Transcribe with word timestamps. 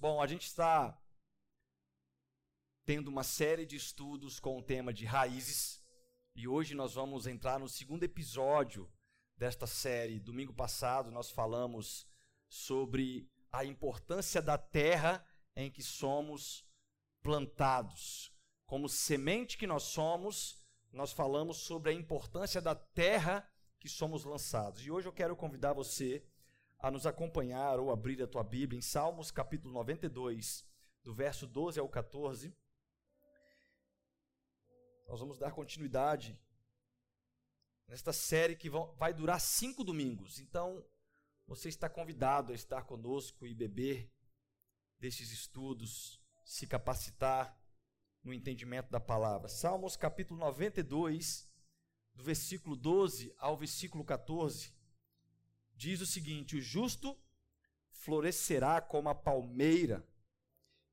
Bom, 0.00 0.22
a 0.22 0.28
gente 0.28 0.46
está 0.46 0.96
tendo 2.84 3.08
uma 3.08 3.24
série 3.24 3.66
de 3.66 3.74
estudos 3.74 4.38
com 4.38 4.56
o 4.56 4.62
tema 4.62 4.92
de 4.92 5.04
raízes 5.04 5.82
e 6.36 6.46
hoje 6.46 6.72
nós 6.72 6.94
vamos 6.94 7.26
entrar 7.26 7.58
no 7.58 7.68
segundo 7.68 8.04
episódio 8.04 8.88
desta 9.36 9.66
série. 9.66 10.20
Domingo 10.20 10.54
passado 10.54 11.10
nós 11.10 11.32
falamos 11.32 12.06
sobre 12.48 13.28
a 13.50 13.64
importância 13.64 14.40
da 14.40 14.56
terra 14.56 15.26
em 15.56 15.68
que 15.68 15.82
somos 15.82 16.64
plantados. 17.20 18.32
Como 18.66 18.88
semente 18.88 19.58
que 19.58 19.66
nós 19.66 19.82
somos, 19.82 20.62
nós 20.92 21.10
falamos 21.10 21.56
sobre 21.56 21.90
a 21.90 21.94
importância 21.94 22.62
da 22.62 22.76
terra 22.76 23.50
que 23.80 23.88
somos 23.88 24.22
lançados. 24.22 24.86
E 24.86 24.92
hoje 24.92 25.08
eu 25.08 25.12
quero 25.12 25.34
convidar 25.34 25.72
você 25.72 26.24
a 26.78 26.90
nos 26.90 27.06
acompanhar 27.06 27.80
ou 27.80 27.90
abrir 27.90 28.22
a 28.22 28.26
tua 28.26 28.44
Bíblia 28.44 28.78
em 28.78 28.82
Salmos 28.82 29.30
capítulo 29.30 29.74
92, 29.74 30.64
do 31.02 31.12
verso 31.12 31.46
12 31.46 31.80
ao 31.80 31.88
14. 31.88 32.54
Nós 35.08 35.18
vamos 35.18 35.38
dar 35.38 35.50
continuidade 35.50 36.38
nesta 37.88 38.12
série 38.12 38.54
que 38.54 38.70
vai 38.96 39.12
durar 39.12 39.40
cinco 39.40 39.82
domingos. 39.82 40.38
Então, 40.38 40.84
você 41.46 41.68
está 41.68 41.88
convidado 41.88 42.52
a 42.52 42.54
estar 42.54 42.84
conosco 42.84 43.46
e 43.46 43.54
beber 43.54 44.12
destes 45.00 45.32
estudos, 45.32 46.20
se 46.44 46.66
capacitar 46.66 47.58
no 48.22 48.32
entendimento 48.32 48.90
da 48.90 49.00
palavra. 49.00 49.48
Salmos 49.48 49.96
capítulo 49.96 50.38
92, 50.38 51.48
do 52.14 52.22
versículo 52.22 52.76
12 52.76 53.34
ao 53.38 53.56
versículo 53.56 54.04
14 54.04 54.77
diz 55.78 56.00
o 56.00 56.06
seguinte: 56.06 56.56
O 56.56 56.60
justo 56.60 57.16
florescerá 57.90 58.80
como 58.82 59.08
a 59.08 59.14
palmeira, 59.14 60.06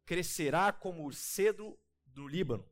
crescerá 0.05 0.71
como 0.71 1.08
o 1.08 1.11
cedro 1.11 1.77
do 2.05 2.27
Líbano. 2.27 2.70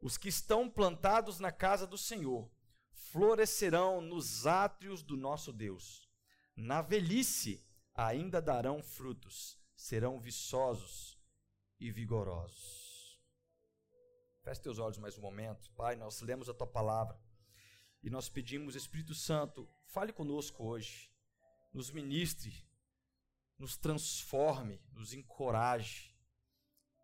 Os 0.00 0.18
que 0.18 0.28
estão 0.28 0.68
plantados 0.68 1.40
na 1.40 1.50
casa 1.50 1.86
do 1.86 1.96
Senhor 1.96 2.50
florescerão 2.90 4.00
nos 4.00 4.46
átrios 4.46 5.02
do 5.02 5.16
nosso 5.16 5.52
Deus. 5.52 6.08
Na 6.54 6.82
velhice 6.82 7.64
ainda 7.94 8.40
darão 8.42 8.82
frutos, 8.82 9.58
serão 9.74 10.20
viçosos 10.20 11.18
e 11.80 11.90
vigorosos. 11.90 13.18
Feche 14.42 14.60
teus 14.60 14.78
olhos 14.78 14.98
mais 14.98 15.16
um 15.16 15.22
momento. 15.22 15.70
Pai, 15.72 15.94
nós 15.94 16.20
lemos 16.20 16.48
a 16.48 16.54
tua 16.54 16.66
palavra 16.66 17.18
e 18.02 18.10
nós 18.10 18.28
pedimos, 18.28 18.74
Espírito 18.74 19.14
Santo, 19.14 19.68
fale 19.86 20.12
conosco 20.12 20.64
hoje 20.64 21.11
nos 21.72 21.90
ministre, 21.90 22.66
nos 23.58 23.76
transforme, 23.76 24.80
nos 24.92 25.12
encoraje, 25.12 26.14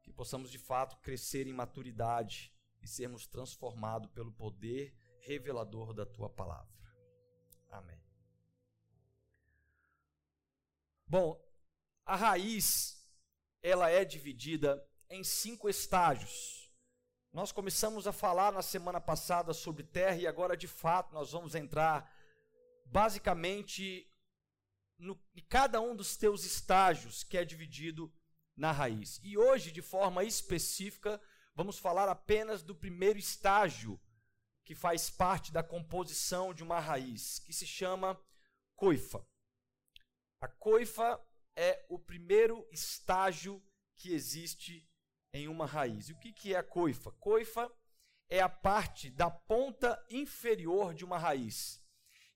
que 0.02 0.12
possamos 0.12 0.50
de 0.50 0.58
fato 0.58 0.96
crescer 0.98 1.46
em 1.46 1.52
maturidade 1.52 2.52
e 2.80 2.86
sermos 2.86 3.26
transformados 3.26 4.10
pelo 4.10 4.32
poder 4.32 4.94
revelador 5.20 5.92
da 5.92 6.06
tua 6.06 6.28
palavra. 6.28 6.78
Amém. 7.70 8.00
Bom, 11.06 11.42
a 12.04 12.16
raiz 12.16 13.06
ela 13.62 13.90
é 13.90 14.04
dividida 14.04 14.82
em 15.10 15.24
cinco 15.24 15.68
estágios. 15.68 16.70
Nós 17.32 17.52
começamos 17.52 18.06
a 18.06 18.12
falar 18.12 18.52
na 18.52 18.62
semana 18.62 19.00
passada 19.00 19.52
sobre 19.52 19.84
terra 19.84 20.16
e 20.16 20.26
agora 20.26 20.56
de 20.56 20.66
fato 20.66 21.12
nós 21.12 21.32
vamos 21.32 21.54
entrar 21.54 22.10
basicamente 22.86 24.07
no, 24.98 25.18
em 25.34 25.42
cada 25.42 25.80
um 25.80 25.94
dos 25.94 26.16
teus 26.16 26.44
estágios 26.44 27.22
que 27.22 27.38
é 27.38 27.44
dividido 27.44 28.12
na 28.56 28.72
raiz. 28.72 29.20
E 29.22 29.38
hoje, 29.38 29.70
de 29.70 29.80
forma 29.80 30.24
específica, 30.24 31.20
vamos 31.54 31.78
falar 31.78 32.08
apenas 32.08 32.62
do 32.62 32.74
primeiro 32.74 33.18
estágio 33.18 34.00
que 34.64 34.74
faz 34.74 35.08
parte 35.08 35.52
da 35.52 35.62
composição 35.62 36.52
de 36.52 36.62
uma 36.62 36.78
raiz, 36.78 37.38
que 37.38 37.52
se 37.52 37.66
chama 37.66 38.20
coifa. 38.76 39.24
A 40.40 40.48
coifa 40.48 41.20
é 41.56 41.86
o 41.88 41.98
primeiro 41.98 42.68
estágio 42.70 43.62
que 43.96 44.12
existe 44.12 44.86
em 45.32 45.48
uma 45.48 45.66
raiz. 45.66 46.08
E 46.08 46.12
o 46.12 46.18
que, 46.18 46.32
que 46.32 46.54
é 46.54 46.58
a 46.58 46.62
coifa? 46.62 47.10
Coifa 47.12 47.72
é 48.28 48.40
a 48.40 48.48
parte 48.48 49.10
da 49.10 49.30
ponta 49.30 50.04
inferior 50.10 50.94
de 50.94 51.04
uma 51.04 51.18
raiz. 51.18 51.82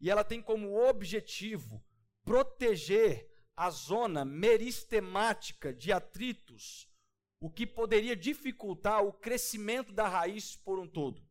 E 0.01 0.11
ela 0.11 0.25
tem 0.25 0.43
como 0.43 0.81
objetivo 0.89 1.85
proteger 2.25 3.29
a 3.57 3.71
zona 3.71 4.25
meristemática 4.25 5.73
de 5.73 5.93
atritos, 5.93 6.89
o 7.41 7.51
que 7.51 7.67
poderia 7.67 8.17
dificultar 8.17 9.03
o 9.03 9.13
crescimento 9.13 9.93
da 9.93 10.09
raiz 10.09 10.57
por 10.57 10.79
um 10.79 10.87
todo. 10.87 11.23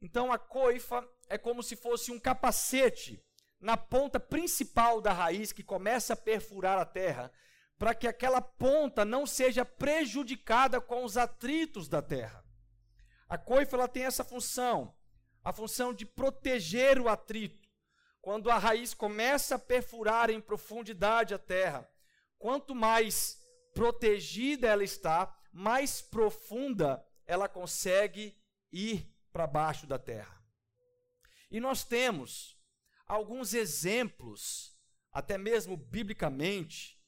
Então 0.00 0.32
a 0.32 0.38
coifa 0.38 1.06
é 1.28 1.36
como 1.36 1.62
se 1.62 1.76
fosse 1.76 2.10
um 2.10 2.18
capacete 2.18 3.22
na 3.60 3.76
ponta 3.76 4.18
principal 4.18 5.00
da 5.00 5.12
raiz 5.12 5.52
que 5.52 5.62
começa 5.62 6.14
a 6.14 6.16
perfurar 6.16 6.78
a 6.78 6.86
terra, 6.86 7.30
para 7.78 7.94
que 7.94 8.06
aquela 8.06 8.40
ponta 8.40 9.04
não 9.04 9.26
seja 9.26 9.64
prejudicada 9.64 10.80
com 10.80 11.04
os 11.04 11.16
atritos 11.16 11.88
da 11.88 12.00
terra. 12.00 12.44
A 13.28 13.38
coifa 13.38 13.76
ela 13.76 13.88
tem 13.88 14.04
essa 14.04 14.24
função, 14.24 14.94
a 15.42 15.52
função 15.52 15.92
de 15.92 16.04
proteger 16.04 16.98
o 17.00 17.08
atrito 17.08 17.59
quando 18.20 18.50
a 18.50 18.58
raiz 18.58 18.92
começa 18.92 19.54
a 19.54 19.58
perfurar 19.58 20.30
em 20.30 20.40
profundidade 20.40 21.34
a 21.34 21.38
terra, 21.38 21.90
quanto 22.38 22.74
mais 22.74 23.40
protegida 23.74 24.66
ela 24.66 24.84
está, 24.84 25.34
mais 25.52 26.02
profunda 26.02 27.04
ela 27.26 27.48
consegue 27.48 28.36
ir 28.72 29.10
para 29.32 29.46
baixo 29.46 29.86
da 29.86 29.98
terra. 29.98 30.40
E 31.50 31.60
nós 31.60 31.84
temos 31.84 32.58
alguns 33.06 33.54
exemplos, 33.54 34.76
até 35.12 35.38
mesmo 35.38 35.76
biblicamente, 35.76 37.00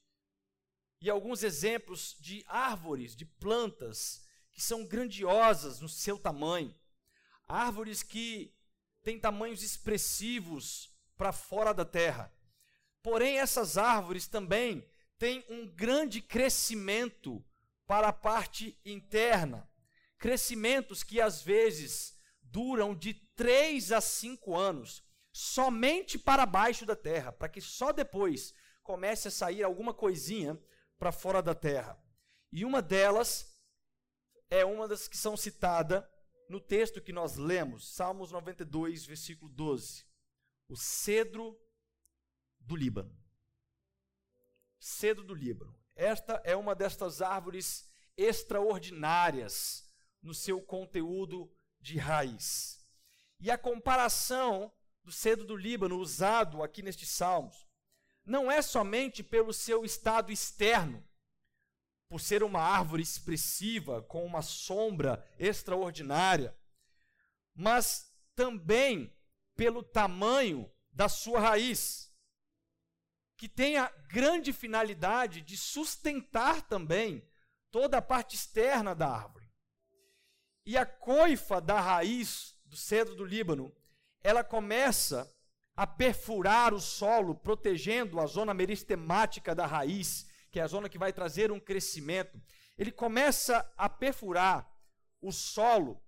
e 1.00 1.10
alguns 1.10 1.42
exemplos 1.42 2.16
de 2.20 2.44
árvores, 2.46 3.14
de 3.14 3.24
plantas 3.24 4.24
que 4.52 4.60
são 4.60 4.86
grandiosas 4.86 5.80
no 5.80 5.88
seu 5.88 6.18
tamanho, 6.18 6.74
árvores 7.48 8.02
que 8.02 8.54
têm 9.02 9.18
tamanhos 9.18 9.62
expressivos 9.62 10.91
para 11.22 11.30
fora 11.32 11.72
da 11.72 11.84
terra. 11.84 12.34
Porém, 13.00 13.38
essas 13.38 13.78
árvores 13.78 14.26
também 14.26 14.84
têm 15.16 15.44
um 15.48 15.68
grande 15.68 16.20
crescimento 16.20 17.44
para 17.86 18.08
a 18.08 18.12
parte 18.12 18.76
interna. 18.84 19.70
Crescimentos 20.18 21.04
que 21.04 21.20
às 21.20 21.40
vezes 21.40 22.18
duram 22.42 22.92
de 22.92 23.14
3 23.36 23.92
a 23.92 24.00
5 24.00 24.56
anos, 24.56 25.00
somente 25.30 26.18
para 26.18 26.44
baixo 26.44 26.84
da 26.84 26.96
terra, 26.96 27.30
para 27.30 27.48
que 27.48 27.60
só 27.60 27.92
depois 27.92 28.52
comece 28.82 29.28
a 29.28 29.30
sair 29.30 29.62
alguma 29.62 29.94
coisinha 29.94 30.60
para 30.98 31.12
fora 31.12 31.40
da 31.40 31.54
terra. 31.54 32.02
E 32.50 32.64
uma 32.64 32.82
delas 32.82 33.56
é 34.50 34.64
uma 34.64 34.88
das 34.88 35.06
que 35.06 35.16
são 35.16 35.36
citada 35.36 36.04
no 36.48 36.60
texto 36.60 37.00
que 37.00 37.12
nós 37.12 37.36
lemos, 37.36 37.94
Salmos 37.94 38.32
92, 38.32 39.06
versículo 39.06 39.48
12 39.48 40.10
o 40.72 40.76
cedro 40.76 41.60
do 42.58 42.74
Líbano. 42.74 43.14
Cedro 44.80 45.22
do 45.22 45.34
Líbano. 45.34 45.78
Esta 45.94 46.40
é 46.44 46.56
uma 46.56 46.74
destas 46.74 47.20
árvores 47.20 47.86
extraordinárias 48.16 49.86
no 50.22 50.32
seu 50.32 50.62
conteúdo 50.62 51.54
de 51.78 51.98
raiz. 51.98 52.82
E 53.38 53.50
a 53.50 53.58
comparação 53.58 54.72
do 55.04 55.12
cedro 55.12 55.44
do 55.44 55.56
Líbano 55.56 55.98
usado 55.98 56.62
aqui 56.62 56.80
nestes 56.80 57.10
salmos 57.10 57.68
não 58.24 58.50
é 58.50 58.62
somente 58.62 59.22
pelo 59.22 59.52
seu 59.52 59.84
estado 59.84 60.32
externo, 60.32 61.06
por 62.08 62.18
ser 62.18 62.42
uma 62.42 62.60
árvore 62.60 63.02
expressiva 63.02 64.00
com 64.00 64.24
uma 64.24 64.40
sombra 64.40 65.22
extraordinária, 65.38 66.56
mas 67.54 68.10
também 68.34 69.14
pelo 69.62 69.80
tamanho 69.80 70.68
da 70.92 71.08
sua 71.08 71.38
raiz, 71.38 72.12
que 73.36 73.48
tem 73.48 73.76
a 73.76 73.88
grande 74.08 74.52
finalidade 74.52 75.40
de 75.40 75.56
sustentar 75.56 76.62
também 76.62 77.24
toda 77.70 77.98
a 77.98 78.02
parte 78.02 78.34
externa 78.34 78.92
da 78.92 79.08
árvore. 79.08 79.48
E 80.66 80.76
a 80.76 80.84
coifa 80.84 81.60
da 81.60 81.80
raiz 81.80 82.56
do 82.64 82.76
cedro 82.76 83.14
do 83.14 83.24
Líbano, 83.24 83.72
ela 84.20 84.42
começa 84.42 85.32
a 85.76 85.86
perfurar 85.86 86.74
o 86.74 86.80
solo, 86.80 87.32
protegendo 87.32 88.18
a 88.18 88.26
zona 88.26 88.52
meristemática 88.52 89.54
da 89.54 89.64
raiz, 89.64 90.26
que 90.50 90.58
é 90.58 90.64
a 90.64 90.66
zona 90.66 90.88
que 90.88 90.98
vai 90.98 91.12
trazer 91.12 91.52
um 91.52 91.60
crescimento. 91.60 92.36
Ele 92.76 92.90
começa 92.90 93.72
a 93.76 93.88
perfurar 93.88 94.68
o 95.20 95.30
solo 95.30 96.02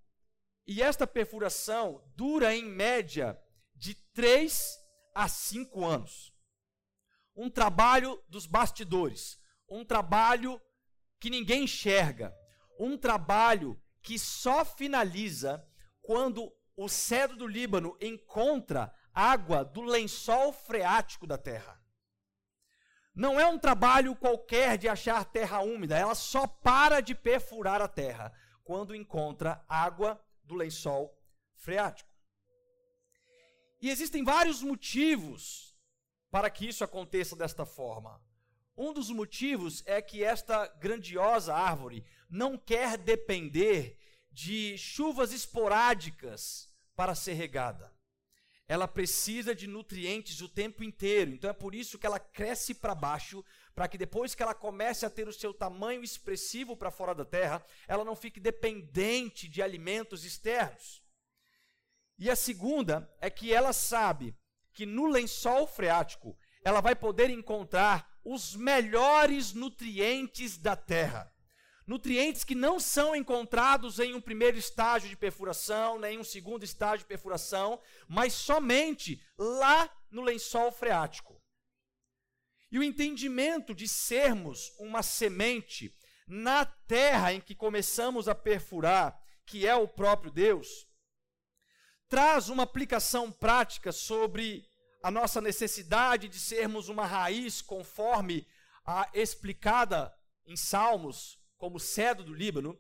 e 0.67 0.83
esta 0.83 1.07
perfuração 1.07 2.03
dura 2.17 2.53
em 2.53 2.65
média 2.65 3.39
de 3.85 3.95
3 4.15 4.81
a 5.15 5.29
5 5.29 5.85
anos. 5.85 6.33
Um 7.37 7.51
trabalho 7.51 8.19
dos 8.31 8.47
bastidores, 8.47 9.39
um 9.69 9.85
trabalho 9.85 10.59
que 11.21 11.29
ninguém 11.29 11.65
enxerga, 11.65 12.35
um 12.81 12.97
trabalho 12.97 13.79
que 14.03 14.19
só 14.19 14.65
finaliza 14.65 15.63
quando 16.01 16.51
o 16.75 16.89
cedro 16.89 17.37
do 17.37 17.47
Líbano 17.47 17.95
encontra 18.01 18.91
água 19.13 19.63
do 19.63 19.83
lençol 19.83 20.51
freático 20.51 21.27
da 21.27 21.37
terra. 21.37 21.79
Não 23.15 23.39
é 23.39 23.47
um 23.47 23.59
trabalho 23.59 24.17
qualquer 24.17 24.79
de 24.79 24.89
achar 24.89 25.27
terra 25.27 25.61
úmida, 25.61 25.99
ela 25.99 26.15
só 26.15 26.47
para 26.47 27.03
de 27.03 27.15
perfurar 27.15 27.83
a 27.83 27.89
terra 27.89 28.33
quando 28.65 28.95
encontra 28.95 29.63
água 29.69 30.19
do 30.43 30.55
lençol 30.55 31.15
freático. 31.55 32.14
E 33.85 33.91
existem 33.91 34.25
vários 34.25 34.63
motivos 34.63 35.77
para 36.31 36.49
que 36.49 36.67
isso 36.67 36.83
aconteça 36.83 37.37
desta 37.37 37.67
forma. 37.67 38.19
Um 38.75 38.95
dos 38.95 39.11
motivos 39.11 39.83
é 39.85 40.01
que 40.01 40.25
esta 40.25 40.67
grandiosa 40.67 41.55
árvore 41.55 42.03
não 42.31 42.57
quer 42.57 42.97
depender 42.97 43.99
de 44.33 44.79
chuvas 44.79 45.35
esporádicas 45.35 46.75
para 46.97 47.15
ser 47.15 47.35
regada. 47.35 47.93
Ela 48.67 48.89
precisa 48.89 49.55
de 49.55 49.67
nutrientes 49.67 50.41
o 50.41 50.49
tempo 50.49 50.83
inteiro. 50.83 51.33
Então 51.33 51.51
é 51.51 51.53
por 51.53 51.75
isso 51.75 51.99
que 51.99 52.07
ela 52.07 52.19
cresce 52.19 52.73
para 52.73 52.95
baixo, 52.95 53.45
para 53.75 53.87
que 53.87 53.99
depois 53.99 54.35
que 54.35 54.43
ela 54.43 54.55
comece 54.55 55.05
a 55.05 55.11
ter 55.11 55.29
o 55.29 55.33
seu 55.33 55.53
tamanho 55.53 56.03
expressivo 56.03 56.75
para 56.75 56.91
fora 56.91 57.15
da 57.15 57.27
terra, 57.27 57.63
ela 57.87 58.03
não 58.03 58.17
fique 58.17 58.41
dependente 58.41 59.47
de 59.47 59.61
alimentos 59.61 60.25
externos. 60.25 61.04
E 62.19 62.31
a 62.31 62.37
segunda 62.37 63.13
é 63.21 63.29
que 63.29 63.53
ela 63.53 63.73
sabe 63.73 64.37
que 64.73 64.87
no 64.87 65.07
lençol 65.07 65.67
freático 65.67 66.37
ela 66.65 66.81
vai 66.81 66.95
poder 66.95 67.31
encontrar 67.31 68.09
os 68.25 68.55
melhores 68.57 69.53
nutrientes 69.53 70.57
da 70.57 70.75
terra. 70.75 71.31
Nutrientes 71.87 72.45
que 72.45 72.55
não 72.55 72.81
são 72.81 73.15
encontrados 73.15 73.99
em 73.99 74.15
um 74.15 74.21
primeiro 74.21 74.57
estágio 74.57 75.09
de 75.09 75.17
perfuração, 75.17 75.99
nem 75.99 76.19
um 76.19 76.25
segundo 76.25 76.65
estágio 76.65 77.01
de 77.01 77.05
perfuração, 77.05 77.79
mas 78.09 78.33
somente 78.33 79.23
lá 79.37 79.91
no 80.11 80.23
lençol 80.23 80.73
freático. 80.73 81.39
E 82.73 82.79
o 82.79 82.83
entendimento 82.83 83.75
de 83.75 83.87
sermos 83.87 84.73
uma 84.79 85.03
semente 85.03 85.95
na 86.27 86.65
terra 86.65 87.35
em 87.35 87.41
que 87.41 87.55
começamos 87.55 88.29
a 88.29 88.35
perfurar, 88.35 89.21
que 89.45 89.67
é 89.67 89.77
o 89.77 89.87
próprio 89.87 90.31
Deus, 90.31 90.87
traz 92.15 92.49
uma 92.49 92.63
aplicação 92.63 93.33
prática 93.33 93.91
sobre 93.91 94.65
a 95.03 95.11
nossa 95.11 95.41
necessidade 95.41 96.29
de 96.29 96.39
sermos 96.39 96.89
uma 96.89 97.05
raiz 97.05 97.61
conforme 97.61 98.47
a 98.87 99.11
explicada 99.13 100.15
em 100.47 100.57
Salmos 100.57 101.37
como 101.59 101.81
cedro 101.81 102.23
do 102.23 102.33
Líbano, 102.33 102.79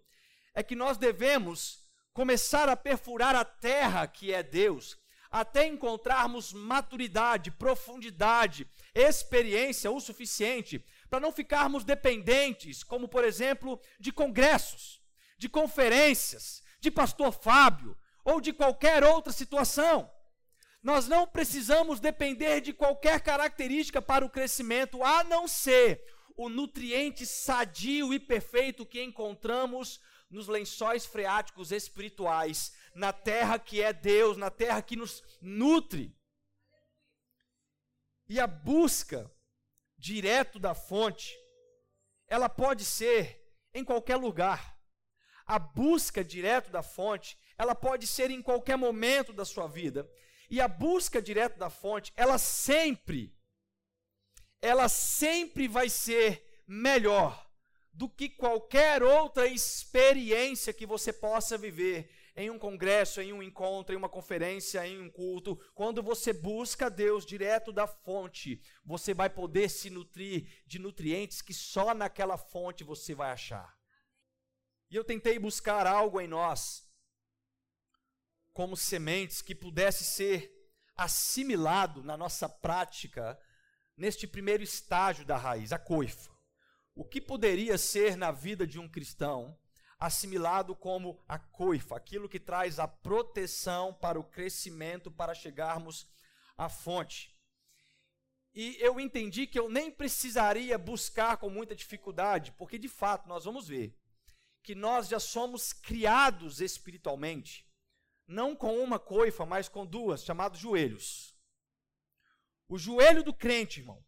é 0.54 0.62
que 0.62 0.76
nós 0.76 0.96
devemos 0.96 1.80
começar 2.12 2.68
a 2.68 2.76
perfurar 2.76 3.34
a 3.34 3.44
terra 3.44 4.06
que 4.06 4.32
é 4.32 4.40
Deus, 4.40 4.96
até 5.28 5.66
encontrarmos 5.66 6.52
maturidade, 6.52 7.50
profundidade, 7.50 8.68
experiência 8.94 9.90
o 9.90 9.98
suficiente 9.98 10.78
para 11.10 11.18
não 11.18 11.32
ficarmos 11.32 11.82
dependentes, 11.82 12.84
como 12.84 13.08
por 13.08 13.24
exemplo, 13.24 13.80
de 13.98 14.12
congressos, 14.12 15.02
de 15.36 15.48
conferências, 15.48 16.62
de 16.78 16.88
pastor 16.88 17.32
Fábio 17.32 17.98
ou 18.24 18.40
de 18.40 18.52
qualquer 18.52 19.04
outra 19.04 19.32
situação. 19.32 20.10
Nós 20.82 21.08
não 21.08 21.26
precisamos 21.26 22.00
depender 22.00 22.60
de 22.60 22.72
qualquer 22.72 23.20
característica 23.20 24.02
para 24.02 24.24
o 24.24 24.30
crescimento, 24.30 25.02
a 25.02 25.24
não 25.24 25.48
ser 25.48 26.04
o 26.36 26.48
nutriente 26.48 27.24
sadio 27.24 28.12
e 28.12 28.18
perfeito 28.18 28.84
que 28.84 29.02
encontramos 29.02 30.00
nos 30.28 30.48
lençóis 30.48 31.06
freáticos 31.06 31.70
espirituais, 31.70 32.74
na 32.94 33.12
terra 33.12 33.58
que 33.58 33.80
é 33.80 33.92
Deus, 33.92 34.36
na 34.36 34.50
terra 34.50 34.82
que 34.82 34.96
nos 34.96 35.22
nutre. 35.40 36.16
E 38.28 38.40
a 38.40 38.46
busca 38.46 39.30
direto 39.96 40.58
da 40.58 40.74
fonte, 40.74 41.34
ela 42.26 42.48
pode 42.48 42.84
ser 42.84 43.40
em 43.72 43.84
qualquer 43.84 44.16
lugar. 44.16 44.76
A 45.46 45.58
busca 45.58 46.24
direto 46.24 46.70
da 46.70 46.82
fonte, 46.82 47.38
ela 47.56 47.74
pode 47.74 48.06
ser 48.06 48.30
em 48.30 48.42
qualquer 48.42 48.76
momento 48.76 49.32
da 49.32 49.44
sua 49.44 49.66
vida. 49.66 50.10
E 50.50 50.60
a 50.60 50.68
busca 50.68 51.22
direto 51.22 51.58
da 51.58 51.70
fonte, 51.70 52.12
ela 52.16 52.38
sempre 52.38 53.34
ela 54.60 54.88
sempre 54.88 55.68
vai 55.68 55.90
ser 55.90 56.42
melhor 56.66 57.46
do 57.92 58.08
que 58.08 58.30
qualquer 58.30 59.02
outra 59.02 59.46
experiência 59.46 60.72
que 60.72 60.86
você 60.86 61.12
possa 61.12 61.58
viver 61.58 62.10
em 62.34 62.50
um 62.50 62.58
congresso, 62.58 63.20
em 63.20 63.32
um 63.32 63.42
encontro, 63.42 63.94
em 63.94 63.98
uma 63.98 64.08
conferência, 64.08 64.86
em 64.86 65.00
um 65.00 65.10
culto. 65.10 65.56
Quando 65.74 66.02
você 66.02 66.32
busca 66.32 66.90
Deus 66.90 67.24
direto 67.24 67.72
da 67.72 67.86
fonte, 67.86 68.60
você 68.84 69.14
vai 69.14 69.30
poder 69.30 69.68
se 69.68 69.90
nutrir 69.90 70.48
de 70.66 70.78
nutrientes 70.78 71.40
que 71.40 71.54
só 71.54 71.94
naquela 71.94 72.36
fonte 72.36 72.82
você 72.82 73.14
vai 73.14 73.30
achar. 73.30 73.78
E 74.90 74.96
eu 74.96 75.04
tentei 75.04 75.38
buscar 75.38 75.86
algo 75.86 76.20
em 76.20 76.26
nós, 76.26 76.83
como 78.54 78.76
sementes, 78.76 79.42
que 79.42 79.54
pudesse 79.54 80.04
ser 80.04 80.50
assimilado 80.96 82.02
na 82.02 82.16
nossa 82.16 82.48
prática 82.48 83.38
neste 83.96 84.26
primeiro 84.26 84.62
estágio 84.62 85.26
da 85.26 85.36
raiz, 85.36 85.72
a 85.72 85.78
coifa. 85.78 86.32
O 86.94 87.04
que 87.04 87.20
poderia 87.20 87.76
ser 87.76 88.16
na 88.16 88.30
vida 88.30 88.66
de 88.66 88.78
um 88.78 88.88
cristão 88.88 89.58
assimilado 89.98 90.74
como 90.76 91.22
a 91.28 91.38
coifa, 91.38 91.96
aquilo 91.96 92.28
que 92.28 92.38
traz 92.38 92.78
a 92.78 92.86
proteção 92.86 93.92
para 93.92 94.18
o 94.18 94.24
crescimento, 94.24 95.10
para 95.10 95.34
chegarmos 95.34 96.06
à 96.56 96.68
fonte. 96.68 97.34
E 98.54 98.76
eu 98.78 99.00
entendi 99.00 99.46
que 99.46 99.58
eu 99.58 99.68
nem 99.68 99.90
precisaria 99.90 100.78
buscar 100.78 101.38
com 101.38 101.50
muita 101.50 101.74
dificuldade, 101.74 102.52
porque 102.52 102.78
de 102.78 102.88
fato 102.88 103.28
nós 103.28 103.44
vamos 103.44 103.66
ver 103.66 103.98
que 104.62 104.74
nós 104.74 105.08
já 105.08 105.18
somos 105.18 105.72
criados 105.72 106.60
espiritualmente, 106.60 107.66
não 108.26 108.56
com 108.56 108.78
uma 108.78 108.98
coifa, 108.98 109.44
mas 109.44 109.68
com 109.68 109.84
duas, 109.84 110.24
chamados 110.24 110.58
joelhos. 110.58 111.34
O 112.68 112.78
joelho 112.78 113.22
do 113.22 113.34
crente, 113.34 113.80
irmão, 113.80 114.04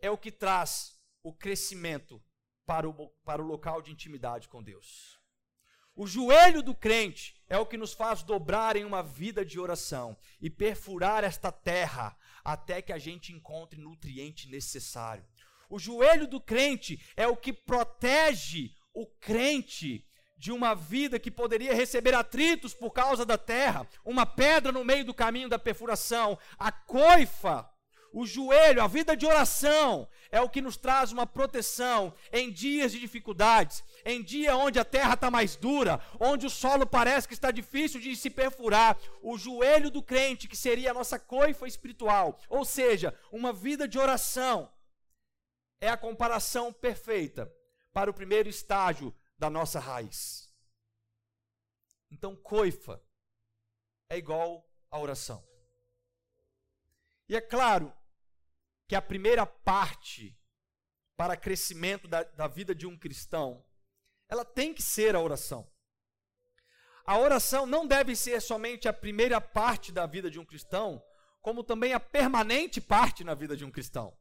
é 0.00 0.10
o 0.10 0.18
que 0.18 0.32
traz 0.32 1.00
o 1.22 1.32
crescimento 1.32 2.22
para 2.66 2.88
o, 2.88 3.08
para 3.24 3.42
o 3.42 3.46
local 3.46 3.80
de 3.80 3.92
intimidade 3.92 4.48
com 4.48 4.62
Deus. 4.62 5.20
O 5.94 6.06
joelho 6.06 6.62
do 6.62 6.74
crente 6.74 7.40
é 7.48 7.58
o 7.58 7.66
que 7.66 7.76
nos 7.76 7.92
faz 7.92 8.22
dobrar 8.22 8.76
em 8.76 8.84
uma 8.84 9.02
vida 9.02 9.44
de 9.44 9.60
oração 9.60 10.16
e 10.40 10.48
perfurar 10.48 11.22
esta 11.22 11.52
terra 11.52 12.16
até 12.42 12.80
que 12.80 12.92
a 12.92 12.98
gente 12.98 13.32
encontre 13.32 13.78
nutriente 13.78 14.48
necessário. 14.48 15.24
O 15.68 15.78
joelho 15.78 16.26
do 16.26 16.40
crente 16.40 17.02
é 17.16 17.26
o 17.26 17.36
que 17.36 17.52
protege 17.52 18.74
o 18.92 19.06
crente 19.06 20.06
de 20.42 20.50
uma 20.50 20.74
vida 20.74 21.20
que 21.20 21.30
poderia 21.30 21.72
receber 21.72 22.12
atritos 22.14 22.74
por 22.74 22.90
causa 22.90 23.24
da 23.24 23.38
terra, 23.38 23.86
uma 24.04 24.26
pedra 24.26 24.72
no 24.72 24.84
meio 24.84 25.04
do 25.04 25.14
caminho 25.14 25.48
da 25.48 25.56
perfuração, 25.56 26.36
a 26.58 26.72
coifa, 26.72 27.70
o 28.12 28.26
joelho, 28.26 28.82
a 28.82 28.88
vida 28.88 29.16
de 29.16 29.24
oração 29.24 30.08
é 30.32 30.40
o 30.40 30.48
que 30.48 30.60
nos 30.60 30.76
traz 30.76 31.12
uma 31.12 31.28
proteção 31.28 32.12
em 32.32 32.50
dias 32.50 32.90
de 32.90 32.98
dificuldades, 32.98 33.84
em 34.04 34.20
dia 34.20 34.56
onde 34.56 34.80
a 34.80 34.84
terra 34.84 35.14
está 35.14 35.30
mais 35.30 35.54
dura, 35.54 36.00
onde 36.18 36.44
o 36.44 36.50
solo 36.50 36.84
parece 36.88 37.28
que 37.28 37.34
está 37.34 37.52
difícil 37.52 38.00
de 38.00 38.16
se 38.16 38.28
perfurar. 38.28 38.98
O 39.22 39.38
joelho 39.38 39.92
do 39.92 40.02
crente, 40.02 40.48
que 40.48 40.56
seria 40.56 40.90
a 40.90 40.94
nossa 40.94 41.20
coifa 41.20 41.68
espiritual, 41.68 42.36
ou 42.48 42.64
seja, 42.64 43.16
uma 43.30 43.52
vida 43.52 43.86
de 43.86 43.96
oração, 43.96 44.68
é 45.80 45.88
a 45.88 45.96
comparação 45.96 46.72
perfeita 46.72 47.48
para 47.92 48.10
o 48.10 48.14
primeiro 48.14 48.48
estágio 48.48 49.14
da 49.42 49.50
nossa 49.50 49.80
raiz. 49.80 50.48
Então, 52.12 52.36
coifa 52.36 53.02
é 54.08 54.16
igual 54.16 54.64
a 54.88 55.00
oração. 55.00 55.44
E 57.28 57.34
é 57.34 57.40
claro 57.40 57.92
que 58.86 58.94
a 58.94 59.02
primeira 59.02 59.44
parte 59.44 60.38
para 61.16 61.36
crescimento 61.36 62.06
da, 62.06 62.22
da 62.22 62.46
vida 62.46 62.72
de 62.72 62.86
um 62.86 62.96
cristão, 62.96 63.66
ela 64.28 64.44
tem 64.44 64.72
que 64.72 64.80
ser 64.80 65.16
a 65.16 65.20
oração. 65.20 65.68
A 67.04 67.18
oração 67.18 67.66
não 67.66 67.84
deve 67.84 68.14
ser 68.14 68.40
somente 68.40 68.86
a 68.86 68.92
primeira 68.92 69.40
parte 69.40 69.90
da 69.90 70.06
vida 70.06 70.30
de 70.30 70.38
um 70.38 70.44
cristão, 70.44 71.04
como 71.40 71.64
também 71.64 71.92
a 71.92 71.98
permanente 71.98 72.80
parte 72.80 73.24
na 73.24 73.34
vida 73.34 73.56
de 73.56 73.64
um 73.64 73.72
cristão. 73.72 74.16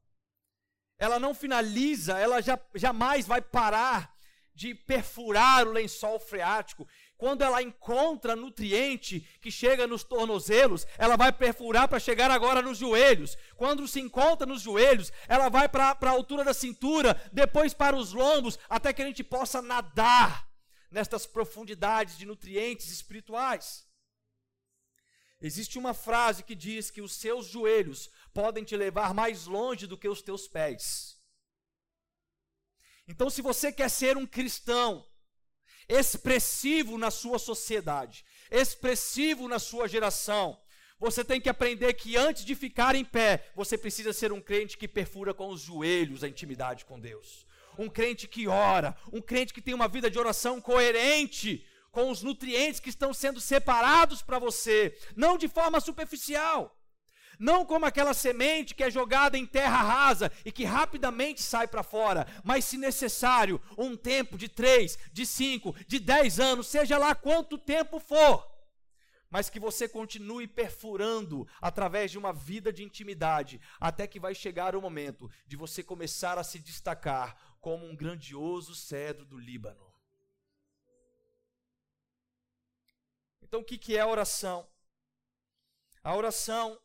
Ela 0.97 1.19
não 1.19 1.35
finaliza, 1.35 2.17
ela 2.17 2.41
já, 2.41 2.59
jamais 2.73 3.27
vai 3.27 3.39
parar 3.39 4.10
de 4.53 4.75
perfurar 4.75 5.67
o 5.67 5.71
lençol 5.71 6.19
freático. 6.19 6.87
quando 7.17 7.43
ela 7.43 7.61
encontra 7.61 8.35
nutriente 8.35 9.19
que 9.39 9.51
chega 9.51 9.85
nos 9.85 10.03
tornozelos, 10.03 10.87
ela 10.97 11.15
vai 11.15 11.31
perfurar 11.31 11.87
para 11.87 11.99
chegar 11.99 12.31
agora 12.31 12.63
nos 12.63 12.79
joelhos. 12.79 13.37
Quando 13.55 13.87
se 13.87 13.99
encontra 13.99 14.47
nos 14.47 14.63
joelhos, 14.63 15.13
ela 15.27 15.47
vai 15.47 15.69
para 15.69 15.95
a 16.01 16.09
altura 16.09 16.43
da 16.43 16.53
cintura, 16.53 17.13
depois 17.31 17.75
para 17.75 17.95
os 17.95 18.11
lombos, 18.11 18.57
até 18.67 18.91
que 18.91 19.03
a 19.03 19.05
gente 19.05 19.23
possa 19.23 19.61
nadar 19.61 20.49
nestas 20.89 21.27
profundidades 21.27 22.17
de 22.17 22.25
nutrientes 22.25 22.89
espirituais. 22.91 23.87
Existe 25.39 25.77
uma 25.77 25.93
frase 25.93 26.43
que 26.43 26.55
diz 26.55 26.89
que 26.89 27.01
os 27.01 27.13
seus 27.13 27.45
joelhos 27.45 28.09
podem 28.33 28.63
te 28.63 28.75
levar 28.75 29.13
mais 29.13 29.45
longe 29.45 29.85
do 29.85 29.97
que 29.97 30.09
os 30.09 30.23
teus 30.23 30.47
pés. 30.47 31.20
Então, 33.07 33.29
se 33.29 33.41
você 33.41 33.71
quer 33.71 33.89
ser 33.89 34.17
um 34.17 34.25
cristão 34.25 35.05
expressivo 35.87 36.97
na 36.97 37.11
sua 37.11 37.37
sociedade, 37.37 38.23
expressivo 38.49 39.47
na 39.47 39.59
sua 39.59 39.87
geração, 39.87 40.59
você 40.99 41.23
tem 41.23 41.41
que 41.41 41.49
aprender 41.49 41.93
que 41.93 42.15
antes 42.15 42.45
de 42.45 42.55
ficar 42.55 42.95
em 42.95 43.03
pé, 43.03 43.51
você 43.55 43.77
precisa 43.77 44.13
ser 44.13 44.31
um 44.31 44.39
crente 44.39 44.77
que 44.77 44.87
perfura 44.87 45.33
com 45.33 45.49
os 45.49 45.61
joelhos 45.61 46.23
a 46.23 46.27
intimidade 46.27 46.85
com 46.85 46.99
Deus. 46.99 47.45
Um 47.77 47.89
crente 47.89 48.27
que 48.27 48.47
ora, 48.47 48.95
um 49.11 49.21
crente 49.21 49.53
que 49.53 49.61
tem 49.61 49.73
uma 49.73 49.87
vida 49.87 50.11
de 50.11 50.19
oração 50.19 50.61
coerente 50.61 51.65
com 51.91 52.09
os 52.09 52.21
nutrientes 52.21 52.79
que 52.79 52.89
estão 52.89 53.13
sendo 53.13 53.41
separados 53.41 54.21
para 54.21 54.39
você, 54.39 54.97
não 55.15 55.37
de 55.37 55.47
forma 55.47 55.79
superficial 55.79 56.77
não 57.41 57.65
como 57.65 57.87
aquela 57.87 58.13
semente 58.13 58.75
que 58.75 58.83
é 58.83 58.91
jogada 58.91 59.35
em 59.35 59.47
terra 59.47 59.81
rasa 59.81 60.31
e 60.45 60.51
que 60.51 60.63
rapidamente 60.63 61.41
sai 61.41 61.67
para 61.67 61.81
fora, 61.81 62.27
mas 62.43 62.65
se 62.65 62.77
necessário, 62.77 63.59
um 63.75 63.97
tempo 63.97 64.37
de 64.37 64.47
três, 64.47 64.95
de 65.11 65.25
cinco, 65.25 65.75
de 65.87 65.99
dez 65.99 66.39
anos, 66.39 66.67
seja 66.67 66.99
lá 66.99 67.15
quanto 67.15 67.57
tempo 67.57 67.99
for, 67.99 68.47
mas 69.27 69.49
que 69.49 69.59
você 69.59 69.89
continue 69.89 70.45
perfurando 70.45 71.47
através 71.59 72.11
de 72.11 72.17
uma 72.19 72.31
vida 72.31 72.71
de 72.71 72.83
intimidade, 72.83 73.59
até 73.79 74.05
que 74.05 74.19
vai 74.19 74.35
chegar 74.35 74.75
o 74.75 74.81
momento 74.81 75.27
de 75.47 75.57
você 75.57 75.81
começar 75.81 76.37
a 76.37 76.43
se 76.43 76.59
destacar 76.59 77.57
como 77.59 77.87
um 77.87 77.95
grandioso 77.95 78.75
cedro 78.75 79.25
do 79.25 79.39
Líbano. 79.39 79.91
Então, 83.41 83.61
o 83.61 83.63
que 83.65 83.97
é 83.97 83.99
a 83.99 84.07
oração? 84.07 84.67
A 86.03 86.15
oração 86.15 86.79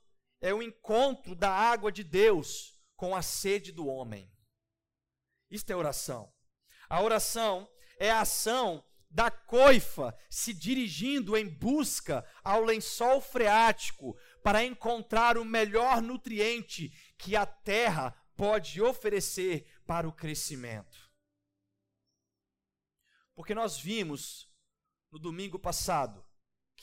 é 0.46 0.54
o 0.54 0.62
encontro 0.62 1.34
da 1.34 1.50
água 1.50 1.90
de 1.90 2.04
Deus 2.04 2.78
com 2.94 3.16
a 3.16 3.22
sede 3.22 3.72
do 3.72 3.88
homem. 3.88 4.32
Isto 5.50 5.70
é 5.70 5.76
oração. 5.76 6.32
A 6.88 7.02
oração 7.02 7.68
é 7.98 8.10
a 8.10 8.20
ação 8.20 8.84
da 9.10 9.30
coifa 9.30 10.16
se 10.28 10.52
dirigindo 10.52 11.36
em 11.36 11.48
busca 11.48 12.24
ao 12.44 12.62
lençol 12.62 13.20
freático 13.20 14.16
para 14.42 14.64
encontrar 14.64 15.38
o 15.38 15.44
melhor 15.44 16.02
nutriente 16.02 16.90
que 17.18 17.34
a 17.34 17.46
terra 17.46 18.12
pode 18.36 18.80
oferecer 18.80 19.66
para 19.86 20.08
o 20.08 20.12
crescimento. 20.12 21.10
Porque 23.34 23.54
nós 23.54 23.78
vimos 23.78 24.48
no 25.10 25.18
domingo 25.18 25.58
passado 25.58 26.25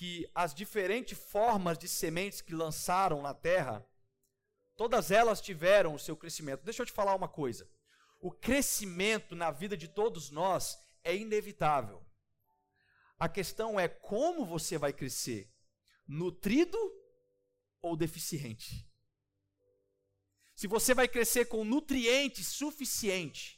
que 0.03 0.29
as 0.36 0.53
diferentes 0.53 1.17
formas 1.17 1.77
de 1.77 1.88
sementes 1.88 2.41
que 2.41 2.53
lançaram 2.53 3.22
na 3.22 3.33
terra, 3.33 3.88
todas 4.75 5.12
elas 5.12 5.39
tiveram 5.39 5.93
o 5.93 6.00
seu 6.00 6.17
crescimento. 6.17 6.65
Deixa 6.65 6.81
eu 6.81 6.86
te 6.86 6.91
falar 6.91 7.15
uma 7.15 7.29
coisa. 7.29 7.72
O 8.19 8.29
crescimento 8.29 9.33
na 9.33 9.50
vida 9.50 9.77
de 9.77 9.88
todos 9.88 10.29
nós 10.29 10.77
é 11.05 11.15
inevitável. 11.15 12.05
A 13.17 13.29
questão 13.29 13.79
é 13.79 13.88
como 13.88 14.45
você 14.45 14.77
vai 14.77 14.91
crescer: 14.91 15.50
nutrido 16.05 16.77
ou 17.81 17.95
deficiente? 17.95 18.86
Se 20.53 20.67
você 20.67 20.93
vai 20.93 21.07
crescer 21.07 21.45
com 21.45 21.63
nutrientes 21.63 22.48
suficiente 22.48 23.57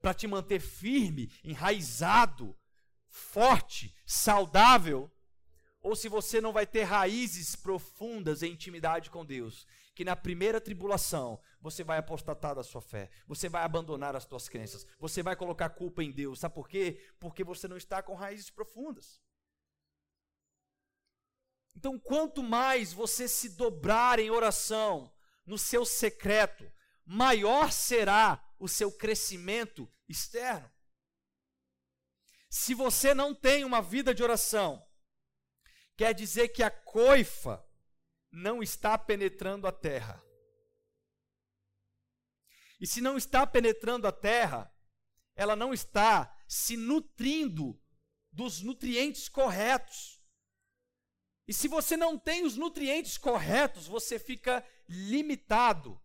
para 0.00 0.14
te 0.14 0.28
manter 0.28 0.60
firme, 0.60 1.32
enraizado, 1.42 2.56
forte, 3.08 3.92
saudável, 4.06 5.10
ou 5.82 5.96
se 5.96 6.08
você 6.08 6.40
não 6.40 6.52
vai 6.52 6.66
ter 6.66 6.82
raízes 6.82 7.56
profundas 7.56 8.42
em 8.42 8.52
intimidade 8.52 9.10
com 9.10 9.24
Deus, 9.24 9.66
que 9.94 10.04
na 10.04 10.14
primeira 10.14 10.60
tribulação 10.60 11.40
você 11.60 11.82
vai 11.82 11.98
apostatar 11.98 12.54
da 12.54 12.62
sua 12.62 12.80
fé, 12.80 13.10
você 13.26 13.48
vai 13.48 13.62
abandonar 13.62 14.14
as 14.14 14.24
suas 14.24 14.48
crenças, 14.48 14.86
você 14.98 15.22
vai 15.22 15.36
colocar 15.36 15.70
culpa 15.70 16.02
em 16.02 16.10
Deus. 16.10 16.40
Sabe 16.40 16.54
por 16.54 16.68
quê? 16.68 17.02
Porque 17.18 17.42
você 17.42 17.66
não 17.66 17.76
está 17.76 18.02
com 18.02 18.14
raízes 18.14 18.50
profundas. 18.50 19.20
Então, 21.74 21.98
quanto 21.98 22.42
mais 22.42 22.92
você 22.92 23.26
se 23.26 23.50
dobrar 23.50 24.18
em 24.18 24.30
oração 24.30 25.12
no 25.46 25.56
seu 25.56 25.84
secreto, 25.84 26.70
maior 27.06 27.72
será 27.72 28.42
o 28.58 28.68
seu 28.68 28.92
crescimento 28.92 29.90
externo. 30.08 30.70
Se 32.50 32.74
você 32.74 33.14
não 33.14 33.34
tem 33.34 33.64
uma 33.64 33.80
vida 33.80 34.12
de 34.12 34.22
oração, 34.22 34.84
quer 36.00 36.14
dizer 36.14 36.48
que 36.48 36.62
a 36.62 36.70
coifa 36.70 37.62
não 38.32 38.62
está 38.62 38.96
penetrando 38.96 39.66
a 39.66 39.72
terra. 39.72 40.24
E 42.80 42.86
se 42.86 43.02
não 43.02 43.18
está 43.18 43.46
penetrando 43.46 44.06
a 44.06 44.12
terra, 44.12 44.74
ela 45.34 45.54
não 45.54 45.74
está 45.74 46.34
se 46.48 46.74
nutrindo 46.74 47.78
dos 48.32 48.62
nutrientes 48.62 49.28
corretos. 49.28 50.24
E 51.46 51.52
se 51.52 51.68
você 51.68 51.98
não 51.98 52.18
tem 52.18 52.46
os 52.46 52.56
nutrientes 52.56 53.18
corretos, 53.18 53.86
você 53.86 54.18
fica 54.18 54.66
limitado 54.88 56.02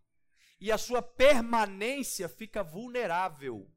e 0.60 0.70
a 0.70 0.76
sua 0.76 1.00
permanência 1.00 2.28
fica 2.28 2.62
vulnerável. 2.62 3.74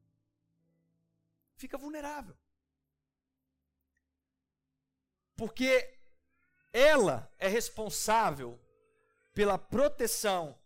Fica 1.55 1.77
vulnerável. 1.77 2.37
Porque 5.37 5.97
ela 6.71 7.31
é 7.37 7.47
responsável 7.47 8.59
pela 9.33 9.57
proteção 9.57 10.59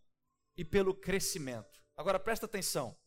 e 0.55 0.63
pelo 0.63 0.93
crescimento. 0.93 1.81
Agora 1.95 2.19
presta 2.19 2.45
atenção. 2.45 2.97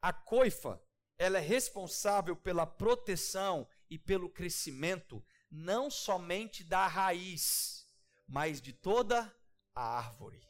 A 0.00 0.12
coifa, 0.12 0.82
ela 1.18 1.38
é 1.38 1.40
responsável 1.40 2.34
pela 2.34 2.66
proteção 2.66 3.68
e 3.88 3.98
pelo 3.98 4.30
crescimento 4.30 5.24
não 5.50 5.90
somente 5.90 6.62
da 6.62 6.86
raiz, 6.86 7.86
mas 8.26 8.60
de 8.60 8.72
toda 8.72 9.34
a 9.74 9.98
árvore. 9.98 10.40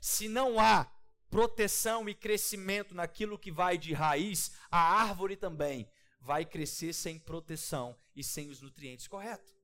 Se 0.00 0.28
não 0.28 0.60
há 0.60 0.84
proteção 1.30 2.08
e 2.08 2.14
crescimento 2.14 2.94
naquilo 2.94 3.38
que 3.38 3.52
vai 3.52 3.78
de 3.78 3.92
raiz, 3.92 4.52
a 4.70 4.78
árvore 4.78 5.36
também 5.36 5.90
vai 6.20 6.44
crescer 6.44 6.92
sem 6.92 7.18
proteção 7.18 7.98
e 8.14 8.22
sem 8.24 8.48
os 8.48 8.60
nutrientes 8.60 9.06
corretos. 9.06 9.57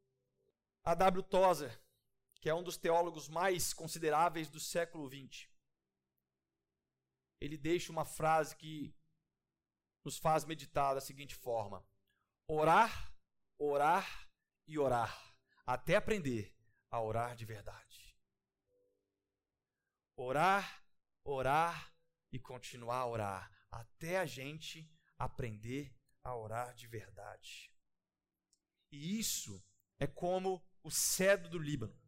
A 0.85 0.95
W. 0.95 1.23
Tozer, 1.23 1.83
que 2.41 2.49
é 2.51 2.55
um 2.55 2.63
dos 2.63 2.77
teólogos 2.77 3.27
mais 3.27 3.73
consideráveis 3.73 4.51
do 4.51 4.61
século 4.61 5.09
XX, 5.09 5.49
ele 7.41 7.57
deixa 7.57 7.91
uma 7.91 8.05
frase 8.05 8.55
que 8.55 8.95
nos 10.05 10.19
faz 10.19 10.45
meditar 10.45 10.95
da 10.95 11.01
seguinte 11.01 11.35
forma: 11.35 11.83
orar, 12.47 13.15
orar 13.59 14.29
e 14.67 14.79
orar, 14.79 15.35
até 15.65 15.97
aprender 15.97 16.55
a 16.91 17.01
orar 17.01 17.35
de 17.35 17.47
verdade. 17.47 18.15
Orar, 20.17 20.85
orar 21.25 21.95
e 22.31 22.39
continuar 22.39 22.99
a 22.99 23.07
orar, 23.07 23.67
até 23.71 24.19
a 24.19 24.27
gente 24.27 24.87
aprender 25.19 25.97
a 26.23 26.37
orar 26.37 26.75
de 26.75 26.87
verdade. 26.87 27.73
E 28.93 29.19
isso 29.19 29.65
é 29.99 30.07
como 30.07 30.63
o 30.85 30.91
cedro 30.91 31.49
do 31.49 31.59
Líbano, 31.59 31.99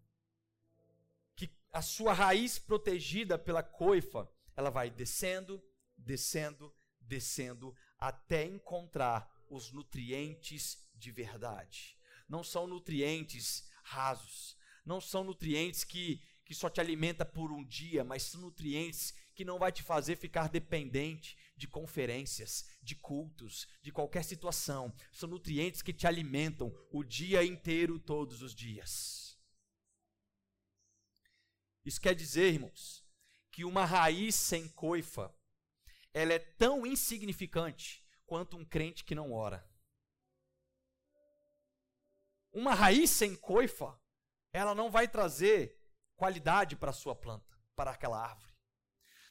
que 1.35 1.51
a 1.73 1.81
sua 1.81 2.13
raiz 2.13 2.59
protegida 2.59 3.39
pela 3.39 3.63
coifa, 3.63 4.31
ela 4.55 4.71
vai 4.71 4.91
descendo, 4.91 5.65
descendo, 5.97 6.73
descendo, 7.01 7.75
até 7.99 8.45
encontrar 8.45 9.29
os 9.49 9.73
nutrientes 9.73 10.87
de 10.95 11.11
verdade. 11.11 11.99
Não 12.29 12.45
são 12.45 12.67
nutrientes 12.67 13.69
rasos, 13.83 14.57
não 14.85 15.01
são 15.01 15.25
nutrientes 15.25 15.83
que, 15.83 16.23
que 16.45 16.55
só 16.55 16.69
te 16.69 16.81
alimenta 16.81 17.25
por 17.25 17.51
um 17.51 17.65
dia, 17.65 18.05
mas 18.05 18.25
são 18.25 18.43
nutrientes 18.43 19.15
que 19.35 19.45
não 19.45 19.59
vai 19.59 19.73
te 19.73 19.83
fazer 19.83 20.17
ficar 20.17 20.49
dependente 20.49 21.37
de 21.57 21.67
conferências, 21.67 22.65
de 22.83 22.95
cultos, 22.95 23.67
de 23.83 23.91
qualquer 23.91 24.23
situação. 24.25 24.95
São 25.13 25.29
nutrientes 25.29 25.83
que 25.83 25.93
te 25.93 26.07
alimentam 26.07 26.73
o 26.91 27.03
dia 27.03 27.43
inteiro, 27.45 27.99
todos 27.99 28.43
os 28.43 28.55
dias. 28.55 29.39
Isso 31.85 32.01
quer 32.01 32.15
dizer, 32.15 32.53
irmãos, 32.53 33.05
que 33.51 33.65
uma 33.65 33.85
raiz 33.85 34.35
sem 34.35 34.69
coifa, 34.69 35.35
ela 36.13 36.33
é 36.33 36.39
tão 36.39 36.85
insignificante 36.85 38.05
quanto 38.27 38.57
um 38.57 38.65
crente 38.65 39.05
que 39.05 39.15
não 39.15 39.33
ora. 39.33 39.67
Uma 42.53 42.75
raiz 42.75 43.11
sem 43.11 43.37
coifa, 43.37 43.99
ela 44.53 44.75
não 44.75 44.91
vai 44.91 45.07
trazer 45.07 45.79
qualidade 46.17 46.75
para 46.75 46.91
a 46.91 46.95
sua 46.95 47.15
planta, 47.15 47.57
para 47.75 47.93
aquela 47.93 48.21
árvore. 48.21 48.56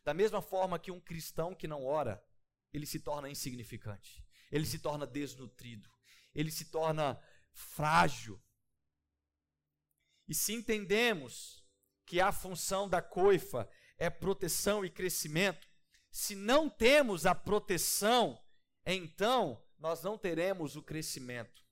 Da 0.05 0.13
mesma 0.13 0.41
forma 0.41 0.77
que 0.77 0.91
um 0.91 1.01
cristão 1.01 1.55
que 1.55 1.67
não 1.67 1.83
ora, 1.83 2.23
ele 2.71 2.85
se 2.85 2.99
torna 2.99 3.27
insignificante, 3.27 4.23
ele 4.51 4.65
se 4.65 4.77
torna 4.77 5.07
desnutrido, 5.07 5.89
ele 6.33 6.51
se 6.51 6.65
torna 6.65 7.19
frágil. 7.51 8.39
E 10.27 10.35
se 10.35 10.53
entendemos 10.53 11.65
que 12.05 12.21
a 12.21 12.31
função 12.31 12.87
da 12.87 13.01
coifa 13.01 13.67
é 13.97 14.09
proteção 14.09 14.85
e 14.85 14.91
crescimento, 14.91 15.67
se 16.11 16.35
não 16.35 16.69
temos 16.69 17.25
a 17.25 17.33
proteção, 17.33 18.39
então 18.85 19.65
nós 19.79 20.03
não 20.03 20.17
teremos 20.17 20.75
o 20.75 20.83
crescimento. 20.83 21.65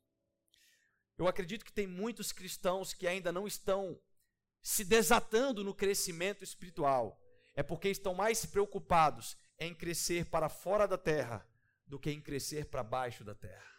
Eu 1.18 1.28
acredito 1.28 1.64
que 1.64 1.72
tem 1.72 1.86
muitos 1.86 2.32
cristãos 2.32 2.94
que 2.94 3.08
ainda 3.08 3.32
não 3.32 3.46
estão 3.46 4.02
se 4.62 4.84
desatando 4.84 5.64
no 5.64 5.76
crescimento 5.76 6.44
espiritual. 6.44 7.23
É 7.56 7.62
porque 7.64 7.90
estão 7.90 8.14
mais 8.14 8.46
preocupados 8.46 9.38
em 9.60 9.74
crescer 9.74 10.26
para 10.26 10.50
fora 10.50 10.88
da 10.88 10.98
terra 10.98 11.48
do 11.86 12.00
que 12.00 12.10
em 12.10 12.22
crescer 12.22 12.66
para 12.66 12.84
baixo 12.84 13.24
da 13.24 13.36
terra. 13.36 13.72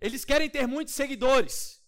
Eles 0.00 0.24
querem 0.24 0.48
ter 0.48 0.66
muitos 0.66 0.94
seguidores, 0.94 1.82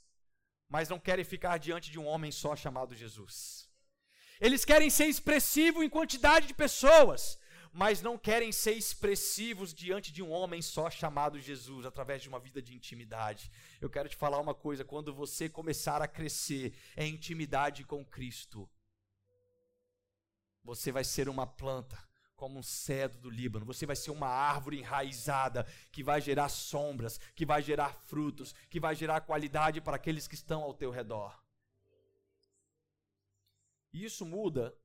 mas 0.68 0.88
não 0.88 0.98
querem 0.98 1.24
ficar 1.24 1.58
diante 1.58 1.90
de 1.90 1.98
um 1.98 2.06
homem 2.06 2.30
só 2.30 2.54
chamado 2.54 2.94
Jesus. 2.94 3.70
Eles 4.40 4.64
querem 4.64 4.90
ser 4.90 5.06
expressivos 5.06 5.84
em 5.84 5.88
quantidade 5.88 6.48
de 6.48 6.54
pessoas, 6.54 7.38
mas 7.72 8.02
não 8.02 8.18
querem 8.18 8.52
ser 8.52 8.72
expressivos 8.72 9.72
diante 9.72 10.12
de 10.12 10.22
um 10.22 10.30
homem 10.30 10.60
só 10.60 10.90
chamado 10.90 11.38
Jesus, 11.38 11.86
através 11.86 12.20
de 12.20 12.28
uma 12.28 12.38
vida 12.38 12.60
de 12.60 12.74
intimidade. 12.74 13.50
Eu 13.80 13.88
quero 13.88 14.08
te 14.08 14.16
falar 14.16 14.40
uma 14.40 14.54
coisa: 14.54 14.84
quando 14.84 15.14
você 15.14 15.48
começar 15.48 16.02
a 16.02 16.08
crescer 16.08 16.74
em 16.96 17.14
intimidade 17.14 17.84
com 17.84 18.04
Cristo, 18.04 18.68
você 20.64 20.92
vai 20.92 21.04
ser 21.04 21.28
uma 21.28 21.46
planta 21.46 21.98
como 22.36 22.58
um 22.58 22.62
cedro 22.62 23.20
do 23.20 23.30
Líbano. 23.30 23.64
Você 23.66 23.86
vai 23.86 23.94
ser 23.94 24.10
uma 24.10 24.26
árvore 24.26 24.78
enraizada 24.78 25.64
que 25.92 26.02
vai 26.02 26.20
gerar 26.20 26.48
sombras, 26.48 27.18
que 27.36 27.46
vai 27.46 27.62
gerar 27.62 27.94
frutos, 27.94 28.52
que 28.68 28.80
vai 28.80 28.94
gerar 28.94 29.20
qualidade 29.20 29.80
para 29.80 29.96
aqueles 29.96 30.26
que 30.26 30.34
estão 30.34 30.62
ao 30.62 30.74
teu 30.74 30.90
redor. 30.90 31.40
E 33.92 34.04
isso 34.04 34.26
muda 34.26 34.76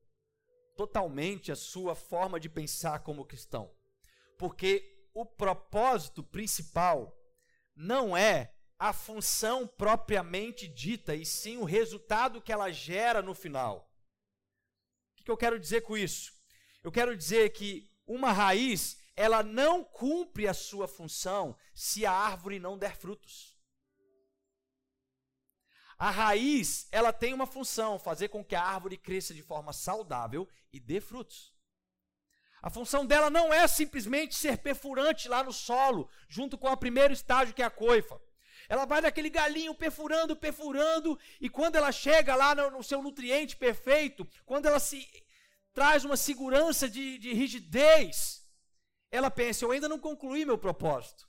totalmente 0.76 1.52
a 1.52 1.56
sua 1.56 1.96
forma 1.96 2.40
de 2.40 2.48
pensar 2.48 3.00
como 3.00 3.26
cristão. 3.26 3.72
Porque 4.38 5.10
o 5.14 5.26
propósito 5.26 6.22
principal 6.22 7.18
não 7.76 8.16
é 8.16 8.54
a 8.78 8.94
função 8.94 9.66
propriamente 9.66 10.68
dita, 10.68 11.16
e 11.16 11.26
sim 11.26 11.58
o 11.58 11.64
resultado 11.64 12.40
que 12.40 12.52
ela 12.52 12.72
gera 12.72 13.22
no 13.24 13.34
final. 13.34 13.87
Que 15.28 15.32
eu 15.32 15.36
quero 15.36 15.60
dizer 15.60 15.82
com 15.82 15.98
isso? 15.98 16.32
Eu 16.82 16.90
quero 16.90 17.14
dizer 17.14 17.50
que 17.50 17.92
uma 18.08 18.32
raiz, 18.32 18.98
ela 19.14 19.44
não 19.44 19.84
cumpre 19.84 20.48
a 20.48 20.54
sua 20.54 20.88
função 20.88 21.54
se 21.76 22.06
a 22.06 22.14
árvore 22.14 22.60
não 22.60 22.78
der 22.78 22.96
frutos. 22.96 23.54
A 25.98 26.10
raiz, 26.10 26.88
ela 26.94 27.12
tem 27.12 27.34
uma 27.34 27.46
função, 27.46 28.00
fazer 28.00 28.30
com 28.30 28.42
que 28.42 28.56
a 28.56 28.64
árvore 28.64 28.96
cresça 28.96 29.34
de 29.34 29.44
forma 29.44 29.74
saudável 29.74 30.48
e 30.72 30.80
dê 30.80 31.02
frutos. 31.02 31.54
A 32.62 32.70
função 32.70 33.06
dela 33.06 33.30
não 33.30 33.54
é 33.54 33.68
simplesmente 33.68 34.34
ser 34.34 34.60
perfurante 34.60 35.28
lá 35.28 35.44
no 35.44 35.52
solo, 35.52 36.10
junto 36.30 36.58
com 36.58 36.72
o 36.72 36.78
primeiro 36.78 37.12
estágio 37.12 37.54
que 37.54 37.62
é 37.62 37.66
a 37.66 37.70
coifa. 37.70 38.18
Ela 38.70 38.86
vai 38.86 39.02
daquele 39.02 39.30
galinho 39.30 39.74
perfurando, 39.74 40.36
perfurando, 40.36 41.18
e 41.40 41.50
quando 41.50 41.76
ela 41.76 41.92
chega 41.92 42.36
lá 42.36 42.54
no, 42.54 42.72
no 42.72 42.84
seu 42.84 43.02
nutriente 43.02 43.56
perfeito, 43.56 44.28
quando 44.46 44.66
ela 44.66 44.80
se 44.80 45.08
traz 45.74 46.04
uma 46.04 46.18
segurança 46.18 46.90
de, 46.90 47.18
de 47.18 47.34
rigidez, 47.34 48.46
ela 49.12 49.32
pensa: 49.32 49.64
eu 49.64 49.72
ainda 49.72 49.88
não 49.88 50.00
concluí 50.00 50.46
meu 50.46 50.58
propósito. 50.58 51.28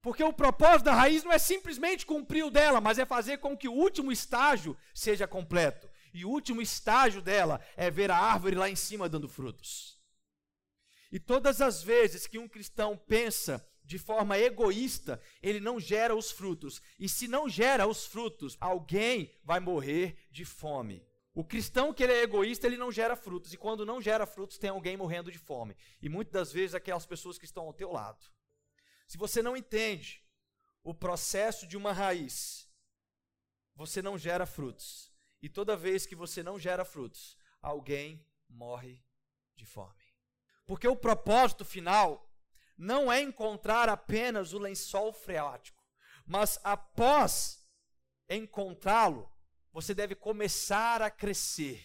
Porque 0.00 0.22
o 0.22 0.32
propósito 0.32 0.84
da 0.84 0.94
raiz 0.94 1.24
não 1.24 1.32
é 1.32 1.38
simplesmente 1.38 2.06
cumprir 2.06 2.44
o 2.44 2.50
dela, 2.50 2.80
mas 2.80 2.98
é 2.98 3.04
fazer 3.04 3.38
com 3.38 3.56
que 3.56 3.68
o 3.68 3.72
último 3.72 4.12
estágio 4.12 4.76
seja 4.94 5.26
completo. 5.26 5.90
E 6.14 6.24
o 6.24 6.30
último 6.30 6.62
estágio 6.62 7.20
dela 7.20 7.60
é 7.76 7.90
ver 7.90 8.10
a 8.10 8.16
árvore 8.16 8.54
lá 8.54 8.70
em 8.70 8.76
cima 8.76 9.08
dando 9.08 9.28
frutos. 9.28 9.98
E 11.10 11.18
todas 11.18 11.60
as 11.60 11.82
vezes 11.82 12.26
que 12.26 12.38
um 12.38 12.48
cristão 12.48 12.96
pensa 12.96 13.66
de 13.88 13.98
forma 13.98 14.38
egoísta, 14.38 15.18
ele 15.42 15.60
não 15.60 15.80
gera 15.80 16.14
os 16.14 16.30
frutos. 16.30 16.82
E 16.98 17.08
se 17.08 17.26
não 17.26 17.48
gera 17.48 17.86
os 17.86 18.04
frutos, 18.04 18.54
alguém 18.60 19.34
vai 19.42 19.58
morrer 19.60 20.28
de 20.30 20.44
fome. 20.44 21.02
O 21.32 21.42
cristão 21.42 21.94
que 21.94 22.02
ele 22.02 22.12
é 22.12 22.22
egoísta, 22.22 22.66
ele 22.66 22.76
não 22.76 22.92
gera 22.92 23.16
frutos. 23.16 23.54
E 23.54 23.56
quando 23.56 23.86
não 23.86 23.98
gera 23.98 24.26
frutos, 24.26 24.58
tem 24.58 24.68
alguém 24.68 24.94
morrendo 24.94 25.32
de 25.32 25.38
fome. 25.38 25.74
E 26.02 26.08
muitas 26.10 26.32
das 26.34 26.52
vezes 26.52 26.74
aquelas 26.74 27.06
pessoas 27.06 27.38
que 27.38 27.46
estão 27.46 27.64
ao 27.64 27.72
teu 27.72 27.90
lado. 27.90 28.22
Se 29.06 29.16
você 29.16 29.40
não 29.40 29.56
entende 29.56 30.22
o 30.84 30.92
processo 30.92 31.66
de 31.66 31.74
uma 31.74 31.90
raiz, 31.90 32.68
você 33.74 34.02
não 34.02 34.18
gera 34.18 34.44
frutos. 34.44 35.10
E 35.40 35.48
toda 35.48 35.74
vez 35.74 36.04
que 36.04 36.14
você 36.14 36.42
não 36.42 36.58
gera 36.58 36.84
frutos, 36.84 37.38
alguém 37.62 38.22
morre 38.50 39.02
de 39.56 39.64
fome. 39.64 40.04
Porque 40.66 40.86
o 40.86 40.94
propósito 40.94 41.64
final 41.64 42.27
não 42.78 43.10
é 43.10 43.20
encontrar 43.20 43.88
apenas 43.88 44.52
o 44.52 44.58
lençol 44.58 45.12
freático, 45.12 45.82
mas 46.24 46.60
após 46.62 47.68
encontrá-lo, 48.30 49.28
você 49.72 49.92
deve 49.92 50.14
começar 50.14 51.02
a 51.02 51.10
crescer. 51.10 51.84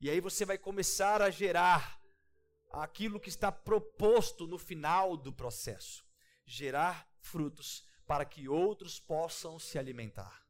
E 0.00 0.10
aí 0.10 0.20
você 0.20 0.44
vai 0.44 0.58
começar 0.58 1.22
a 1.22 1.30
gerar 1.30 2.00
aquilo 2.72 3.20
que 3.20 3.28
está 3.28 3.50
proposto 3.50 4.46
no 4.46 4.58
final 4.58 5.16
do 5.16 5.32
processo 5.32 6.08
gerar 6.48 7.06
frutos 7.20 7.86
para 8.06 8.24
que 8.24 8.48
outros 8.48 8.98
possam 8.98 9.58
se 9.58 9.78
alimentar. 9.78 10.46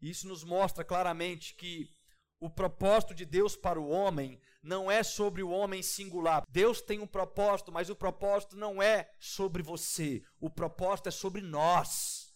Isso 0.00 0.26
nos 0.26 0.42
mostra 0.42 0.84
claramente 0.84 1.54
que 1.54 1.94
o 2.40 2.48
propósito 2.50 3.14
de 3.14 3.24
Deus 3.24 3.56
para 3.56 3.80
o 3.80 3.88
homem 3.88 4.40
não 4.66 4.90
é 4.90 5.02
sobre 5.02 5.42
o 5.44 5.50
homem 5.50 5.80
singular. 5.80 6.44
Deus 6.48 6.80
tem 6.80 6.98
um 6.98 7.06
propósito, 7.06 7.70
mas 7.70 7.88
o 7.88 7.94
propósito 7.94 8.56
não 8.56 8.82
é 8.82 9.08
sobre 9.18 9.62
você. 9.62 10.24
O 10.40 10.50
propósito 10.50 11.08
é 11.08 11.12
sobre 11.12 11.40
nós. 11.40 12.34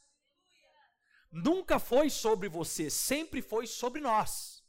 Nunca 1.30 1.78
foi 1.78 2.08
sobre 2.08 2.48
você, 2.48 2.88
sempre 2.88 3.42
foi 3.42 3.66
sobre 3.66 4.00
nós. 4.00 4.64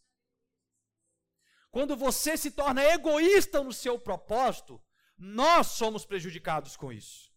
Quando 1.70 1.96
você 1.96 2.36
se 2.36 2.52
torna 2.52 2.84
egoísta 2.84 3.64
no 3.64 3.72
seu 3.72 3.98
propósito, 3.98 4.84
nós 5.18 5.68
somos 5.68 6.04
prejudicados 6.04 6.76
com 6.76 6.92
isso. 6.92 7.31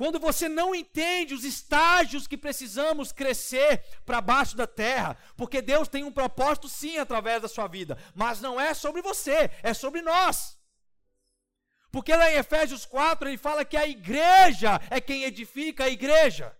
Quando 0.00 0.18
você 0.18 0.48
não 0.48 0.74
entende 0.74 1.34
os 1.34 1.44
estágios 1.44 2.26
que 2.26 2.38
precisamos 2.38 3.12
crescer 3.12 3.84
para 4.06 4.22
baixo 4.22 4.56
da 4.56 4.66
terra, 4.66 5.14
porque 5.36 5.60
Deus 5.60 5.88
tem 5.88 6.04
um 6.04 6.10
propósito 6.10 6.70
sim 6.70 6.96
através 6.96 7.42
da 7.42 7.48
sua 7.48 7.68
vida, 7.68 7.98
mas 8.14 8.40
não 8.40 8.58
é 8.58 8.72
sobre 8.72 9.02
você, 9.02 9.50
é 9.62 9.74
sobre 9.74 10.00
nós. 10.00 10.58
Porque 11.92 12.16
lá 12.16 12.30
em 12.30 12.36
Efésios 12.36 12.86
4 12.86 13.28
ele 13.28 13.36
fala 13.36 13.62
que 13.62 13.76
a 13.76 13.86
igreja 13.86 14.80
é 14.88 15.02
quem 15.02 15.24
edifica 15.24 15.84
a 15.84 15.90
igreja. 15.90 16.56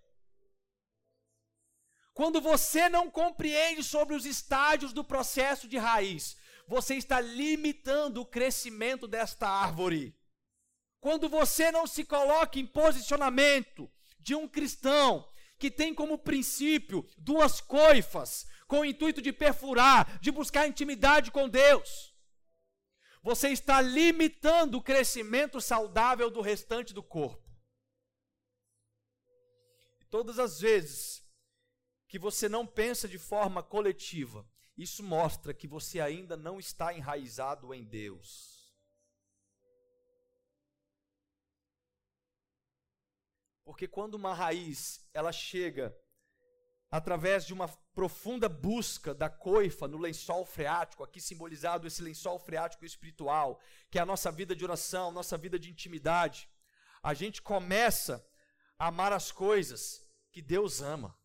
Quando 2.12 2.42
você 2.42 2.90
não 2.90 3.10
compreende 3.10 3.82
sobre 3.82 4.14
os 4.14 4.26
estágios 4.26 4.92
do 4.92 5.02
processo 5.02 5.66
de 5.66 5.78
raiz, 5.78 6.36
você 6.68 6.94
está 6.94 7.22
limitando 7.22 8.20
o 8.20 8.26
crescimento 8.26 9.08
desta 9.08 9.48
árvore. 9.48 10.14
Quando 11.00 11.28
você 11.28 11.70
não 11.72 11.86
se 11.86 12.04
coloca 12.04 12.58
em 12.58 12.66
posicionamento 12.66 13.90
de 14.18 14.34
um 14.34 14.46
cristão 14.46 15.26
que 15.58 15.70
tem 15.70 15.94
como 15.94 16.18
princípio 16.18 17.06
duas 17.16 17.60
coifas, 17.60 18.46
com 18.66 18.80
o 18.80 18.84
intuito 18.84 19.20
de 19.20 19.32
perfurar, 19.32 20.20
de 20.20 20.30
buscar 20.30 20.68
intimidade 20.68 21.32
com 21.32 21.48
Deus, 21.48 22.14
você 23.22 23.48
está 23.48 23.80
limitando 23.80 24.78
o 24.78 24.82
crescimento 24.82 25.60
saudável 25.60 26.30
do 26.30 26.40
restante 26.40 26.94
do 26.94 27.02
corpo. 27.02 27.50
Todas 30.08 30.38
as 30.38 30.60
vezes 30.60 31.22
que 32.08 32.18
você 32.18 32.48
não 32.48 32.66
pensa 32.66 33.08
de 33.08 33.18
forma 33.18 33.62
coletiva, 33.62 34.48
isso 34.76 35.02
mostra 35.02 35.52
que 35.52 35.68
você 35.68 36.00
ainda 36.00 36.36
não 36.36 36.58
está 36.58 36.94
enraizado 36.94 37.74
em 37.74 37.84
Deus. 37.84 38.59
Porque 43.64 43.86
quando 43.86 44.14
uma 44.14 44.34
raiz, 44.34 45.08
ela 45.12 45.32
chega 45.32 45.94
através 46.90 47.46
de 47.46 47.52
uma 47.52 47.68
profunda 47.94 48.48
busca 48.48 49.14
da 49.14 49.30
coifa 49.30 49.86
no 49.86 49.98
lençol 49.98 50.44
freático, 50.44 51.04
aqui 51.04 51.20
simbolizado 51.20 51.86
esse 51.86 52.02
lençol 52.02 52.38
freático 52.38 52.84
espiritual, 52.84 53.60
que 53.90 53.98
é 53.98 54.02
a 54.02 54.06
nossa 54.06 54.32
vida 54.32 54.56
de 54.56 54.64
oração, 54.64 55.12
nossa 55.12 55.38
vida 55.38 55.58
de 55.58 55.70
intimidade. 55.70 56.48
a 57.02 57.14
gente 57.14 57.40
começa 57.40 58.26
a 58.78 58.88
amar 58.88 59.12
as 59.12 59.32
coisas 59.32 60.06
que 60.32 60.42
Deus 60.42 60.82
ama. 60.82 61.16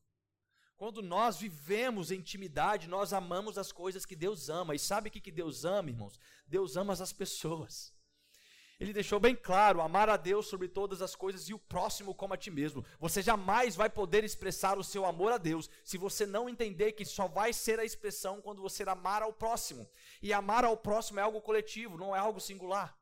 Quando 0.77 1.01
nós 1.01 1.37
vivemos 1.37 2.11
em 2.11 2.19
intimidade, 2.19 2.87
nós 2.87 3.13
amamos 3.13 3.57
as 3.57 3.71
coisas 3.71 4.05
que 4.05 4.15
Deus 4.15 4.49
ama. 4.49 4.75
E 4.75 4.79
sabe 4.79 5.07
o 5.07 5.11
que 5.11 5.31
Deus 5.31 5.63
ama, 5.63 5.89
irmãos? 5.89 6.19
Deus 6.45 6.75
ama 6.75 6.91
as 6.93 7.13
pessoas. 7.13 7.94
Ele 8.79 8.91
deixou 8.91 9.19
bem 9.19 9.35
claro: 9.35 9.81
amar 9.81 10.09
a 10.09 10.17
Deus 10.17 10.47
sobre 10.47 10.67
todas 10.67 11.01
as 11.01 11.15
coisas 11.15 11.47
e 11.47 11.53
o 11.53 11.59
próximo 11.59 12.13
como 12.13 12.33
a 12.33 12.37
ti 12.37 12.51
mesmo. 12.51 12.85
Você 12.99 13.21
jamais 13.21 13.75
vai 13.75 13.89
poder 13.89 14.23
expressar 14.23 14.77
o 14.77 14.83
seu 14.83 15.05
amor 15.05 15.31
a 15.31 15.37
Deus 15.37 15.69
se 15.83 15.97
você 15.97 16.25
não 16.25 16.49
entender 16.49 16.91
que 16.91 17.05
só 17.05 17.27
vai 17.27 17.53
ser 17.53 17.79
a 17.79 17.85
expressão 17.85 18.41
quando 18.41 18.61
você 18.61 18.83
amar 18.83 19.21
ao 19.21 19.31
próximo. 19.31 19.89
E 20.21 20.33
amar 20.33 20.65
ao 20.65 20.75
próximo 20.75 21.19
é 21.19 21.23
algo 21.23 21.41
coletivo, 21.41 21.97
não 21.97 22.15
é 22.15 22.19
algo 22.19 22.39
singular. 22.39 22.97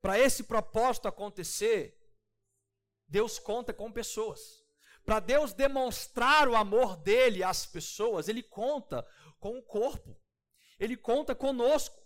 Para 0.00 0.18
esse 0.18 0.44
propósito 0.44 1.08
acontecer, 1.08 1.98
Deus 3.08 3.38
conta 3.38 3.72
com 3.72 3.90
pessoas. 3.90 4.62
Para 5.04 5.20
Deus 5.20 5.52
demonstrar 5.52 6.48
o 6.48 6.56
amor 6.56 6.96
dele 6.96 7.42
às 7.42 7.66
pessoas, 7.66 8.28
ele 8.28 8.42
conta 8.42 9.06
com 9.38 9.58
o 9.58 9.62
corpo. 9.62 10.18
Ele 10.78 10.96
conta 10.96 11.34
conosco. 11.34 12.03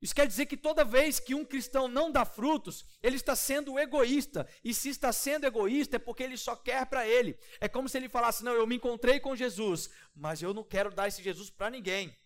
Isso 0.00 0.14
quer 0.14 0.26
dizer 0.26 0.46
que 0.46 0.56
toda 0.56 0.82
vez 0.82 1.20
que 1.20 1.34
um 1.34 1.44
cristão 1.44 1.86
não 1.86 2.10
dá 2.10 2.24
frutos, 2.24 2.86
ele 3.02 3.16
está 3.16 3.36
sendo 3.36 3.78
egoísta. 3.78 4.48
E 4.64 4.72
se 4.72 4.88
está 4.88 5.12
sendo 5.12 5.44
egoísta 5.44 5.96
é 5.96 5.98
porque 5.98 6.22
ele 6.22 6.38
só 6.38 6.56
quer 6.56 6.86
para 6.86 7.06
ele. 7.06 7.38
É 7.60 7.68
como 7.68 7.88
se 7.88 7.98
ele 7.98 8.08
falasse: 8.08 8.42
Não, 8.42 8.52
eu 8.54 8.66
me 8.66 8.76
encontrei 8.76 9.20
com 9.20 9.36
Jesus, 9.36 9.90
mas 10.14 10.40
eu 10.40 10.54
não 10.54 10.64
quero 10.64 10.90
dar 10.90 11.08
esse 11.08 11.22
Jesus 11.22 11.50
para 11.50 11.68
ninguém. 11.68 12.16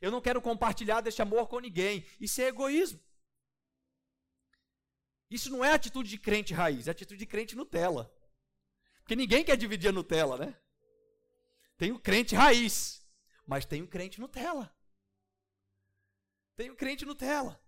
Eu 0.00 0.10
não 0.10 0.20
quero 0.20 0.40
compartilhar 0.40 1.00
desse 1.00 1.20
amor 1.20 1.48
com 1.48 1.58
ninguém. 1.58 2.06
Isso 2.20 2.40
é 2.40 2.46
egoísmo. 2.46 3.00
Isso 5.28 5.50
não 5.50 5.64
é 5.64 5.72
atitude 5.72 6.08
de 6.08 6.18
crente 6.18 6.54
raiz, 6.54 6.88
é 6.88 6.90
atitude 6.92 7.18
de 7.18 7.26
crente 7.26 7.56
Nutella. 7.56 8.12
Porque 9.00 9.16
ninguém 9.16 9.44
quer 9.44 9.56
dividir 9.56 9.88
a 9.88 9.92
Nutella, 9.92 10.36
né? 10.38 10.56
Tem 11.76 11.90
o 11.92 11.98
crente 11.98 12.34
raiz, 12.34 13.04
mas 13.46 13.64
tem 13.64 13.82
o 13.82 13.88
crente 13.88 14.20
Nutella. 14.20 14.72
Tem 16.60 16.68
o 16.68 16.76
crente 16.76 17.06
Nutella. 17.06 17.58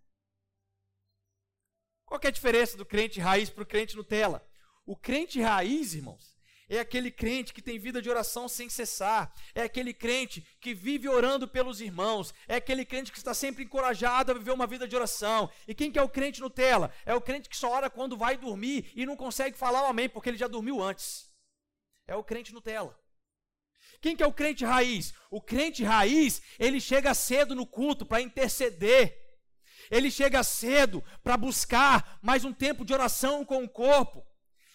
Qual 2.04 2.20
é 2.22 2.26
a 2.26 2.30
diferença 2.30 2.76
do 2.76 2.84
crente 2.84 3.18
raiz 3.18 3.48
para 3.48 3.62
o 3.62 3.66
crente 3.66 3.96
Nutella? 3.96 4.46
O 4.84 4.94
crente 4.94 5.40
raiz, 5.40 5.94
irmãos, 5.94 6.36
é 6.68 6.78
aquele 6.78 7.10
crente 7.10 7.54
que 7.54 7.62
tem 7.62 7.78
vida 7.78 8.02
de 8.02 8.10
oração 8.10 8.50
sem 8.50 8.68
cessar, 8.68 9.32
é 9.54 9.62
aquele 9.62 9.94
crente 9.94 10.46
que 10.60 10.74
vive 10.74 11.08
orando 11.08 11.48
pelos 11.48 11.80
irmãos, 11.80 12.34
é 12.46 12.56
aquele 12.56 12.84
crente 12.84 13.10
que 13.10 13.16
está 13.16 13.32
sempre 13.32 13.64
encorajado 13.64 14.30
a 14.30 14.34
viver 14.34 14.52
uma 14.52 14.66
vida 14.66 14.86
de 14.86 14.94
oração. 14.94 15.50
E 15.66 15.74
quem 15.74 15.90
que 15.90 15.98
é 15.98 16.02
o 16.02 16.08
crente 16.10 16.42
Nutella? 16.42 16.92
É 17.06 17.14
o 17.14 17.20
crente 17.22 17.48
que 17.48 17.56
só 17.56 17.72
ora 17.72 17.88
quando 17.88 18.14
vai 18.14 18.36
dormir 18.36 18.92
e 18.94 19.06
não 19.06 19.16
consegue 19.16 19.56
falar 19.56 19.84
o 19.84 19.86
amém 19.86 20.06
porque 20.06 20.28
ele 20.28 20.36
já 20.36 20.48
dormiu 20.48 20.82
antes. 20.82 21.32
É 22.06 22.14
o 22.14 22.22
crente 22.22 22.52
Nutella. 22.52 23.01
Quem 24.02 24.16
que 24.16 24.22
é 24.22 24.26
o 24.26 24.32
crente 24.32 24.64
raiz? 24.64 25.14
O 25.30 25.40
crente 25.40 25.84
raiz, 25.84 26.42
ele 26.58 26.80
chega 26.80 27.14
cedo 27.14 27.54
no 27.54 27.64
culto 27.64 28.04
para 28.04 28.20
interceder. 28.20 29.16
Ele 29.88 30.10
chega 30.10 30.42
cedo 30.42 31.02
para 31.22 31.36
buscar 31.36 32.18
mais 32.20 32.44
um 32.44 32.52
tempo 32.52 32.84
de 32.84 32.92
oração 32.92 33.44
com 33.44 33.62
o 33.62 33.68
corpo. 33.68 34.26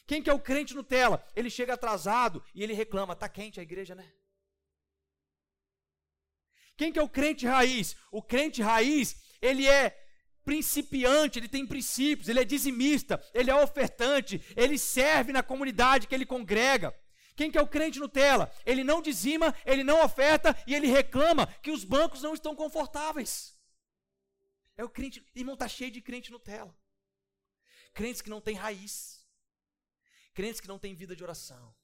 Quem 0.06 0.24
que 0.24 0.30
é 0.30 0.34
o 0.34 0.40
crente 0.40 0.74
Nutella? 0.74 1.22
Ele 1.36 1.50
chega 1.50 1.74
atrasado 1.74 2.42
e 2.56 2.64
ele 2.64 2.74
reclama, 2.74 3.18
tá 3.18 3.28
quente 3.28 3.60
a 3.60 3.64
igreja, 3.64 3.94
né? 3.94 4.10
Quem 6.78 6.94
que 6.94 7.00
é 7.00 7.04
o 7.04 7.10
crente 7.10 7.46
raiz? 7.46 7.98
O 8.10 8.24
crente 8.24 8.62
raiz, 8.62 9.18
ele 9.42 9.68
é 9.68 9.90
principiante, 10.46 11.38
ele 11.38 11.50
tem 11.50 11.68
princípios, 11.68 12.30
ele 12.30 12.40
é 12.40 12.46
dizimista, 12.46 13.22
ele 13.34 13.52
é 13.52 13.56
ofertante, 13.56 14.42
ele 14.56 14.78
serve 14.78 15.34
na 15.34 15.44
comunidade 15.44 16.08
que 16.08 16.16
ele 16.16 16.26
congrega. 16.26 16.96
Quem 17.38 17.52
que 17.52 17.58
é 17.58 17.62
o 17.62 17.68
crente 17.68 18.00
Nutella? 18.00 18.52
Ele 18.66 18.84
não 18.84 19.00
dizima, 19.00 19.56
ele 19.64 19.84
não 19.84 20.04
oferta 20.04 20.58
e 20.66 20.74
ele 20.74 20.88
reclama 20.88 21.46
que 21.62 21.70
os 21.70 21.84
bancos 21.84 22.24
não 22.24 22.34
estão 22.34 22.56
confortáveis. 22.56 23.56
É 24.76 24.84
o 24.84 24.90
crente, 24.90 25.24
irmão, 25.36 25.54
está 25.54 25.68
cheio 25.68 25.92
de 25.92 26.02
crente 26.02 26.32
Nutella. 26.32 26.76
Crentes 27.94 28.24
que 28.24 28.30
não 28.32 28.42
têm 28.42 28.56
raiz. 28.56 29.24
Crentes 30.34 30.60
que 30.60 30.68
não 30.68 30.80
têm 30.80 30.96
vida 30.96 31.16
de 31.16 31.24
oração. 31.24 31.76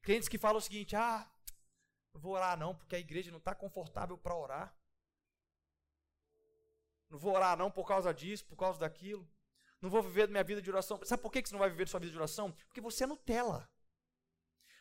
Crentes 0.00 0.26
que 0.26 0.38
falam 0.38 0.56
o 0.56 0.62
seguinte: 0.62 0.96
ah, 0.96 1.30
não 2.14 2.20
vou 2.22 2.32
orar 2.32 2.58
não, 2.58 2.74
porque 2.74 2.96
a 2.96 2.98
igreja 2.98 3.30
não 3.30 3.38
está 3.38 3.54
confortável 3.54 4.16
para 4.16 4.34
orar. 4.34 4.74
Não 7.10 7.18
vou 7.18 7.34
orar 7.34 7.58
não 7.58 7.70
por 7.70 7.86
causa 7.86 8.14
disso, 8.14 8.46
por 8.46 8.56
causa 8.56 8.80
daquilo. 8.80 9.28
Não 9.82 9.90
vou 9.90 10.02
viver 10.02 10.28
minha 10.28 10.44
vida 10.44 10.62
de 10.62 10.70
oração. 10.70 10.98
Sabe 11.04 11.22
por 11.22 11.30
que 11.30 11.46
você 11.46 11.52
não 11.52 11.60
vai 11.60 11.68
viver 11.68 11.86
sua 11.86 12.00
vida 12.00 12.12
de 12.12 12.18
oração? 12.18 12.52
Porque 12.52 12.80
você 12.80 13.04
é 13.04 13.06
Nutella. 13.06 13.70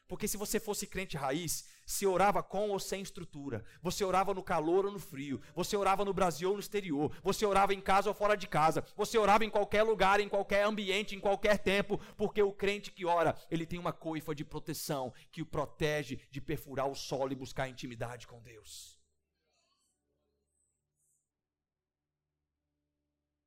Porque 0.09 0.27
se 0.27 0.37
você 0.37 0.59
fosse 0.59 0.87
crente 0.87 1.15
raiz, 1.15 1.65
se 1.85 2.07
orava 2.07 2.41
com 2.41 2.71
ou 2.71 2.79
sem 2.79 2.99
estrutura, 2.99 3.63
você 3.79 4.03
orava 4.03 4.33
no 4.33 4.41
calor 4.41 4.87
ou 4.87 4.91
no 4.91 4.97
frio, 4.97 5.39
você 5.53 5.77
orava 5.77 6.03
no 6.03 6.11
Brasil 6.11 6.49
ou 6.49 6.55
no 6.55 6.59
exterior, 6.59 7.15
você 7.21 7.45
orava 7.45 7.75
em 7.75 7.79
casa 7.79 8.09
ou 8.09 8.15
fora 8.15 8.35
de 8.35 8.47
casa, 8.47 8.83
você 8.95 9.19
orava 9.19 9.45
em 9.45 9.51
qualquer 9.51 9.83
lugar, 9.83 10.19
em 10.19 10.27
qualquer 10.27 10.65
ambiente, 10.65 11.15
em 11.15 11.19
qualquer 11.19 11.59
tempo, 11.59 11.99
porque 12.17 12.41
o 12.41 12.51
crente 12.51 12.91
que 12.91 13.05
ora, 13.05 13.37
ele 13.51 13.67
tem 13.67 13.77
uma 13.77 13.93
coifa 13.93 14.33
de 14.33 14.43
proteção 14.43 15.13
que 15.31 15.43
o 15.43 15.45
protege 15.45 16.19
de 16.31 16.41
perfurar 16.41 16.89
o 16.89 16.95
solo 16.95 17.31
e 17.31 17.35
buscar 17.35 17.69
intimidade 17.69 18.25
com 18.25 18.41
Deus. 18.41 18.97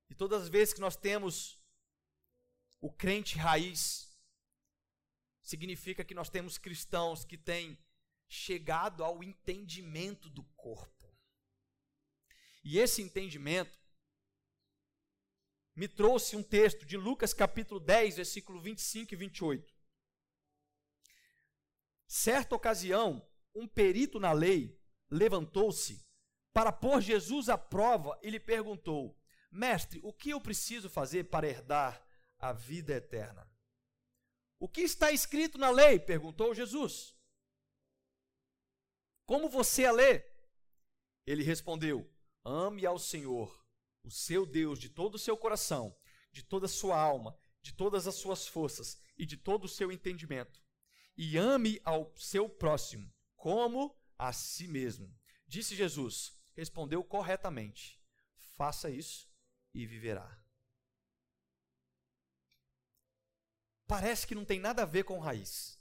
E 0.09 0.15
todas 0.15 0.43
as 0.43 0.49
vezes 0.49 0.73
que 0.73 0.81
nós 0.81 0.95
temos 0.95 1.61
o 2.81 2.89
crente 2.89 3.37
raiz, 3.37 4.12
significa 5.53 6.03
que 6.03 6.15
nós 6.15 6.31
temos 6.31 6.57
cristãos 6.57 7.27
que 7.27 7.37
têm 7.37 7.79
chegado 8.27 9.05
ao 9.05 9.23
entendimento 9.23 10.31
do 10.31 10.43
corpo. 10.57 11.15
E 12.65 12.79
esse 12.79 13.03
entendimento 13.03 13.79
me 15.77 15.87
trouxe 15.87 16.35
um 16.35 16.43
texto 16.43 16.87
de 16.87 16.97
Lucas 16.97 17.35
capítulo 17.35 17.79
10, 17.79 18.17
versículo 18.17 18.61
25 18.63 19.13
e 19.13 19.17
28. 19.17 19.75
Certa 22.07 22.55
ocasião, 22.55 23.27
um 23.55 23.69
perito 23.69 24.19
na 24.19 24.33
lei 24.33 24.81
levantou-se 25.11 26.03
para 26.55 26.73
pôr 26.73 27.03
Jesus 27.03 27.51
à 27.51 27.59
prova 27.59 28.19
e 28.23 28.31
lhe 28.31 28.41
perguntou: 28.41 29.21
Mestre, 29.51 30.01
o 30.03 30.15
que 30.15 30.31
eu 30.31 30.41
preciso 30.41 30.89
fazer 30.89 31.25
para 31.25 31.47
herdar 31.47 32.03
a 32.39 32.55
vida 32.55 32.95
eterna? 32.95 33.52
O 34.63 34.69
que 34.69 34.83
está 34.83 35.11
escrito 35.11 35.59
na 35.59 35.71
lei? 35.71 35.99
perguntou 35.99 36.55
Jesus. 36.55 37.17
Como 39.27 39.49
você 39.49 39.85
a 39.85 39.91
lê? 39.91 40.25
Ele 41.27 41.43
respondeu: 41.43 42.09
Ame 42.45 42.87
ao 42.87 42.97
Senhor, 42.97 43.67
o 44.05 44.11
seu 44.13 44.47
Deus, 44.47 44.79
de 44.79 44.89
todo 44.89 45.17
o 45.17 45.19
seu 45.19 45.37
coração, 45.37 45.99
de 46.31 46.45
toda 46.45 46.67
a 46.67 46.69
sua 46.69 46.97
alma, 46.97 47.37
de 47.61 47.75
todas 47.75 48.07
as 48.07 48.15
suas 48.15 48.47
forças 48.47 49.01
e 49.19 49.27
de 49.27 49.37
todo 49.37 49.65
o 49.65 49.69
seu 49.69 49.91
entendimento. 49.91 50.63
E 51.17 51.37
ame 51.37 51.81
ao 51.85 52.15
seu 52.17 52.49
próximo, 52.49 53.13
como 53.35 54.01
a 54.17 54.33
si 54.33 54.69
mesmo. 54.69 55.13
Disse 55.45 55.75
Jesus, 55.75 56.41
respondeu 56.55 57.03
corretamente: 57.03 58.01
Faça 58.57 58.89
isso 58.89 59.29
e 59.75 59.85
viverá. 59.85 60.41
Parece 63.93 64.27
que 64.27 64.35
não 64.35 64.43
tem 64.43 64.59
nada 64.59 64.85
a 64.85 64.87
ver 64.87 65.05
com 65.05 65.19
raiz. 65.19 65.79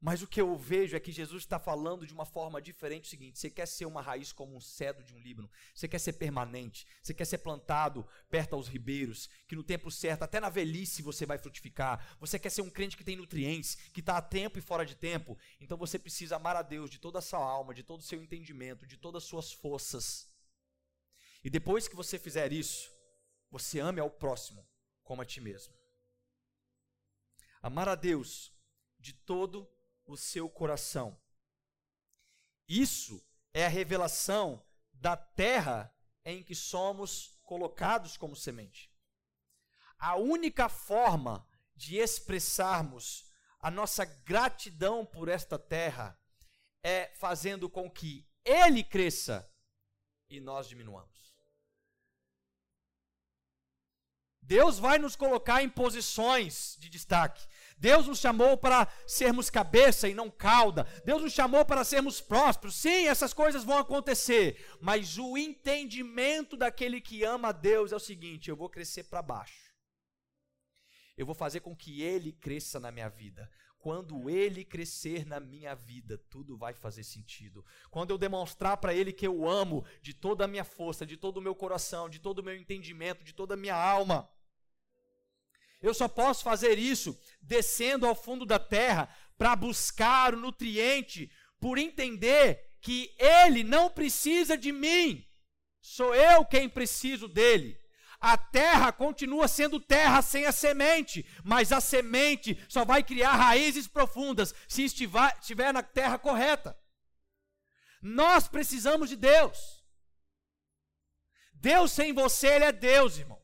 Mas 0.00 0.22
o 0.22 0.26
que 0.26 0.40
eu 0.40 0.56
vejo 0.56 0.96
é 0.96 1.00
que 1.00 1.12
Jesus 1.12 1.42
está 1.42 1.58
falando 1.58 2.06
de 2.06 2.14
uma 2.14 2.24
forma 2.24 2.62
diferente. 2.62 3.04
O 3.04 3.10
seguinte: 3.10 3.38
você 3.38 3.50
quer 3.50 3.66
ser 3.66 3.84
uma 3.84 4.00
raiz 4.00 4.32
como 4.32 4.56
um 4.56 4.60
cedro 4.60 5.04
de 5.04 5.12
um 5.12 5.18
Líbano, 5.18 5.50
você 5.74 5.86
quer 5.86 5.98
ser 5.98 6.14
permanente, 6.14 6.86
você 7.02 7.12
quer 7.12 7.26
ser 7.26 7.38
plantado 7.38 8.08
perto 8.30 8.54
aos 8.54 8.68
ribeiros, 8.68 9.28
que 9.46 9.54
no 9.54 9.62
tempo 9.62 9.90
certo, 9.90 10.22
até 10.22 10.40
na 10.40 10.48
velhice, 10.48 11.02
você 11.02 11.26
vai 11.26 11.36
frutificar. 11.36 12.16
Você 12.20 12.38
quer 12.38 12.48
ser 12.48 12.62
um 12.62 12.70
crente 12.70 12.96
que 12.96 13.04
tem 13.04 13.16
nutrientes, 13.16 13.74
que 13.92 14.00
está 14.00 14.16
a 14.16 14.22
tempo 14.22 14.58
e 14.58 14.62
fora 14.62 14.86
de 14.86 14.94
tempo. 14.94 15.36
Então 15.60 15.76
você 15.76 15.98
precisa 15.98 16.36
amar 16.36 16.56
a 16.56 16.62
Deus 16.62 16.88
de 16.88 16.98
toda 16.98 17.18
a 17.18 17.22
sua 17.22 17.38
alma, 17.38 17.74
de 17.74 17.82
todo 17.82 18.00
o 18.00 18.04
seu 18.04 18.22
entendimento, 18.22 18.86
de 18.86 18.96
todas 18.96 19.24
as 19.24 19.28
suas 19.28 19.52
forças. 19.52 20.26
E 21.44 21.50
depois 21.50 21.86
que 21.86 21.94
você 21.94 22.18
fizer 22.18 22.50
isso, 22.50 22.90
você 23.50 23.78
ame 23.78 24.00
ao 24.00 24.10
próximo 24.10 24.66
como 25.02 25.20
a 25.20 25.26
ti 25.26 25.38
mesmo. 25.38 25.83
Amar 27.64 27.88
a 27.88 27.94
Deus 27.94 28.52
de 28.98 29.14
todo 29.14 29.66
o 30.04 30.18
seu 30.18 30.50
coração. 30.50 31.18
Isso 32.68 33.26
é 33.54 33.64
a 33.64 33.70
revelação 33.70 34.62
da 34.92 35.16
terra 35.16 35.90
em 36.26 36.42
que 36.42 36.54
somos 36.54 37.40
colocados 37.42 38.18
como 38.18 38.36
semente. 38.36 38.92
A 39.98 40.14
única 40.14 40.68
forma 40.68 41.48
de 41.74 41.96
expressarmos 41.96 43.32
a 43.58 43.70
nossa 43.70 44.04
gratidão 44.04 45.06
por 45.06 45.28
esta 45.28 45.58
terra 45.58 46.20
é 46.82 47.14
fazendo 47.14 47.70
com 47.70 47.90
que 47.90 48.28
ele 48.44 48.84
cresça 48.84 49.50
e 50.28 50.38
nós 50.38 50.68
diminuamos. 50.68 51.23
Deus 54.46 54.78
vai 54.78 54.98
nos 54.98 55.16
colocar 55.16 55.62
em 55.62 55.68
posições 55.68 56.76
de 56.78 56.88
destaque. 56.88 57.46
Deus 57.78 58.06
nos 58.06 58.18
chamou 58.18 58.56
para 58.56 58.86
sermos 59.06 59.50
cabeça 59.50 60.08
e 60.08 60.14
não 60.14 60.30
cauda. 60.30 60.86
Deus 61.04 61.22
nos 61.22 61.32
chamou 61.32 61.64
para 61.64 61.84
sermos 61.84 62.20
prósperos. 62.20 62.76
Sim, 62.76 63.08
essas 63.08 63.32
coisas 63.32 63.64
vão 63.64 63.78
acontecer. 63.78 64.64
Mas 64.80 65.18
o 65.18 65.36
entendimento 65.36 66.56
daquele 66.56 67.00
que 67.00 67.24
ama 67.24 67.48
a 67.48 67.52
Deus 67.52 67.92
é 67.92 67.96
o 67.96 68.00
seguinte: 68.00 68.48
eu 68.48 68.56
vou 68.56 68.68
crescer 68.68 69.04
para 69.04 69.22
baixo. 69.22 69.72
Eu 71.16 71.26
vou 71.26 71.34
fazer 71.34 71.60
com 71.60 71.76
que 71.76 72.02
ele 72.02 72.32
cresça 72.32 72.78
na 72.80 72.90
minha 72.90 73.08
vida. 73.08 73.50
Quando 73.78 74.30
ele 74.30 74.64
crescer 74.64 75.26
na 75.26 75.38
minha 75.38 75.74
vida, 75.74 76.16
tudo 76.30 76.56
vai 76.56 76.72
fazer 76.72 77.04
sentido. 77.04 77.64
Quando 77.90 78.10
eu 78.10 78.18
demonstrar 78.18 78.78
para 78.78 78.94
ele 78.94 79.12
que 79.12 79.26
eu 79.26 79.46
amo 79.46 79.84
de 80.00 80.14
toda 80.14 80.44
a 80.44 80.48
minha 80.48 80.64
força, 80.64 81.04
de 81.04 81.18
todo 81.18 81.36
o 81.36 81.42
meu 81.42 81.54
coração, 81.54 82.08
de 82.08 82.18
todo 82.18 82.38
o 82.38 82.42
meu 82.42 82.56
entendimento, 82.56 83.22
de 83.22 83.34
toda 83.34 83.52
a 83.52 83.58
minha 83.58 83.76
alma. 83.76 84.26
Eu 85.84 85.92
só 85.92 86.08
posso 86.08 86.42
fazer 86.42 86.78
isso 86.78 87.14
descendo 87.42 88.06
ao 88.06 88.14
fundo 88.14 88.46
da 88.46 88.58
terra 88.58 89.06
para 89.36 89.54
buscar 89.54 90.32
o 90.32 90.40
nutriente, 90.40 91.30
por 91.60 91.76
entender 91.76 92.74
que 92.80 93.14
ele 93.18 93.62
não 93.62 93.90
precisa 93.90 94.56
de 94.56 94.72
mim. 94.72 95.28
Sou 95.82 96.14
eu 96.14 96.42
quem 96.42 96.70
preciso 96.70 97.28
dele. 97.28 97.78
A 98.18 98.38
terra 98.38 98.92
continua 98.92 99.46
sendo 99.46 99.78
terra 99.78 100.22
sem 100.22 100.46
a 100.46 100.52
semente, 100.52 101.26
mas 101.44 101.70
a 101.70 101.82
semente 101.82 102.58
só 102.66 102.82
vai 102.82 103.02
criar 103.02 103.34
raízes 103.34 103.86
profundas 103.86 104.54
se 104.66 104.84
estiver, 104.84 105.36
estiver 105.38 105.70
na 105.70 105.82
terra 105.82 106.16
correta. 106.16 106.74
Nós 108.00 108.48
precisamos 108.48 109.10
de 109.10 109.16
Deus. 109.16 109.84
Deus 111.52 111.92
sem 111.92 112.14
você, 112.14 112.46
Ele 112.54 112.64
é 112.64 112.72
Deus, 112.72 113.18
irmão. 113.18 113.42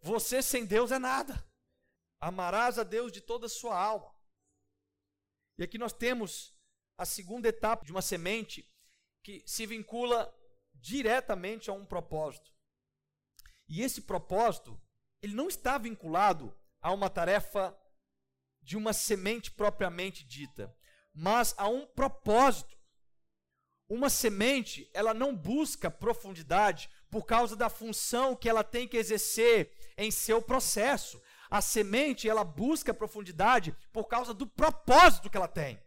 Você 0.00 0.40
sem 0.40 0.64
Deus 0.64 0.90
é 0.90 0.98
nada. 0.98 1.46
Amarás 2.26 2.76
a 2.76 2.82
Deus 2.82 3.12
de 3.12 3.20
toda 3.20 3.46
a 3.46 3.48
sua 3.48 3.80
alma. 3.80 4.12
E 5.56 5.62
aqui 5.62 5.78
nós 5.78 5.92
temos 5.92 6.52
a 6.98 7.06
segunda 7.06 7.46
etapa 7.46 7.84
de 7.84 7.92
uma 7.92 8.02
semente 8.02 8.68
que 9.22 9.44
se 9.46 9.64
vincula 9.64 10.36
diretamente 10.74 11.70
a 11.70 11.72
um 11.72 11.86
propósito. 11.86 12.52
E 13.68 13.80
esse 13.80 14.02
propósito, 14.02 14.76
ele 15.22 15.36
não 15.36 15.46
está 15.46 15.78
vinculado 15.78 16.52
a 16.80 16.92
uma 16.92 17.08
tarefa 17.08 17.78
de 18.60 18.76
uma 18.76 18.92
semente 18.92 19.52
propriamente 19.52 20.24
dita, 20.24 20.76
mas 21.14 21.54
a 21.56 21.68
um 21.68 21.86
propósito. 21.86 22.76
Uma 23.88 24.10
semente, 24.10 24.90
ela 24.92 25.14
não 25.14 25.32
busca 25.32 25.88
profundidade 25.88 26.90
por 27.08 27.24
causa 27.24 27.54
da 27.54 27.70
função 27.70 28.34
que 28.34 28.48
ela 28.48 28.64
tem 28.64 28.88
que 28.88 28.96
exercer 28.96 29.72
em 29.96 30.10
seu 30.10 30.42
processo. 30.42 31.22
A 31.50 31.60
semente, 31.60 32.28
ela 32.28 32.44
busca 32.44 32.92
profundidade 32.92 33.76
por 33.92 34.06
causa 34.06 34.34
do 34.34 34.46
propósito 34.46 35.30
que 35.30 35.36
ela 35.36 35.48
tem. 35.48 35.80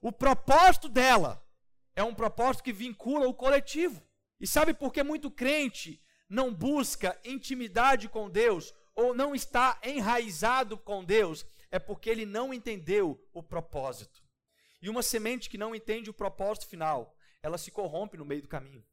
O 0.00 0.12
propósito 0.12 0.88
dela 0.88 1.44
é 1.94 2.02
um 2.02 2.14
propósito 2.14 2.64
que 2.64 2.72
vincula 2.72 3.28
o 3.28 3.34
coletivo. 3.34 4.02
E 4.40 4.46
sabe 4.46 4.72
por 4.72 4.92
que 4.92 5.02
muito 5.02 5.30
crente 5.30 6.02
não 6.28 6.54
busca 6.54 7.20
intimidade 7.24 8.08
com 8.08 8.30
Deus 8.30 8.72
ou 8.94 9.12
não 9.12 9.34
está 9.34 9.78
enraizado 9.82 10.78
com 10.78 11.04
Deus, 11.04 11.44
é 11.70 11.78
porque 11.78 12.08
ele 12.08 12.24
não 12.24 12.54
entendeu 12.54 13.22
o 13.32 13.42
propósito. 13.42 14.22
E 14.80 14.88
uma 14.88 15.02
semente 15.02 15.50
que 15.50 15.58
não 15.58 15.74
entende 15.74 16.08
o 16.08 16.14
propósito 16.14 16.66
final, 16.66 17.14
ela 17.42 17.58
se 17.58 17.70
corrompe 17.70 18.16
no 18.16 18.24
meio 18.24 18.42
do 18.42 18.48
caminho. 18.48 18.84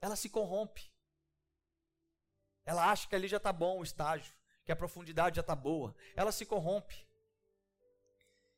Ela 0.00 0.16
se 0.16 0.28
corrompe. 0.28 0.91
Ela 2.64 2.90
acha 2.90 3.08
que 3.08 3.14
ali 3.14 3.28
já 3.28 3.38
está 3.38 3.52
bom 3.52 3.78
o 3.78 3.82
estágio, 3.82 4.34
que 4.64 4.72
a 4.72 4.76
profundidade 4.76 5.36
já 5.36 5.40
está 5.40 5.56
boa. 5.56 5.94
Ela 6.14 6.32
se 6.32 6.46
corrompe. 6.46 7.06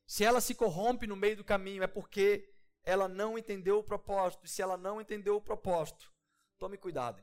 Se 0.05 0.23
ela 0.23 0.39
se 0.39 0.53
corrompe 0.53 1.07
no 1.07 1.15
meio 1.15 1.37
do 1.37 1.43
caminho, 1.43 1.83
é 1.83 1.87
porque 1.87 2.53
ela 2.83 3.07
não 3.07 3.37
entendeu 3.37 3.79
o 3.79 3.83
propósito. 3.83 4.45
E 4.45 4.49
se 4.49 4.61
ela 4.61 4.77
não 4.77 5.01
entendeu 5.01 5.35
o 5.35 5.41
propósito, 5.41 6.13
Tome 6.57 6.77
cuidado. 6.77 7.21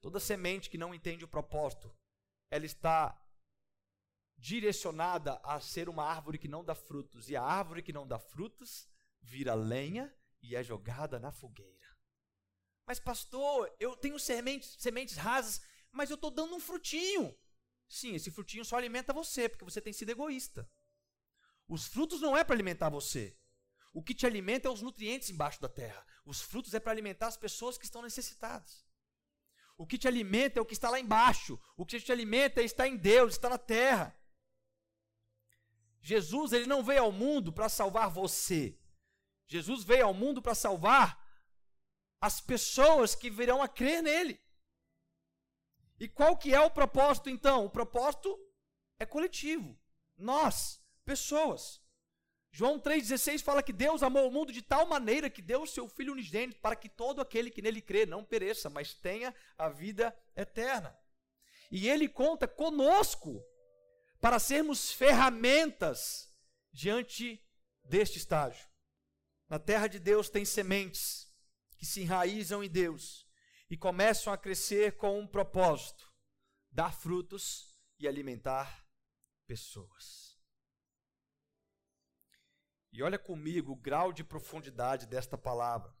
Toda 0.00 0.20
semente 0.20 0.68
que 0.68 0.76
não 0.76 0.94
entende 0.94 1.24
o 1.24 1.28
propósito, 1.28 1.90
ela 2.50 2.66
está 2.66 3.18
direcionada 4.36 5.40
a 5.42 5.58
ser 5.58 5.88
uma 5.88 6.04
árvore 6.04 6.38
que 6.38 6.48
não 6.48 6.62
dá 6.62 6.74
frutos. 6.74 7.30
E 7.30 7.36
a 7.36 7.42
árvore 7.42 7.82
que 7.82 7.92
não 7.92 8.06
dá 8.06 8.18
frutos 8.18 8.86
vira 9.22 9.54
lenha 9.54 10.14
e 10.42 10.54
é 10.54 10.62
jogada 10.62 11.18
na 11.18 11.32
fogueira. 11.32 11.93
Mas, 12.86 13.00
pastor, 13.00 13.74
eu 13.80 13.96
tenho 13.96 14.18
sementes, 14.18 14.76
sementes 14.78 15.16
rasas, 15.16 15.62
mas 15.90 16.10
eu 16.10 16.16
estou 16.16 16.30
dando 16.30 16.54
um 16.54 16.60
frutinho. 16.60 17.36
Sim, 17.88 18.14
esse 18.14 18.30
frutinho 18.30 18.64
só 18.64 18.76
alimenta 18.76 19.12
você, 19.12 19.48
porque 19.48 19.64
você 19.64 19.80
tem 19.80 19.92
sido 19.92 20.10
egoísta. 20.10 20.68
Os 21.68 21.86
frutos 21.86 22.20
não 22.20 22.36
é 22.36 22.44
para 22.44 22.54
alimentar 22.54 22.90
você. 22.90 23.36
O 23.92 24.02
que 24.02 24.14
te 24.14 24.26
alimenta 24.26 24.68
é 24.68 24.70
os 24.70 24.82
nutrientes 24.82 25.30
embaixo 25.30 25.60
da 25.60 25.68
terra. 25.68 26.04
Os 26.24 26.42
frutos 26.42 26.74
é 26.74 26.80
para 26.80 26.92
alimentar 26.92 27.28
as 27.28 27.36
pessoas 27.36 27.78
que 27.78 27.84
estão 27.84 28.02
necessitadas. 28.02 28.84
O 29.76 29.86
que 29.86 29.98
te 29.98 30.06
alimenta 30.06 30.58
é 30.58 30.62
o 30.62 30.66
que 30.66 30.74
está 30.74 30.90
lá 30.90 31.00
embaixo. 31.00 31.58
O 31.76 31.86
que 31.86 32.00
te 32.00 32.12
alimenta 32.12 32.60
é 32.60 32.64
estar 32.64 32.86
em 32.86 32.96
Deus, 32.96 33.34
está 33.34 33.48
na 33.48 33.58
terra. 33.58 34.16
Jesus, 36.00 36.52
ele 36.52 36.66
não 36.66 36.82
veio 36.82 37.02
ao 37.02 37.12
mundo 37.12 37.52
para 37.52 37.68
salvar 37.68 38.10
você. 38.10 38.78
Jesus 39.46 39.84
veio 39.84 40.06
ao 40.06 40.14
mundo 40.14 40.42
para 40.42 40.54
salvar 40.54 41.23
as 42.24 42.40
pessoas 42.40 43.14
que 43.14 43.28
virão 43.28 43.62
a 43.62 43.68
crer 43.68 44.02
nele. 44.02 44.40
E 46.00 46.08
qual 46.08 46.38
que 46.38 46.54
é 46.54 46.60
o 46.60 46.70
propósito 46.70 47.28
então? 47.28 47.66
O 47.66 47.70
propósito 47.70 48.34
é 48.98 49.04
coletivo. 49.04 49.78
Nós, 50.16 50.82
pessoas. 51.04 51.82
João 52.50 52.80
3,16 52.80 53.42
fala 53.42 53.62
que 53.62 53.74
Deus 53.74 54.02
amou 54.02 54.26
o 54.26 54.32
mundo 54.32 54.54
de 54.54 54.62
tal 54.62 54.86
maneira 54.86 55.28
que 55.28 55.42
deu 55.42 55.64
o 55.64 55.66
seu 55.66 55.86
Filho 55.86 56.14
unigênito 56.14 56.62
para 56.62 56.74
que 56.74 56.88
todo 56.88 57.20
aquele 57.20 57.50
que 57.50 57.60
nele 57.60 57.82
crê 57.82 58.06
não 58.06 58.24
pereça, 58.24 58.70
mas 58.70 58.94
tenha 58.94 59.34
a 59.58 59.68
vida 59.68 60.16
eterna. 60.34 60.98
E 61.70 61.90
ele 61.90 62.08
conta 62.08 62.48
conosco 62.48 63.44
para 64.18 64.38
sermos 64.38 64.90
ferramentas 64.90 66.34
diante 66.72 67.46
deste 67.82 68.16
estágio. 68.16 68.66
Na 69.46 69.58
terra 69.58 69.88
de 69.88 69.98
Deus 69.98 70.30
tem 70.30 70.46
sementes 70.46 71.23
que 71.84 71.90
se 71.90 72.00
enraizam 72.00 72.64
em 72.64 72.70
Deus 72.70 73.28
e 73.68 73.76
começam 73.76 74.32
a 74.32 74.38
crescer 74.38 74.96
com 74.96 75.20
um 75.20 75.26
propósito: 75.26 76.10
dar 76.70 76.94
frutos 76.94 77.78
e 77.98 78.08
alimentar 78.08 78.88
pessoas. 79.46 80.40
E 82.90 83.02
olha 83.02 83.18
comigo 83.18 83.72
o 83.72 83.76
grau 83.76 84.14
de 84.14 84.24
profundidade 84.24 85.06
desta 85.06 85.36
palavra. 85.36 85.94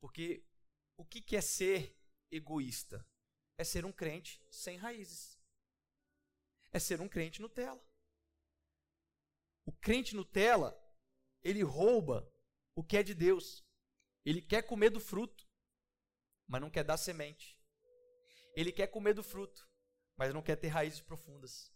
Porque 0.00 0.44
o 0.96 1.04
que 1.04 1.36
é 1.36 1.40
ser 1.40 1.96
egoísta? 2.28 3.06
É 3.56 3.62
ser 3.62 3.84
um 3.84 3.92
crente 3.92 4.44
sem 4.50 4.76
raízes. 4.76 5.40
É 6.72 6.80
ser 6.80 7.00
um 7.00 7.08
crente 7.08 7.40
Nutella. 7.40 7.80
O 9.64 9.72
crente 9.72 10.16
Nutella, 10.16 10.76
ele 11.40 11.62
rouba 11.62 12.28
o 12.74 12.82
que 12.82 12.96
é 12.96 13.02
de 13.04 13.14
Deus. 13.14 13.63
Ele 14.24 14.40
quer 14.40 14.62
comer 14.62 14.90
do 14.90 15.00
fruto, 15.00 15.46
mas 16.46 16.60
não 16.60 16.70
quer 16.70 16.84
dar 16.84 16.96
semente. 16.96 17.58
Ele 18.56 18.72
quer 18.72 18.86
comer 18.86 19.14
do 19.14 19.22
fruto, 19.22 19.68
mas 20.16 20.32
não 20.32 20.42
quer 20.42 20.56
ter 20.56 20.68
raízes 20.68 21.00
profundas. 21.00 21.72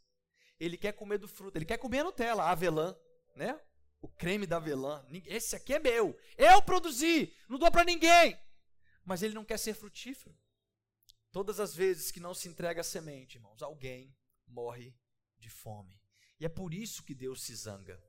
Ele 0.59 0.77
quer 0.77 0.93
comer 0.93 1.19
do 1.19 1.29
fruto, 1.29 1.57
ele 1.57 1.65
quer 1.65 1.79
comer 1.79 2.01
a 2.01 2.05
Nutella, 2.05 2.45
a 2.45 2.51
avelã, 2.51 2.97
né? 3.35 3.61
O 4.01 4.09
creme 4.09 4.47
da 4.47 4.57
avelã. 4.57 5.05
Esse 5.27 5.57
aqui 5.57 5.75
é 5.75 5.79
meu. 5.79 6.17
Eu 6.37 6.63
produzi. 6.63 7.35
Não 7.49 7.59
dou 7.59 7.71
para 7.71 7.85
ninguém. 7.85 8.39
Mas 9.05 9.23
ele 9.23 9.35
não 9.35 9.45
quer 9.45 9.59
ser 9.59 9.75
frutífero. 9.75 10.37
Todas 11.33 11.59
as 11.61 11.75
vezes 11.75 12.11
que 12.11 12.21
não 12.21 12.33
se 12.33 12.49
entrega 12.49 12.81
a 12.81 12.85
semente, 12.85 13.37
irmãos, 13.37 13.61
alguém 13.61 14.17
morre 14.47 14.97
de 15.39 15.51
fome. 15.51 16.01
E 16.41 16.45
é 16.45 16.49
por 16.49 16.73
isso 16.73 17.03
que 17.03 17.15
Deus 17.15 17.43
se 17.43 17.55
zanga. 17.55 18.03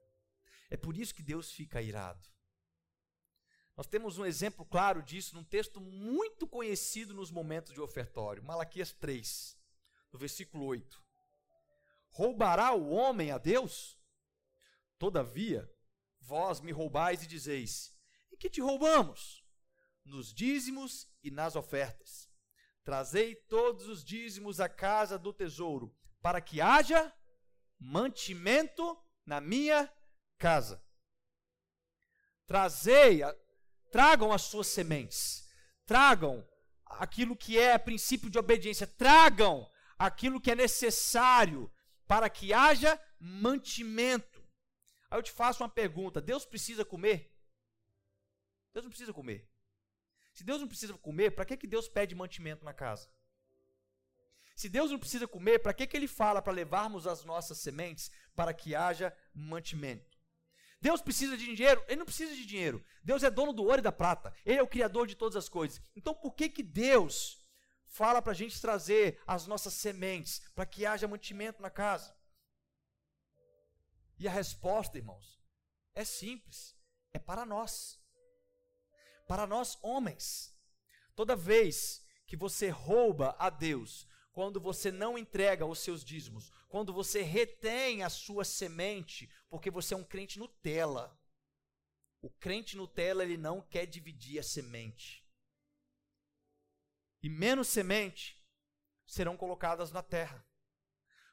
É 0.70 0.78
por 0.78 0.96
isso 0.96 1.14
que 1.14 1.24
Deus 1.24 1.52
fica 1.52 1.82
irado. 1.82 2.28
Nós 3.80 3.88
temos 3.88 4.18
um 4.18 4.26
exemplo 4.26 4.66
claro 4.66 5.02
disso 5.02 5.34
num 5.34 5.44
texto 5.46 5.80
muito 5.80 6.46
conhecido 6.46 7.14
nos 7.14 7.32
momentos 7.32 7.74
de 7.74 7.80
ofertório, 7.80 8.44
Malaquias 8.44 8.92
3, 8.92 9.58
no 10.12 10.20
versículo 10.20 10.66
8. 10.66 11.02
Roubará 12.10 12.74
o 12.74 12.90
homem 12.90 13.32
a 13.32 13.38
Deus? 13.38 13.98
Todavia, 14.98 15.74
vós 16.20 16.60
me 16.60 16.74
roubais 16.74 17.24
e 17.24 17.26
dizeis: 17.26 17.98
Em 18.30 18.36
que 18.36 18.50
te 18.50 18.60
roubamos? 18.60 19.46
Nos 20.04 20.34
dízimos 20.34 21.08
e 21.24 21.32
nas 21.32 21.56
ofertas. 21.56 22.30
Trazei 22.84 23.34
todos 23.34 23.88
os 23.88 24.04
dízimos 24.04 24.60
à 24.60 24.68
casa 24.68 25.18
do 25.18 25.32
tesouro, 25.32 25.98
para 26.22 26.42
que 26.42 26.60
haja 26.60 27.16
mantimento 27.80 29.02
na 29.26 29.40
minha 29.40 29.90
casa. 30.38 30.84
Trazei, 32.46 33.24
tragam 33.92 34.32
as 34.32 34.44
suas 34.44 34.68
sementes, 34.68 35.50
tragam 35.86 36.48
aquilo 36.86 37.36
que 37.36 37.58
é 37.58 37.78
princípio 37.78 38.30
de 38.30 38.38
obediência, 38.38 38.88
tragam 38.88 39.70
aquilo 39.98 40.40
que 40.40 40.52
é 40.52 40.56
necessário 40.56 41.72
para 42.08 42.30
que 42.30 42.54
haja 42.54 43.00
mantimento. 43.20 44.42
Aí 45.10 45.18
eu 45.18 45.24
te 45.24 45.32
faço 45.32 45.64
uma 45.64 45.70
pergunta: 45.70 46.22
Deus 46.22 46.46
precisa 46.46 46.86
comer? 46.86 47.36
Deus 48.74 48.86
não 48.86 48.90
precisa 48.90 49.14
comer. 49.14 49.50
Se 50.34 50.44
Deus 50.44 50.62
não 50.62 50.68
precisa 50.68 50.94
comer, 50.94 51.32
para 51.32 51.46
que, 51.46 51.58
que 51.58 51.68
Deus 51.68 51.90
pede 51.90 52.16
mantimento 52.16 52.64
na 52.64 52.74
casa? 52.74 53.10
Se 54.56 54.70
Deus 54.70 54.92
não 54.92 55.00
precisa 55.00 55.28
comer, 55.28 55.60
para 55.60 55.74
que, 55.74 55.88
que 55.88 55.98
Ele 55.98 56.08
fala 56.08 56.42
para 56.42 56.54
levarmos 56.54 57.08
as 57.08 57.24
nossas 57.26 57.58
sementes 57.60 58.12
para 58.36 58.54
que 58.54 58.76
haja 58.76 59.16
mantimento? 59.34 60.09
Deus 60.82 61.02
precisa 61.02 61.36
de 61.36 61.56
dinheiro? 61.56 61.84
Ele 61.88 61.98
não 61.98 62.06
precisa 62.06 62.34
de 62.34 62.46
dinheiro. 62.46 62.84
Deus 63.04 63.24
é 63.24 63.30
dono 63.30 63.52
do 63.52 63.64
ouro 63.64 63.80
e 63.80 63.82
da 63.82 63.92
prata. 63.92 64.34
Ele 64.46 64.60
é 64.60 64.64
o 64.64 64.68
criador 64.68 65.08
de 65.08 65.16
todas 65.16 65.36
as 65.36 65.50
coisas. 65.50 65.82
Então 65.96 66.14
por 66.14 66.34
que 66.34 66.48
que 66.50 66.64
Deus 66.64 67.38
fala 67.86 68.22
para 68.22 68.32
a 68.32 68.36
gente 68.36 68.62
trazer 68.62 69.22
as 69.28 69.46
nossas 69.46 69.74
sementes 69.74 70.42
para 70.56 70.66
que 70.66 70.86
haja 70.86 71.08
mantimento 71.08 71.62
na 71.62 71.70
casa? 71.70 72.16
E 74.18 74.28
a 74.28 74.32
resposta, 74.32 74.98
irmãos, 74.98 75.42
é 75.94 76.04
simples. 76.04 76.78
É 77.14 77.20
para 77.20 77.46
nós. 77.46 78.00
Para 79.28 79.46
nós 79.46 79.78
homens. 79.82 80.56
Toda 81.16 81.36
vez 81.36 82.06
que 82.26 82.38
você 82.38 82.70
rouba 82.70 83.36
a 83.40 83.50
Deus 83.50 84.08
quando 84.32 84.60
você 84.60 84.92
não 84.92 85.18
entrega 85.18 85.66
os 85.66 85.80
seus 85.80 86.04
dízimos, 86.04 86.52
quando 86.70 86.94
você 86.94 87.22
retém 87.22 88.04
a 88.04 88.10
sua 88.10 88.46
semente, 88.46 89.30
porque 89.50 89.72
você 89.72 89.94
é 89.94 89.98
um 89.98 90.04
crente 90.04 90.40
Nutella. 90.40 91.18
O 92.22 92.30
crente 92.30 92.78
Nutella, 92.78 93.24
ele 93.24 93.38
não 93.38 93.62
quer 93.62 93.86
dividir 93.86 94.40
a 94.40 94.44
semente. 94.44 95.28
E 97.22 97.30
menos 97.30 97.68
semente 97.68 98.42
serão 99.06 99.36
colocadas 99.36 99.92
na 99.92 100.04
terra. 100.04 100.46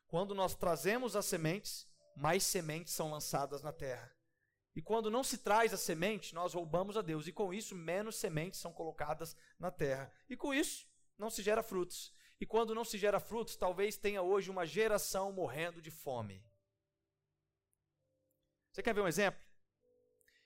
Quando 0.08 0.34
nós 0.34 0.54
trazemos 0.54 1.14
as 1.14 1.26
sementes, 1.26 1.86
mais 2.16 2.44
sementes 2.44 2.92
são 2.92 3.10
lançadas 3.10 3.62
na 3.62 3.72
terra. 3.72 4.12
E 4.74 4.82
quando 4.82 5.10
não 5.10 5.24
se 5.24 5.38
traz 5.38 5.72
a 5.72 5.76
semente, 5.76 6.34
nós 6.34 6.54
roubamos 6.54 6.96
a 6.96 7.02
Deus. 7.02 7.26
E 7.26 7.32
com 7.32 7.52
isso, 7.52 7.74
menos 7.74 8.16
sementes 8.16 8.60
são 8.60 8.72
colocadas 8.72 9.36
na 9.58 9.70
terra. 9.70 10.12
E 10.28 10.36
com 10.36 10.52
isso, 10.52 10.86
não 11.18 11.30
se 11.30 11.42
gera 11.42 11.62
frutos. 11.62 12.14
E 12.38 12.46
quando 12.46 12.74
não 12.74 12.84
se 12.84 12.98
gera 12.98 13.18
frutos, 13.18 13.56
talvez 13.56 13.96
tenha 13.96 14.20
hoje 14.20 14.50
uma 14.50 14.66
geração 14.66 15.32
morrendo 15.32 15.80
de 15.80 15.90
fome. 15.90 16.44
Você 18.76 18.82
quer 18.82 18.94
ver 18.94 19.00
um 19.00 19.08
exemplo? 19.08 19.40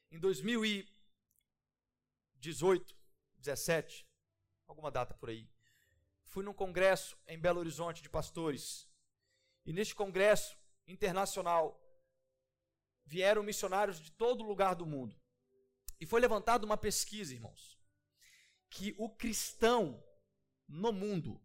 Em 0.08 0.20
2018, 0.20 2.96
17, 3.38 4.06
alguma 4.68 4.88
data 4.88 5.12
por 5.14 5.30
aí, 5.30 5.50
fui 6.26 6.44
num 6.44 6.54
congresso 6.54 7.18
em 7.26 7.36
Belo 7.36 7.58
Horizonte 7.58 8.00
de 8.00 8.08
pastores. 8.08 8.88
E 9.66 9.72
neste 9.72 9.96
congresso 9.96 10.56
internacional 10.86 11.84
vieram 13.04 13.42
missionários 13.42 13.98
de 13.98 14.12
todo 14.12 14.44
lugar 14.44 14.76
do 14.76 14.86
mundo. 14.86 15.20
E 15.98 16.06
foi 16.06 16.20
levantada 16.20 16.64
uma 16.64 16.76
pesquisa, 16.76 17.34
irmãos, 17.34 17.76
que 18.70 18.94
o 18.96 19.10
cristão 19.10 20.00
no 20.68 20.92
mundo 20.92 21.44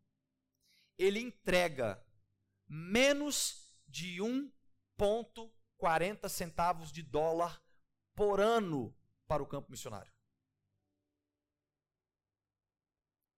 ele 0.99 1.19
entrega 1.19 1.99
menos 2.67 3.75
de 3.87 4.21
1,40 5.79 6.29
centavos 6.29 6.91
de 6.91 7.01
dólar 7.01 7.61
por 8.15 8.39
ano 8.39 8.95
para 9.27 9.43
o 9.43 9.47
campo 9.47 9.71
missionário. 9.71 10.11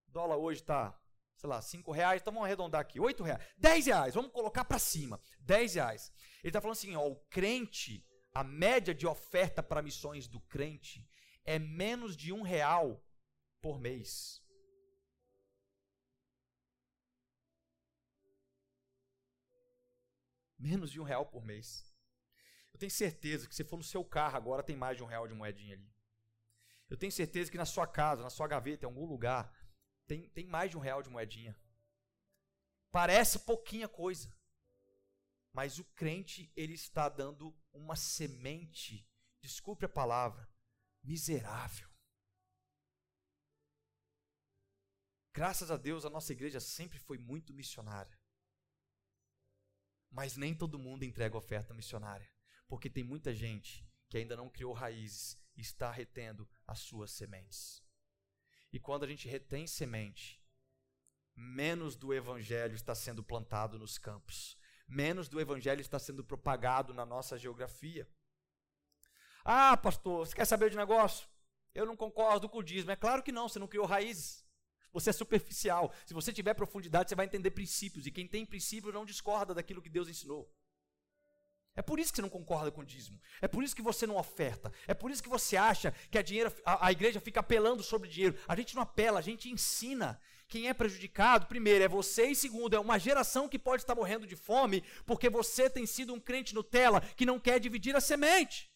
O 0.08 0.12
dólar 0.12 0.38
hoje 0.38 0.62
está, 0.62 1.00
sei 1.36 1.50
lá, 1.50 1.62
5 1.62 1.91
reais, 1.91 2.21
então 2.21 2.34
vamos 2.34 2.45
arredondar 2.45 2.82
aqui, 2.82 3.00
8 3.00 3.23
reais, 3.23 3.43
10 3.58 3.86
reais, 3.88 4.13
vamos 4.13 4.32
colocar 4.32 4.65
para 4.65 4.80
cima, 4.80 5.19
10 5.39 5.76
reais. 5.76 6.12
Ele 6.39 6.50
está 6.50 6.62
falando 6.62 6.78
assim, 6.78 6.95
ó, 6.95 7.08
o 7.08 7.15
crente, 7.28 8.06
a 8.34 8.43
média 8.43 8.93
de 8.93 9.08
oferta 9.08 9.62
para 9.63 9.82
missões 9.82 10.28
do 10.28 10.39
crente 10.41 11.08
é 11.43 11.58
menos 11.58 12.15
de 12.15 12.32
um 12.32 12.41
real 12.41 13.04
por 13.62 13.80
mês. 13.80 14.43
Menos 20.60 20.91
de 20.91 21.00
um 21.00 21.04
real 21.04 21.26
por 21.26 21.45
mês. 21.45 21.96
Eu 22.78 22.80
tenho 22.80 22.92
certeza 22.92 23.48
que 23.48 23.56
se 23.56 23.63
for 23.63 23.76
no 23.76 23.84
seu 23.84 24.06
carro 24.06 24.38
agora 24.38 24.62
tem 24.62 24.78
mais 24.78 24.96
de 24.96 25.04
um 25.04 25.08
real 25.08 25.28
de 25.28 25.34
moedinha 25.34 25.74
ali. 25.74 25.92
Eu 26.88 26.96
tenho 26.96 27.12
certeza 27.12 27.50
que 27.50 27.58
na 27.58 27.66
sua 27.66 27.88
casa, 27.88 28.22
na 28.22 28.30
sua 28.30 28.48
gaveta, 28.48 28.86
em 28.86 28.88
algum 28.88 29.04
lugar, 29.04 29.52
tem, 30.06 30.30
tem 30.30 30.46
mais 30.46 30.70
de 30.70 30.78
um 30.78 30.80
real 30.80 31.02
de 31.02 31.10
moedinha. 31.10 31.60
Parece 32.92 33.40
pouquinha 33.40 33.88
coisa. 33.88 34.32
Mas 35.52 35.80
o 35.80 35.86
crente, 35.86 36.52
ele 36.56 36.76
está 36.76 37.10
dando 37.10 37.52
uma 37.74 37.96
semente, 37.96 39.10
desculpe 39.42 39.84
a 39.84 39.90
palavra, 39.90 40.48
miserável. 41.02 41.90
Graças 45.34 45.72
a 45.72 45.78
Deus, 45.78 46.06
a 46.06 46.12
nossa 46.12 46.32
igreja 46.32 46.60
sempre 46.60 47.00
foi 47.00 47.18
muito 47.18 47.56
missionária. 47.56 48.16
Mas 50.12 50.38
nem 50.38 50.56
todo 50.56 50.78
mundo 50.78 51.04
entrega 51.04 51.36
oferta 51.36 51.74
missionária, 51.74 52.32
porque 52.67 52.89
tem 52.89 53.03
muita 53.03 53.34
gente 53.34 53.88
que 54.10 54.17
ainda 54.17 54.36
não 54.36 54.49
criou 54.49 54.73
raízes 54.73 55.38
e 55.56 55.62
está 55.62 55.91
retendo 55.91 56.47
as 56.65 56.80
suas 56.80 57.12
sementes. 57.12 57.84
E 58.71 58.80
quando 58.80 59.03
a 59.03 59.08
gente 59.08 59.27
retém 59.27 59.65
semente, 59.65 60.41
menos 61.36 61.95
do 61.95 62.13
evangelho 62.13 62.75
está 62.75 62.93
sendo 62.93 63.23
plantado 63.23 63.80
nos 63.80 63.97
campos, 63.97 64.58
menos 64.88 65.27
do 65.27 65.39
evangelho 65.39 65.82
está 65.82 65.99
sendo 65.99 66.23
propagado 66.23 66.93
na 66.93 67.06
nossa 67.06 67.38
geografia. 67.38 68.08
Ah, 69.43 69.77
pastor, 69.77 70.25
você 70.25 70.36
quer 70.36 70.45
saber 70.45 70.69
de 70.69 70.77
negócio? 70.77 71.27
Eu 71.73 71.86
não 71.86 71.95
concordo 71.95 72.49
com 72.49 72.58
o 72.58 72.63
dízimo. 72.63 72.91
É 72.91 72.95
claro 72.95 73.23
que 73.23 73.32
não, 73.32 73.47
você 73.47 73.60
não 73.60 73.67
criou 73.67 73.86
raízes. 73.86 74.45
Você 74.91 75.12
é 75.12 75.13
superficial. 75.13 75.93
Se 76.06 76.13
você 76.13 76.34
tiver 76.34 76.53
profundidade, 76.53 77.10
você 77.10 77.15
vai 77.15 77.25
entender 77.25 77.51
princípios. 77.51 78.08
E 78.08 78.12
quem 78.12 78.27
tem 78.27 78.45
princípios 78.45 78.93
não 78.93 79.06
discorda 79.06 79.53
daquilo 79.53 79.82
que 79.82 79.89
Deus 79.89 80.10
ensinou. 80.10 80.51
É 81.78 81.82
por 81.84 82.00
isso 82.00 82.12
que 82.12 82.16
você 82.16 82.24
não 82.24 82.30
concorda 82.30 82.72
com 82.72 82.82
o 82.82 82.86
dízimo. 82.86 83.22
É 83.40 83.48
por 83.48 83.63
isso 83.63 83.76
que 83.76 83.84
você 83.84 84.08
não 84.08 84.18
oferta. 84.18 84.74
É 84.88 84.96
por 84.96 85.12
isso 85.12 85.22
que 85.22 85.30
você 85.30 85.56
acha 85.56 85.94
que 86.10 86.18
a, 86.18 86.24
dinheiro, 86.24 86.52
a, 86.66 86.88
a 86.88 86.92
igreja 86.92 87.22
fica 87.22 87.40
apelando 87.40 87.84
sobre 87.84 88.10
dinheiro. 88.10 88.36
A 88.48 88.56
gente 88.56 88.76
não 88.76 88.82
apela, 88.82 89.20
a 89.20 89.22
gente 89.22 89.48
ensina. 89.48 90.20
Quem 90.48 90.68
é 90.70 90.74
prejudicado, 90.74 91.46
primeiro, 91.46 91.84
é 91.84 91.88
você, 91.88 92.26
e 92.30 92.36
segundo, 92.36 92.76
é 92.76 92.80
uma 92.80 92.98
geração 92.98 93.48
que 93.48 93.60
pode 93.60 93.84
estar 93.84 93.94
morrendo 93.94 94.26
de 94.26 94.36
fome, 94.36 94.84
porque 95.06 95.30
você 95.30 95.70
tem 95.70 95.86
sido 95.86 96.16
um 96.16 96.20
crente 96.20 96.56
Nutella 96.56 97.00
que 97.00 97.28
não 97.28 97.40
quer 97.40 97.60
dividir 97.60 97.96
a 97.96 98.02
semente. 98.02 98.72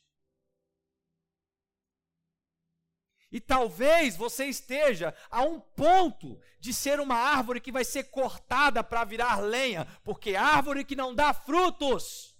E 3.31 3.39
talvez 3.39 4.15
você 4.15 4.45
esteja 4.45 5.15
a 5.31 5.41
um 5.41 5.59
ponto 5.59 6.39
de 6.59 6.71
ser 6.71 6.99
uma 6.99 7.15
árvore 7.15 7.61
que 7.61 7.71
vai 7.71 7.83
ser 7.83 8.11
cortada 8.11 8.83
para 8.83 9.05
virar 9.05 9.39
lenha, 9.39 9.87
porque 10.03 10.35
árvore 10.35 10.83
que 10.83 10.95
não 10.95 11.15
dá 11.15 11.33
frutos, 11.33 12.30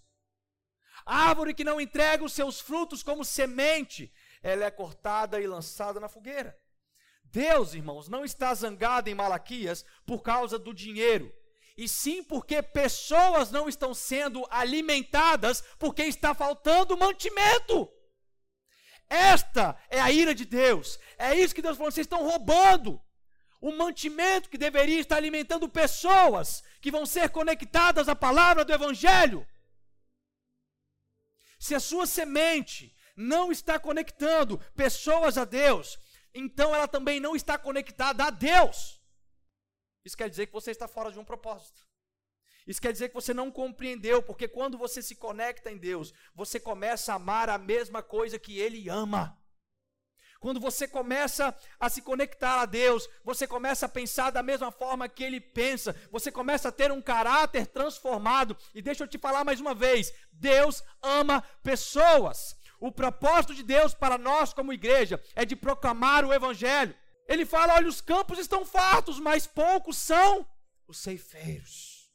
árvore 1.06 1.54
que 1.54 1.64
não 1.64 1.80
entrega 1.80 2.24
os 2.24 2.34
seus 2.34 2.60
frutos 2.60 3.04
como 3.04 3.26
semente, 3.26 4.12
ela 4.42 4.66
é 4.66 4.72
cortada 4.72 5.40
e 5.40 5.48
lançada 5.48 6.00
na 6.00 6.08
fogueira. 6.08 6.58
Deus, 7.24 7.74
irmãos, 7.74 8.10
não 8.10 8.26
está 8.26 8.54
zangado 8.54 9.10
em 9.10 9.16
Malaquias 9.16 9.86
por 10.06 10.22
causa 10.22 10.60
do 10.60 10.74
dinheiro, 10.74 11.34
e 11.78 11.88
sim 11.88 12.24
porque 12.24 12.62
pessoas 12.62 13.52
não 13.52 13.70
estão 13.70 13.94
sendo 13.94 14.46
alimentadas 14.50 15.64
porque 15.80 16.04
está 16.04 16.34
faltando 16.34 16.98
mantimento. 16.98 17.90
Esta 19.10 19.78
é 19.90 20.00
a 20.00 20.12
ira 20.12 20.34
de 20.34 20.46
Deus. 20.46 21.00
É 21.18 21.36
isso 21.36 21.56
que 21.56 21.62
Deus 21.62 21.78
falou: 21.78 21.92
vocês 21.92 22.06
estão 22.06 22.24
roubando 22.24 23.02
o 23.60 23.72
mantimento 23.72 24.50
que 24.50 24.58
deveria 24.58 25.00
estar 25.00 25.18
alimentando 25.18 25.70
pessoas 25.70 26.64
que 26.82 26.90
vão 26.90 27.06
ser 27.06 27.30
conectadas 27.30 28.10
à 28.10 28.16
palavra 28.16 28.66
do 28.66 28.74
Evangelho. 28.74 29.48
Se 31.62 31.76
a 31.76 31.80
sua 31.80 32.08
semente 32.08 32.92
não 33.16 33.52
está 33.52 33.78
conectando 33.78 34.58
pessoas 34.76 35.38
a 35.38 35.46
Deus, 35.46 36.00
então 36.34 36.74
ela 36.74 36.88
também 36.88 37.20
não 37.20 37.36
está 37.36 37.56
conectada 37.56 38.26
a 38.26 38.32
Deus. 38.32 39.00
Isso 40.04 40.18
quer 40.18 40.28
dizer 40.28 40.48
que 40.48 40.54
você 40.54 40.72
está 40.72 40.88
fora 40.88 41.12
de 41.12 41.20
um 41.20 41.24
propósito. 41.24 41.88
Isso 42.66 42.82
quer 42.82 42.92
dizer 42.92 43.10
que 43.10 43.14
você 43.14 43.32
não 43.32 43.52
compreendeu, 43.52 44.24
porque 44.24 44.48
quando 44.48 44.76
você 44.76 45.04
se 45.04 45.16
conecta 45.16 45.72
em 45.72 45.78
Deus, 45.78 46.12
você 46.34 46.60
começa 46.60 47.14
a 47.14 47.18
amar 47.18 47.48
a 47.48 47.60
mesma 47.60 48.02
coisa 48.02 48.40
que 48.40 48.58
Ele 48.58 48.90
ama. 48.90 49.40
Quando 50.42 50.60
você 50.60 50.88
começa 50.88 51.56
a 51.80 51.88
se 51.88 52.02
conectar 52.02 52.62
a 52.62 52.66
Deus, 52.66 53.08
você 53.24 53.46
começa 53.46 53.86
a 53.86 53.90
pensar 53.90 54.32
da 54.32 54.42
mesma 54.42 54.72
forma 54.72 55.08
que 55.08 55.24
Ele 55.24 55.40
pensa, 55.40 55.96
você 56.12 56.32
começa 56.32 56.70
a 56.70 56.72
ter 56.72 56.92
um 56.92 57.00
caráter 57.00 57.68
transformado. 57.68 58.58
E 58.74 58.82
deixa 58.82 59.04
eu 59.04 59.08
te 59.08 59.20
falar 59.20 59.44
mais 59.44 59.60
uma 59.60 59.76
vez: 59.76 60.12
Deus 60.32 60.84
ama 61.00 61.44
pessoas. 61.62 62.58
O 62.80 62.92
propósito 62.92 63.54
de 63.54 63.62
Deus 63.62 63.94
para 63.94 64.18
nós, 64.18 64.52
como 64.52 64.74
igreja, 64.74 65.24
é 65.36 65.46
de 65.46 65.56
proclamar 65.56 66.26
o 66.26 66.34
Evangelho. 66.34 66.98
Ele 67.28 67.46
fala: 67.46 67.76
olha, 67.76 67.88
os 67.88 68.02
campos 68.02 68.40
estão 68.40 68.66
fartos, 68.66 69.20
mas 69.20 69.46
poucos 69.46 69.96
são 69.96 70.44
os 70.88 70.98
ceifeiros. 70.98 72.12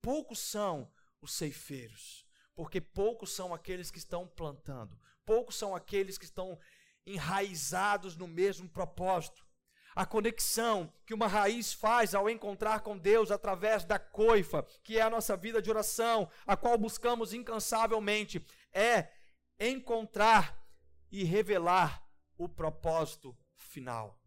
Poucos 0.00 0.38
são 0.38 0.88
os 1.20 1.32
ceifeiros, 1.32 2.24
porque 2.54 2.80
poucos 2.80 3.32
são 3.32 3.52
aqueles 3.52 3.90
que 3.90 3.98
estão 3.98 4.24
plantando, 4.24 4.96
poucos 5.28 5.56
são 5.56 5.76
aqueles 5.76 6.16
que 6.16 6.24
estão 6.24 6.58
enraizados 7.04 8.16
no 8.16 8.26
mesmo 8.26 8.66
propósito. 8.66 9.46
A 9.94 10.06
conexão 10.06 10.90
que 11.04 11.12
uma 11.12 11.26
raiz 11.26 11.74
faz 11.74 12.14
ao 12.14 12.30
encontrar 12.30 12.80
com 12.80 12.96
Deus 12.96 13.30
através 13.30 13.84
da 13.84 13.98
coifa, 13.98 14.62
que 14.82 14.96
é 14.96 15.02
a 15.02 15.10
nossa 15.10 15.36
vida 15.36 15.60
de 15.60 15.68
oração, 15.68 16.30
a 16.46 16.56
qual 16.56 16.78
buscamos 16.78 17.34
incansavelmente, 17.34 18.42
é 18.72 19.12
encontrar 19.60 20.66
e 21.12 21.24
revelar 21.24 22.02
o 22.38 22.48
propósito 22.48 23.36
final. 23.54 24.18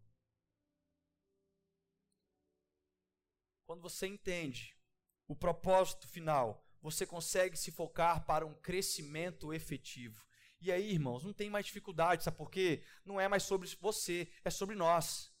Quando 3.66 3.82
você 3.82 4.06
entende 4.06 4.78
o 5.26 5.34
propósito 5.34 6.06
final, 6.06 6.64
você 6.80 7.04
consegue 7.04 7.56
se 7.56 7.72
focar 7.72 8.24
para 8.24 8.46
um 8.46 8.54
crescimento 8.54 9.52
efetivo. 9.52 10.24
E 10.62 10.70
aí, 10.70 10.92
irmãos, 10.92 11.24
não 11.24 11.32
tem 11.32 11.50
mais 11.50 11.66
dificuldade, 11.66 12.22
sabe 12.22 12.36
por 12.36 12.48
quê? 12.48 12.84
Não 13.04 13.20
é 13.20 13.26
mais 13.26 13.42
sobre 13.42 13.68
você, 13.80 14.30
é 14.44 14.50
sobre 14.50 14.76
nós. 14.76 15.34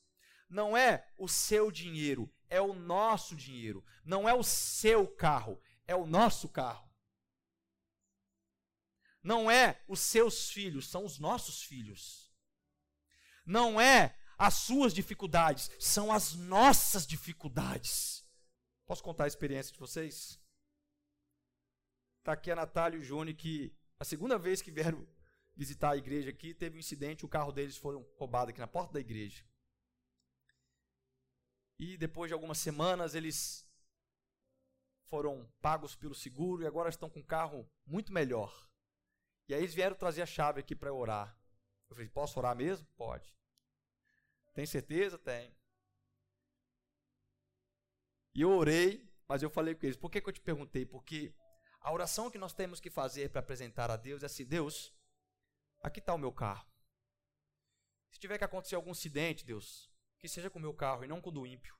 Não 0.50 0.76
é 0.76 1.08
o 1.16 1.28
seu 1.28 1.70
dinheiro, 1.70 2.28
é 2.50 2.60
o 2.60 2.74
nosso 2.74 3.36
dinheiro. 3.36 3.84
Não 4.04 4.28
é 4.28 4.34
o 4.34 4.42
seu 4.42 5.06
carro, 5.06 5.62
é 5.86 5.94
o 5.94 6.04
nosso 6.04 6.48
carro. 6.48 6.90
Não 9.22 9.48
é 9.48 9.80
os 9.86 10.00
seus 10.00 10.50
filhos, 10.50 10.88
são 10.88 11.04
os 11.04 11.20
nossos 11.20 11.62
filhos. 11.62 12.34
Não 13.46 13.80
é 13.80 14.18
as 14.36 14.54
suas 14.54 14.92
dificuldades, 14.92 15.70
são 15.78 16.10
as 16.10 16.34
nossas 16.34 17.06
dificuldades. 17.06 18.26
Posso 18.86 19.04
contar 19.04 19.24
a 19.24 19.28
experiência 19.28 19.72
de 19.72 19.78
vocês? 19.78 20.42
Está 22.18 22.32
aqui 22.32 22.50
a 22.50 22.56
Natália 22.56 22.96
e 22.96 23.00
o 23.00 23.04
Júnior 23.04 23.36
que 23.36 23.72
a 24.02 24.04
segunda 24.04 24.36
vez 24.36 24.60
que 24.60 24.72
vieram 24.72 25.06
visitar 25.54 25.92
a 25.92 25.96
igreja 25.96 26.28
aqui, 26.28 26.52
teve 26.52 26.76
um 26.76 26.80
incidente, 26.80 27.24
o 27.24 27.28
carro 27.28 27.52
deles 27.52 27.76
foi 27.76 27.94
roubado 28.16 28.50
aqui 28.50 28.58
na 28.58 28.66
porta 28.66 28.94
da 28.94 28.98
igreja. 28.98 29.44
E 31.78 31.96
depois 31.96 32.28
de 32.28 32.34
algumas 32.34 32.58
semanas 32.58 33.14
eles 33.14 33.64
foram 35.04 35.48
pagos 35.60 35.94
pelo 35.94 36.16
seguro 36.16 36.64
e 36.64 36.66
agora 36.66 36.88
estão 36.88 37.08
com 37.08 37.20
um 37.20 37.24
carro 37.24 37.70
muito 37.86 38.12
melhor. 38.12 38.68
E 39.48 39.54
aí 39.54 39.60
eles 39.60 39.72
vieram 39.72 39.94
trazer 39.94 40.22
a 40.22 40.26
chave 40.26 40.58
aqui 40.58 40.74
para 40.74 40.92
orar. 40.92 41.38
Eu 41.88 41.94
falei, 41.94 42.08
posso 42.08 42.40
orar 42.40 42.56
mesmo? 42.56 42.84
Pode. 42.96 43.32
Tem 44.52 44.66
certeza? 44.66 45.16
Tem. 45.16 45.54
E 48.34 48.40
eu 48.42 48.50
orei, 48.50 49.08
mas 49.28 49.44
eu 49.44 49.50
falei 49.50 49.76
com 49.76 49.86
eles, 49.86 49.96
por 49.96 50.10
que, 50.10 50.20
que 50.20 50.28
eu 50.28 50.32
te 50.32 50.40
perguntei? 50.40 50.84
Porque 50.84 51.32
a 51.82 51.92
oração 51.92 52.30
que 52.30 52.38
nós 52.38 52.52
temos 52.52 52.80
que 52.80 52.88
fazer 52.88 53.30
para 53.30 53.40
apresentar 53.40 53.90
a 53.90 53.96
Deus 53.96 54.22
é 54.22 54.26
assim: 54.26 54.44
Deus, 54.44 54.94
aqui 55.80 55.98
está 55.98 56.14
o 56.14 56.18
meu 56.18 56.32
carro. 56.32 56.66
Se 58.10 58.20
tiver 58.20 58.38
que 58.38 58.44
acontecer 58.44 58.76
algum 58.76 58.92
acidente, 58.92 59.44
Deus, 59.44 59.90
que 60.18 60.28
seja 60.28 60.48
com 60.48 60.58
o 60.58 60.62
meu 60.62 60.72
carro 60.72 61.04
e 61.04 61.08
não 61.08 61.20
com 61.20 61.30
o 61.30 61.32
do 61.32 61.46
ímpio. 61.46 61.76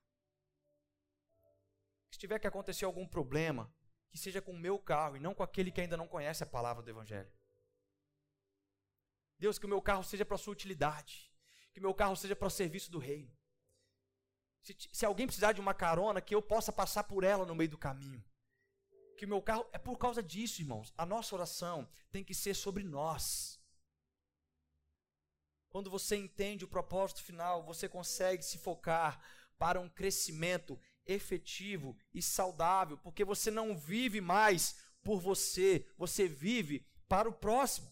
Se 2.10 2.18
tiver 2.18 2.38
que 2.38 2.46
acontecer 2.46 2.84
algum 2.84 3.06
problema, 3.06 3.72
que 4.10 4.18
seja 4.18 4.42
com 4.42 4.52
o 4.52 4.58
meu 4.58 4.78
carro 4.78 5.16
e 5.16 5.20
não 5.20 5.34
com 5.34 5.42
aquele 5.42 5.70
que 5.70 5.80
ainda 5.80 5.96
não 5.96 6.08
conhece 6.08 6.42
a 6.42 6.46
palavra 6.46 6.82
do 6.82 6.90
Evangelho. 6.90 7.32
Deus, 9.38 9.58
que 9.58 9.66
o 9.66 9.68
meu 9.68 9.80
carro 9.80 10.02
seja 10.02 10.24
para 10.24 10.34
a 10.34 10.38
sua 10.38 10.52
utilidade, 10.52 11.32
que 11.72 11.78
o 11.78 11.82
meu 11.82 11.94
carro 11.94 12.16
seja 12.16 12.34
para 12.34 12.48
o 12.48 12.50
serviço 12.50 12.90
do 12.90 12.98
reino. 12.98 13.32
Se, 14.62 14.76
se 14.92 15.06
alguém 15.06 15.26
precisar 15.26 15.52
de 15.52 15.60
uma 15.60 15.74
carona, 15.74 16.20
que 16.20 16.34
eu 16.34 16.42
possa 16.42 16.72
passar 16.72 17.04
por 17.04 17.24
ela 17.24 17.46
no 17.46 17.54
meio 17.54 17.70
do 17.70 17.78
caminho 17.78 18.22
que 19.16 19.24
o 19.24 19.28
meu 19.28 19.42
carro. 19.42 19.66
É 19.72 19.78
por 19.78 19.98
causa 19.98 20.22
disso, 20.22 20.60
irmãos. 20.60 20.92
A 20.96 21.06
nossa 21.06 21.34
oração 21.34 21.88
tem 22.10 22.24
que 22.24 22.34
ser 22.34 22.54
sobre 22.54 22.82
nós. 22.82 23.60
Quando 25.68 25.90
você 25.90 26.16
entende 26.16 26.64
o 26.64 26.68
propósito 26.68 27.22
final, 27.22 27.62
você 27.64 27.88
consegue 27.88 28.42
se 28.42 28.58
focar 28.58 29.24
para 29.58 29.80
um 29.80 29.88
crescimento 29.88 30.78
efetivo 31.06 31.96
e 32.12 32.20
saudável, 32.20 32.98
porque 32.98 33.24
você 33.24 33.50
não 33.50 33.76
vive 33.76 34.20
mais 34.20 34.76
por 35.02 35.18
você, 35.18 35.86
você 35.96 36.28
vive 36.28 36.86
para 37.08 37.28
o 37.28 37.32
próximo. 37.32 37.90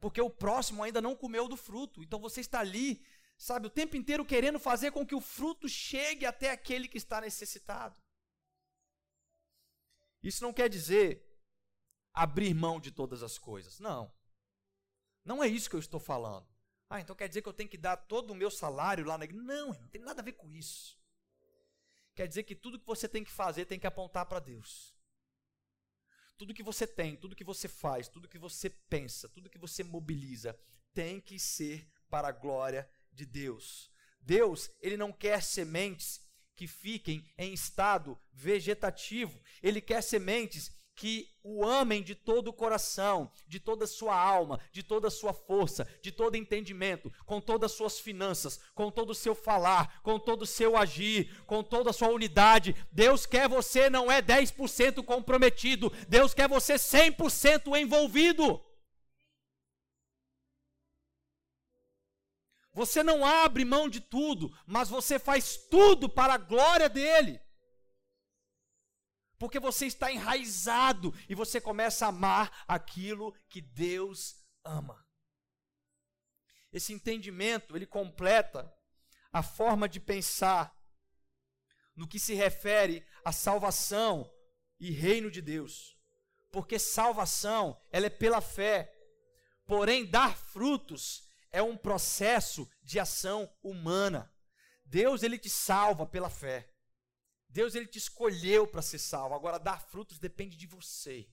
Porque 0.00 0.20
o 0.20 0.30
próximo 0.30 0.82
ainda 0.82 1.00
não 1.02 1.14
comeu 1.14 1.46
do 1.46 1.56
fruto, 1.56 2.02
então 2.02 2.18
você 2.18 2.40
está 2.40 2.60
ali, 2.60 3.04
sabe, 3.36 3.66
o 3.66 3.70
tempo 3.70 3.96
inteiro 3.96 4.24
querendo 4.24 4.58
fazer 4.58 4.92
com 4.92 5.06
que 5.06 5.14
o 5.14 5.20
fruto 5.20 5.68
chegue 5.68 6.24
até 6.24 6.50
aquele 6.50 6.88
que 6.88 6.96
está 6.96 7.20
necessitado. 7.20 7.99
Isso 10.22 10.42
não 10.42 10.52
quer 10.52 10.68
dizer 10.68 11.26
abrir 12.12 12.54
mão 12.54 12.80
de 12.80 12.90
todas 12.90 13.22
as 13.22 13.38
coisas. 13.38 13.78
Não. 13.78 14.12
Não 15.24 15.42
é 15.42 15.48
isso 15.48 15.68
que 15.68 15.76
eu 15.76 15.80
estou 15.80 16.00
falando. 16.00 16.46
Ah, 16.88 17.00
então 17.00 17.14
quer 17.14 17.28
dizer 17.28 17.42
que 17.42 17.48
eu 17.48 17.52
tenho 17.52 17.68
que 17.68 17.78
dar 17.78 17.96
todo 17.96 18.32
o 18.32 18.34
meu 18.34 18.50
salário 18.50 19.04
lá 19.04 19.16
na 19.16 19.24
igreja? 19.24 19.42
Não, 19.42 19.68
não 19.68 19.88
tem 19.88 20.00
nada 20.00 20.20
a 20.20 20.24
ver 20.24 20.32
com 20.32 20.50
isso. 20.50 20.98
Quer 22.14 22.26
dizer 22.26 22.42
que 22.42 22.56
tudo 22.56 22.78
que 22.78 22.86
você 22.86 23.08
tem 23.08 23.22
que 23.22 23.30
fazer 23.30 23.64
tem 23.64 23.78
que 23.78 23.86
apontar 23.86 24.26
para 24.26 24.40
Deus. 24.40 24.94
Tudo 26.36 26.54
que 26.54 26.62
você 26.62 26.86
tem, 26.86 27.16
tudo 27.16 27.36
que 27.36 27.44
você 27.44 27.68
faz, 27.68 28.08
tudo 28.08 28.28
que 28.28 28.38
você 28.38 28.70
pensa, 28.70 29.28
tudo 29.28 29.50
que 29.50 29.58
você 29.58 29.84
mobiliza, 29.84 30.58
tem 30.92 31.20
que 31.20 31.38
ser 31.38 31.88
para 32.08 32.28
a 32.28 32.32
glória 32.32 32.90
de 33.12 33.24
Deus. 33.24 33.90
Deus, 34.20 34.70
ele 34.80 34.96
não 34.96 35.12
quer 35.12 35.42
sementes 35.42 36.20
que 36.60 36.66
fiquem 36.66 37.24
em 37.38 37.54
estado 37.54 38.18
vegetativo. 38.34 39.40
Ele 39.62 39.80
quer 39.80 40.02
sementes 40.02 40.70
que 40.94 41.26
o 41.42 41.64
amem 41.64 42.02
de 42.02 42.14
todo 42.14 42.48
o 42.48 42.52
coração, 42.52 43.32
de 43.48 43.58
toda 43.58 43.86
a 43.86 43.88
sua 43.88 44.14
alma, 44.14 44.60
de 44.70 44.82
toda 44.82 45.08
a 45.08 45.10
sua 45.10 45.32
força, 45.32 45.88
de 46.02 46.12
todo 46.12 46.36
entendimento, 46.36 47.10
com 47.24 47.40
todas 47.40 47.70
as 47.70 47.78
suas 47.78 47.98
finanças, 47.98 48.60
com 48.74 48.90
todo 48.90 49.08
o 49.08 49.14
seu 49.14 49.34
falar, 49.34 50.02
com 50.02 50.18
todo 50.18 50.42
o 50.42 50.46
seu 50.46 50.76
agir, 50.76 51.34
com 51.46 51.62
toda 51.62 51.88
a 51.88 51.94
sua 51.94 52.08
unidade. 52.08 52.76
Deus 52.92 53.24
quer 53.24 53.48
você 53.48 53.88
não 53.88 54.12
é 54.12 54.20
10% 54.20 55.02
comprometido, 55.02 55.90
Deus 56.10 56.34
quer 56.34 56.46
você 56.46 56.74
100% 56.74 57.74
envolvido. 57.80 58.62
Você 62.72 63.02
não 63.02 63.26
abre 63.26 63.64
mão 63.64 63.88
de 63.88 64.00
tudo, 64.00 64.56
mas 64.66 64.88
você 64.88 65.18
faz 65.18 65.56
tudo 65.56 66.08
para 66.08 66.34
a 66.34 66.38
glória 66.38 66.88
dele. 66.88 67.40
Porque 69.38 69.58
você 69.58 69.86
está 69.86 70.12
enraizado 70.12 71.12
e 71.28 71.34
você 71.34 71.60
começa 71.60 72.06
a 72.06 72.10
amar 72.10 72.64
aquilo 72.68 73.32
que 73.48 73.60
Deus 73.60 74.36
ama. 74.62 75.04
Esse 76.72 76.92
entendimento, 76.92 77.74
ele 77.74 77.86
completa 77.86 78.72
a 79.32 79.42
forma 79.42 79.88
de 79.88 79.98
pensar 79.98 80.76
no 81.96 82.06
que 82.06 82.18
se 82.18 82.34
refere 82.34 83.04
à 83.24 83.32
salvação 83.32 84.30
e 84.78 84.90
reino 84.90 85.30
de 85.30 85.42
Deus. 85.42 85.98
Porque 86.52 86.78
salvação, 86.78 87.80
ela 87.90 88.06
é 88.06 88.10
pela 88.10 88.40
fé. 88.40 88.92
Porém, 89.66 90.04
dar 90.04 90.36
frutos 90.36 91.29
é 91.52 91.62
um 91.62 91.76
processo 91.76 92.68
de 92.82 92.98
ação 92.98 93.50
humana. 93.62 94.32
Deus 94.84 95.22
ele 95.22 95.38
te 95.38 95.48
salva 95.48 96.06
pela 96.06 96.30
fé. 96.30 96.68
Deus 97.48 97.74
ele 97.74 97.86
te 97.86 97.98
escolheu 97.98 98.66
para 98.66 98.82
ser 98.82 98.98
salvo. 98.98 99.34
Agora 99.34 99.58
dar 99.58 99.80
frutos 99.80 100.18
depende 100.18 100.56
de 100.56 100.66
você. 100.66 101.28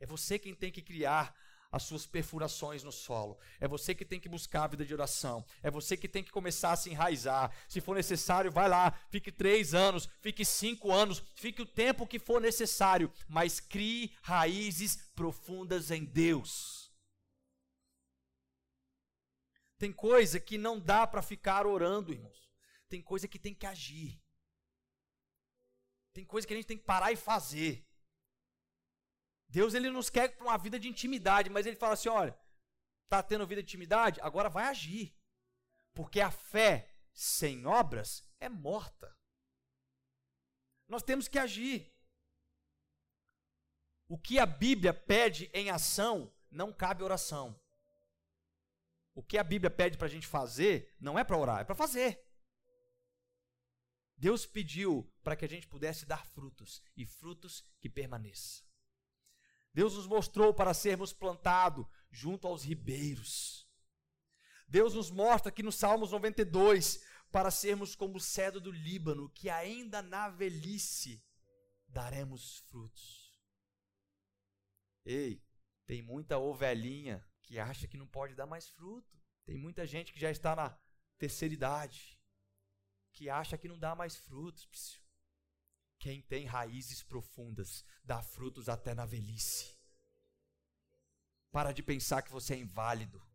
É 0.00 0.06
você 0.06 0.38
quem 0.38 0.54
tem 0.54 0.70
que 0.70 0.82
criar 0.82 1.34
as 1.70 1.82
suas 1.82 2.06
perfurações 2.06 2.82
no 2.82 2.90
solo. 2.90 3.38
É 3.60 3.68
você 3.68 3.94
que 3.94 4.04
tem 4.04 4.18
que 4.18 4.28
buscar 4.28 4.64
a 4.64 4.68
vida 4.68 4.84
de 4.84 4.94
oração. 4.94 5.44
É 5.62 5.70
você 5.70 5.96
que 5.96 6.08
tem 6.08 6.22
que 6.22 6.30
começar 6.30 6.72
a 6.72 6.76
se 6.76 6.90
enraizar. 6.90 7.52
Se 7.68 7.80
for 7.80 7.94
necessário, 7.94 8.50
vai 8.50 8.68
lá, 8.68 8.92
fique 9.10 9.30
três 9.30 9.74
anos, 9.74 10.08
fique 10.20 10.44
cinco 10.44 10.90
anos, 10.90 11.22
fique 11.34 11.60
o 11.60 11.66
tempo 11.66 12.06
que 12.06 12.18
for 12.18 12.40
necessário, 12.40 13.12
mas 13.28 13.60
crie 13.60 14.12
raízes 14.22 14.96
profundas 15.14 15.90
em 15.90 16.04
Deus. 16.04 16.77
Tem 19.78 19.92
coisa 19.92 20.40
que 20.40 20.58
não 20.58 20.78
dá 20.78 21.06
para 21.06 21.22
ficar 21.22 21.66
orando, 21.66 22.12
irmãos. 22.12 22.50
Tem 22.88 23.00
coisa 23.00 23.28
que 23.28 23.38
tem 23.38 23.54
que 23.54 23.66
agir. 23.66 24.20
Tem 26.12 26.24
coisa 26.24 26.46
que 26.46 26.52
a 26.52 26.56
gente 26.56 26.66
tem 26.66 26.78
que 26.78 26.84
parar 26.84 27.12
e 27.12 27.16
fazer. 27.16 27.86
Deus 29.48 29.74
ele 29.74 29.88
nos 29.88 30.10
quer 30.10 30.36
para 30.36 30.44
uma 30.44 30.58
vida 30.58 30.78
de 30.78 30.88
intimidade, 30.88 31.48
mas 31.48 31.64
ele 31.64 31.76
fala 31.76 31.94
assim, 31.94 32.08
olha, 32.08 32.38
tá 33.08 33.22
tendo 33.22 33.46
vida 33.46 33.62
de 33.62 33.68
intimidade, 33.68 34.20
agora 34.20 34.48
vai 34.48 34.64
agir. 34.64 35.16
Porque 35.94 36.20
a 36.20 36.30
fé 36.30 36.92
sem 37.12 37.64
obras 37.64 38.28
é 38.40 38.48
morta. 38.48 39.16
Nós 40.88 41.02
temos 41.02 41.28
que 41.28 41.38
agir. 41.38 41.94
O 44.08 44.18
que 44.18 44.38
a 44.38 44.46
Bíblia 44.46 44.92
pede 44.92 45.50
em 45.52 45.70
ação 45.70 46.34
não 46.50 46.72
cabe 46.72 47.04
oração. 47.04 47.58
O 49.18 49.22
que 49.24 49.36
a 49.36 49.42
Bíblia 49.42 49.68
pede 49.68 49.98
para 49.98 50.06
a 50.06 50.10
gente 50.10 50.28
fazer 50.28 50.94
não 51.00 51.18
é 51.18 51.24
para 51.24 51.36
orar, 51.36 51.60
é 51.62 51.64
para 51.64 51.74
fazer. 51.74 52.24
Deus 54.16 54.46
pediu 54.46 55.12
para 55.24 55.34
que 55.34 55.44
a 55.44 55.48
gente 55.48 55.66
pudesse 55.66 56.06
dar 56.06 56.24
frutos 56.24 56.80
e 56.96 57.04
frutos 57.04 57.64
que 57.80 57.90
permaneçam. 57.90 58.64
Deus 59.74 59.96
nos 59.96 60.06
mostrou 60.06 60.54
para 60.54 60.72
sermos 60.72 61.12
plantados 61.12 61.84
junto 62.12 62.46
aos 62.46 62.62
ribeiros. 62.62 63.68
Deus 64.68 64.94
nos 64.94 65.10
mostra 65.10 65.48
aqui 65.48 65.64
no 65.64 65.72
Salmos 65.72 66.12
92 66.12 67.04
para 67.32 67.50
sermos 67.50 67.96
como 67.96 68.18
o 68.18 68.20
cedro 68.20 68.60
do 68.60 68.70
Líbano, 68.70 69.30
que 69.30 69.50
ainda 69.50 70.00
na 70.00 70.28
velhice 70.28 71.20
daremos 71.88 72.58
frutos. 72.68 73.36
Ei, 75.04 75.42
tem 75.86 76.02
muita 76.02 76.38
ovelhinha 76.38 77.26
que 77.48 77.58
acha 77.58 77.88
que 77.88 77.96
não 77.96 78.06
pode 78.06 78.34
dar 78.34 78.46
mais 78.46 78.68
fruto. 78.68 79.18
Tem 79.46 79.56
muita 79.56 79.86
gente 79.86 80.12
que 80.12 80.20
já 80.20 80.30
está 80.30 80.54
na 80.54 80.78
terceira 81.16 81.54
idade 81.54 82.20
que 83.10 83.30
acha 83.30 83.56
que 83.56 83.66
não 83.66 83.78
dá 83.78 83.94
mais 83.94 84.16
frutos. 84.16 85.00
Quem 85.98 86.20
tem 86.20 86.44
raízes 86.44 87.02
profundas 87.02 87.86
dá 88.04 88.22
frutos 88.22 88.68
até 88.68 88.94
na 88.94 89.06
velhice. 89.06 89.74
Para 91.50 91.72
de 91.72 91.82
pensar 91.82 92.20
que 92.20 92.30
você 92.30 92.52
é 92.52 92.58
inválido. 92.58 93.26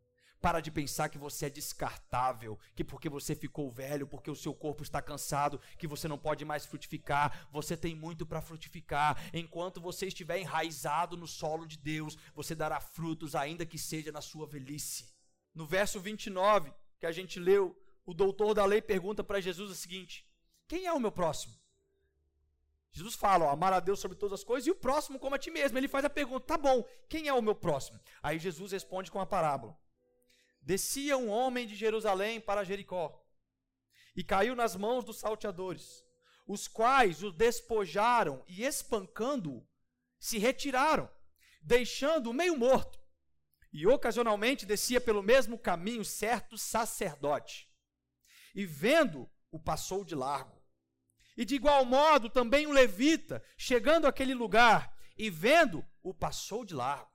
Para 0.43 0.59
de 0.59 0.69
pensar 0.69 1.07
que 1.07 1.17
você 1.17 1.45
é 1.45 1.49
descartável, 1.49 2.59
que 2.75 2.83
porque 2.83 3.07
você 3.07 3.33
ficou 3.33 3.71
velho, 3.71 4.05
porque 4.05 4.29
o 4.29 4.35
seu 4.35 4.53
corpo 4.53 4.83
está 4.83 5.01
cansado, 5.01 5.57
que 5.77 5.87
você 5.87 6.05
não 6.05 6.17
pode 6.17 6.43
mais 6.43 6.65
frutificar. 6.65 7.47
Você 7.49 7.77
tem 7.77 7.95
muito 7.95 8.25
para 8.25 8.41
frutificar. 8.41 9.17
Enquanto 9.33 9.79
você 9.79 10.07
estiver 10.07 10.39
enraizado 10.39 11.15
no 11.15 11.27
solo 11.27 11.65
de 11.65 11.77
Deus, 11.77 12.17
você 12.35 12.53
dará 12.53 12.81
frutos, 12.81 13.35
ainda 13.35 13.65
que 13.65 13.77
seja 13.77 14.11
na 14.11 14.19
sua 14.19 14.45
velhice. 14.45 15.07
No 15.55 15.65
verso 15.65 15.97
29, 15.97 16.73
que 16.99 17.05
a 17.05 17.11
gente 17.13 17.39
leu, 17.39 17.73
o 18.05 18.13
doutor 18.13 18.53
da 18.53 18.65
lei 18.65 18.81
pergunta 18.81 19.23
para 19.23 19.39
Jesus 19.39 19.71
o 19.71 19.75
seguinte: 19.75 20.27
Quem 20.67 20.87
é 20.87 20.91
o 20.91 20.99
meu 20.99 21.13
próximo? 21.13 21.53
Jesus 22.91 23.15
fala, 23.15 23.45
ó, 23.45 23.49
amar 23.49 23.71
a 23.71 23.79
Deus 23.79 24.01
sobre 24.01 24.17
todas 24.17 24.41
as 24.41 24.43
coisas 24.43 24.67
e 24.67 24.71
o 24.71 24.75
próximo 24.75 25.17
como 25.17 25.35
a 25.35 25.39
ti 25.39 25.49
mesmo. 25.49 25.77
Ele 25.77 25.87
faz 25.87 26.03
a 26.03 26.09
pergunta, 26.09 26.45
tá 26.45 26.57
bom, 26.57 26.85
quem 27.07 27.29
é 27.29 27.33
o 27.33 27.41
meu 27.41 27.55
próximo? 27.55 27.97
Aí 28.21 28.37
Jesus 28.37 28.73
responde 28.73 29.09
com 29.09 29.21
a 29.21 29.25
parábola. 29.25 29.81
Descia 30.63 31.17
um 31.17 31.29
homem 31.29 31.67
de 31.67 31.75
Jerusalém 31.75 32.39
para 32.39 32.63
Jericó 32.63 33.21
e 34.15 34.23
caiu 34.23 34.55
nas 34.55 34.75
mãos 34.75 35.03
dos 35.03 35.19
salteadores, 35.19 36.03
os 36.47 36.67
quais 36.67 37.21
o 37.21 37.31
despojaram 37.31 38.43
e 38.47 38.63
espancando-o, 38.63 39.67
se 40.19 40.37
retiraram, 40.37 41.09
deixando-o 41.61 42.33
meio 42.33 42.57
morto. 42.57 43.01
E 43.73 43.85
ocasionalmente 43.85 44.65
descia 44.65 45.01
pelo 45.01 45.21
mesmo 45.21 45.57
caminho 45.57 46.05
certo 46.05 46.57
sacerdote 46.57 47.73
e 48.53 48.65
vendo, 48.65 49.29
o 49.51 49.59
passou 49.59 50.03
de 50.03 50.15
largo. 50.15 50.61
E 51.35 51.43
de 51.43 51.55
igual 51.55 51.83
modo 51.85 52.29
também 52.29 52.67
o 52.67 52.71
levita, 52.71 53.43
chegando 53.57 54.05
àquele 54.05 54.33
lugar 54.33 54.95
e 55.17 55.29
vendo, 55.29 55.83
o 56.01 56.13
passou 56.13 56.63
de 56.63 56.73
largo. 56.73 57.11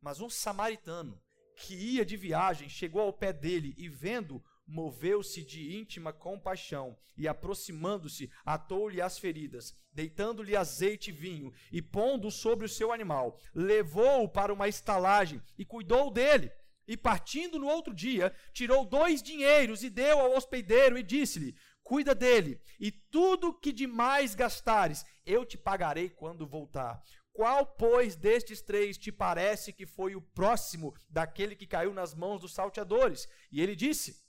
Mas 0.00 0.20
um 0.20 0.30
samaritano 0.30 1.21
que 1.56 1.74
ia 1.74 2.04
de 2.04 2.16
viagem 2.16 2.68
chegou 2.68 3.02
ao 3.02 3.12
pé 3.12 3.32
dele 3.32 3.74
e 3.76 3.88
vendo, 3.88 4.42
moveu-se 4.66 5.44
de 5.44 5.76
íntima 5.76 6.12
compaixão 6.12 6.96
e 7.16 7.28
aproximando-se, 7.28 8.30
atou-lhe 8.44 9.00
as 9.00 9.18
feridas, 9.18 9.76
deitando-lhe 9.92 10.56
azeite 10.56 11.10
e 11.10 11.12
vinho 11.12 11.52
e 11.70 11.82
pondo 11.82 12.30
sobre 12.30 12.66
o 12.66 12.68
seu 12.68 12.92
animal, 12.92 13.38
levou-o 13.54 14.28
para 14.28 14.52
uma 14.52 14.68
estalagem 14.68 15.42
e 15.58 15.64
cuidou 15.64 16.10
dele. 16.10 16.50
E 16.86 16.96
partindo 16.96 17.58
no 17.58 17.68
outro 17.68 17.94
dia, 17.94 18.34
tirou 18.52 18.84
dois 18.84 19.22
dinheiros 19.22 19.84
e 19.84 19.90
deu 19.90 20.18
ao 20.18 20.32
hospedeiro 20.36 20.98
e 20.98 21.02
disse-lhe: 21.02 21.54
Cuida 21.82 22.14
dele, 22.14 22.60
e 22.78 22.90
tudo 22.90 23.52
que 23.52 23.72
demais 23.72 24.34
gastares, 24.34 25.04
eu 25.24 25.44
te 25.44 25.56
pagarei 25.56 26.08
quando 26.08 26.46
voltar. 26.46 27.00
Qual, 27.32 27.64
pois, 27.64 28.14
destes 28.14 28.60
três 28.60 28.98
te 28.98 29.10
parece 29.10 29.72
que 29.72 29.86
foi 29.86 30.14
o 30.14 30.20
próximo 30.20 30.94
daquele 31.08 31.56
que 31.56 31.66
caiu 31.66 31.94
nas 31.94 32.14
mãos 32.14 32.42
dos 32.42 32.52
salteadores? 32.52 33.26
E 33.50 33.60
ele 33.60 33.74
disse: 33.74 34.22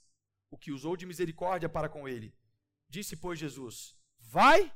O 0.50 0.56
que 0.56 0.72
usou 0.72 0.96
de 0.96 1.04
misericórdia 1.04 1.68
para 1.68 1.88
com 1.88 2.08
ele. 2.08 2.34
Disse, 2.88 3.16
pois, 3.16 3.38
Jesus: 3.38 3.94
Vai 4.18 4.74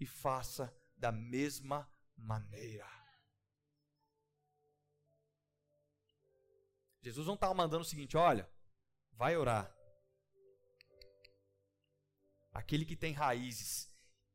e 0.00 0.06
faça 0.06 0.74
da 0.96 1.12
mesma 1.12 1.88
maneira. 2.16 2.98
Jesus 7.00 7.26
não 7.26 7.34
estava 7.34 7.54
mandando 7.54 7.82
o 7.82 7.86
seguinte: 7.86 8.16
olha, 8.16 8.50
vai 9.12 9.36
orar. 9.36 9.72
Aquele 12.52 12.84
que 12.84 12.96
tem 12.96 13.12
raízes, 13.12 13.88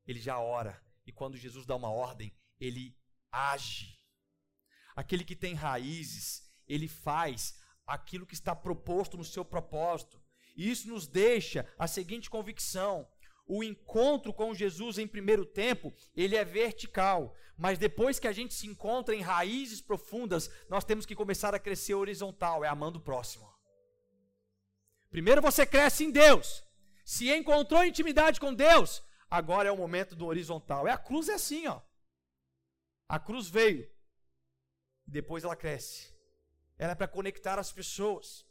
ele 0.07 0.19
já 0.19 0.39
ora. 0.39 0.81
E 1.05 1.11
quando 1.11 1.35
Jesus 1.35 1.65
dá 1.65 1.75
uma 1.75 1.91
ordem, 1.91 2.33
ele 2.57 2.97
age. 3.33 3.99
Aquele 4.95 5.23
que 5.23 5.35
tem 5.35 5.55
raízes, 5.55 6.43
ele 6.67 6.87
faz 6.87 7.59
aquilo 7.85 8.25
que 8.25 8.35
está 8.35 8.55
proposto 8.55 9.17
no 9.17 9.25
seu 9.25 9.43
propósito. 9.43 10.21
E 10.55 10.69
isso 10.69 10.87
nos 10.87 11.07
deixa 11.07 11.67
a 11.77 11.87
seguinte 11.87 12.29
convicção: 12.29 13.07
o 13.47 13.63
encontro 13.63 14.31
com 14.31 14.53
Jesus 14.53 14.97
em 14.97 15.07
primeiro 15.07 15.45
tempo, 15.45 15.91
ele 16.15 16.35
é 16.35 16.45
vertical, 16.45 17.35
mas 17.57 17.77
depois 17.77 18.19
que 18.19 18.27
a 18.27 18.31
gente 18.31 18.53
se 18.53 18.67
encontra 18.67 19.15
em 19.15 19.21
raízes 19.21 19.81
profundas, 19.81 20.49
nós 20.69 20.85
temos 20.85 21.05
que 21.05 21.15
começar 21.15 21.55
a 21.55 21.59
crescer 21.59 21.95
horizontal, 21.95 22.63
é 22.63 22.67
amando 22.67 22.99
o 22.99 23.03
próximo. 23.03 23.51
Primeiro 25.09 25.41
você 25.41 25.65
cresce 25.65 26.03
em 26.03 26.11
Deus. 26.11 26.63
Se 27.05 27.29
encontrou 27.31 27.83
intimidade 27.83 28.39
com 28.39 28.53
Deus, 28.53 29.03
agora 29.29 29.69
é 29.69 29.71
o 29.71 29.77
momento 29.77 30.15
do 30.15 30.25
horizontal. 30.25 30.87
É 30.87 30.91
a 30.91 30.97
cruz 30.97 31.29
é 31.29 31.33
assim, 31.33 31.67
ó. 31.67 31.81
A 33.07 33.19
cruz 33.19 33.47
veio. 33.49 33.89
Depois 35.05 35.43
ela 35.43 35.55
cresce. 35.55 36.13
Ela 36.77 36.93
é 36.93 36.95
para 36.95 37.07
conectar 37.07 37.59
as 37.59 37.71
pessoas. 37.71 38.45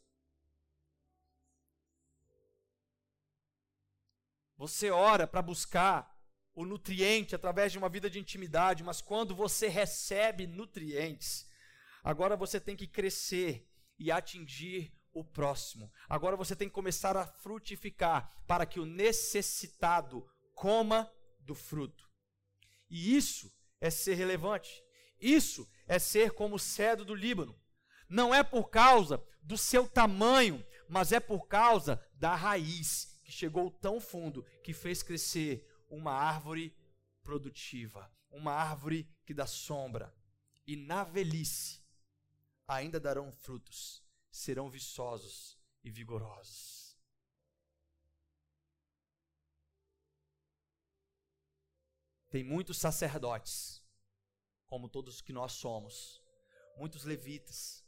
Você 4.57 4.91
ora 4.91 5.27
para 5.27 5.43
buscar 5.43 6.13
o 6.55 6.65
nutriente 6.65 7.35
através 7.35 7.73
de 7.73 7.79
uma 7.79 7.89
vida 7.89 8.09
de 8.09 8.19
intimidade, 8.19 8.85
mas 8.85 9.01
quando 9.01 9.35
você 9.35 9.69
recebe 9.69 10.47
nutrientes, 10.47 11.51
agora 12.05 12.37
você 12.37 12.61
tem 12.61 12.77
que 12.77 12.87
crescer 12.87 13.69
e 13.99 14.13
atingir 14.13 14.95
o 15.13 15.25
próximo. 15.25 15.91
Agora 16.09 16.37
você 16.37 16.55
tem 16.55 16.69
que 16.69 16.75
começar 16.75 17.17
a 17.17 17.27
frutificar 17.27 18.31
para 18.47 18.67
que 18.67 18.79
o 18.79 18.87
necessitado 18.87 20.29
coma 20.55 21.11
do 21.41 21.55
fruto. 21.55 22.09
E 22.89 23.17
isso 23.17 23.53
é 23.83 23.91
ser 23.91 24.15
relevante. 24.15 24.83
Isso 25.21 25.69
é 25.89 25.99
ser 25.99 26.31
como 26.31 26.55
o 26.55 26.59
cedro 26.59 27.05
do 27.05 27.17
Líbano. 27.17 27.61
Não 28.09 28.33
é 28.33 28.45
por 28.45 28.71
causa 28.71 29.23
do 29.43 29.59
seu 29.59 29.89
tamanho, 29.89 30.65
mas 30.89 31.11
é 31.11 31.19
por 31.19 31.49
causa 31.49 32.01
da 32.15 32.37
raiz 32.37 33.21
que 33.25 33.33
chegou 33.33 33.73
tão 33.73 34.01
fundo 34.01 34.45
que 34.63 34.73
fez 34.73 35.03
crescer 35.03 35.69
uma 35.91 36.13
árvore 36.13 36.77
produtiva, 37.25 38.09
uma 38.31 38.53
árvore 38.53 39.11
que 39.27 39.35
dá 39.35 39.47
sombra. 39.47 40.15
E 40.65 40.77
na 40.77 41.03
velhice 41.03 41.83
ainda 42.69 43.01
darão 43.01 43.33
frutos, 43.33 44.01
serão 44.31 44.71
viçosos 44.71 45.59
e 45.83 45.91
vigorosos. 45.91 46.82
Tem 52.33 52.43
muitos 52.43 52.79
sacerdotes, 52.79 53.85
como 54.67 54.89
todos 54.89 55.21
que 55.21 55.35
nós 55.35 55.53
somos, 55.53 56.25
muitos 56.79 57.05
levitas, 57.05 57.85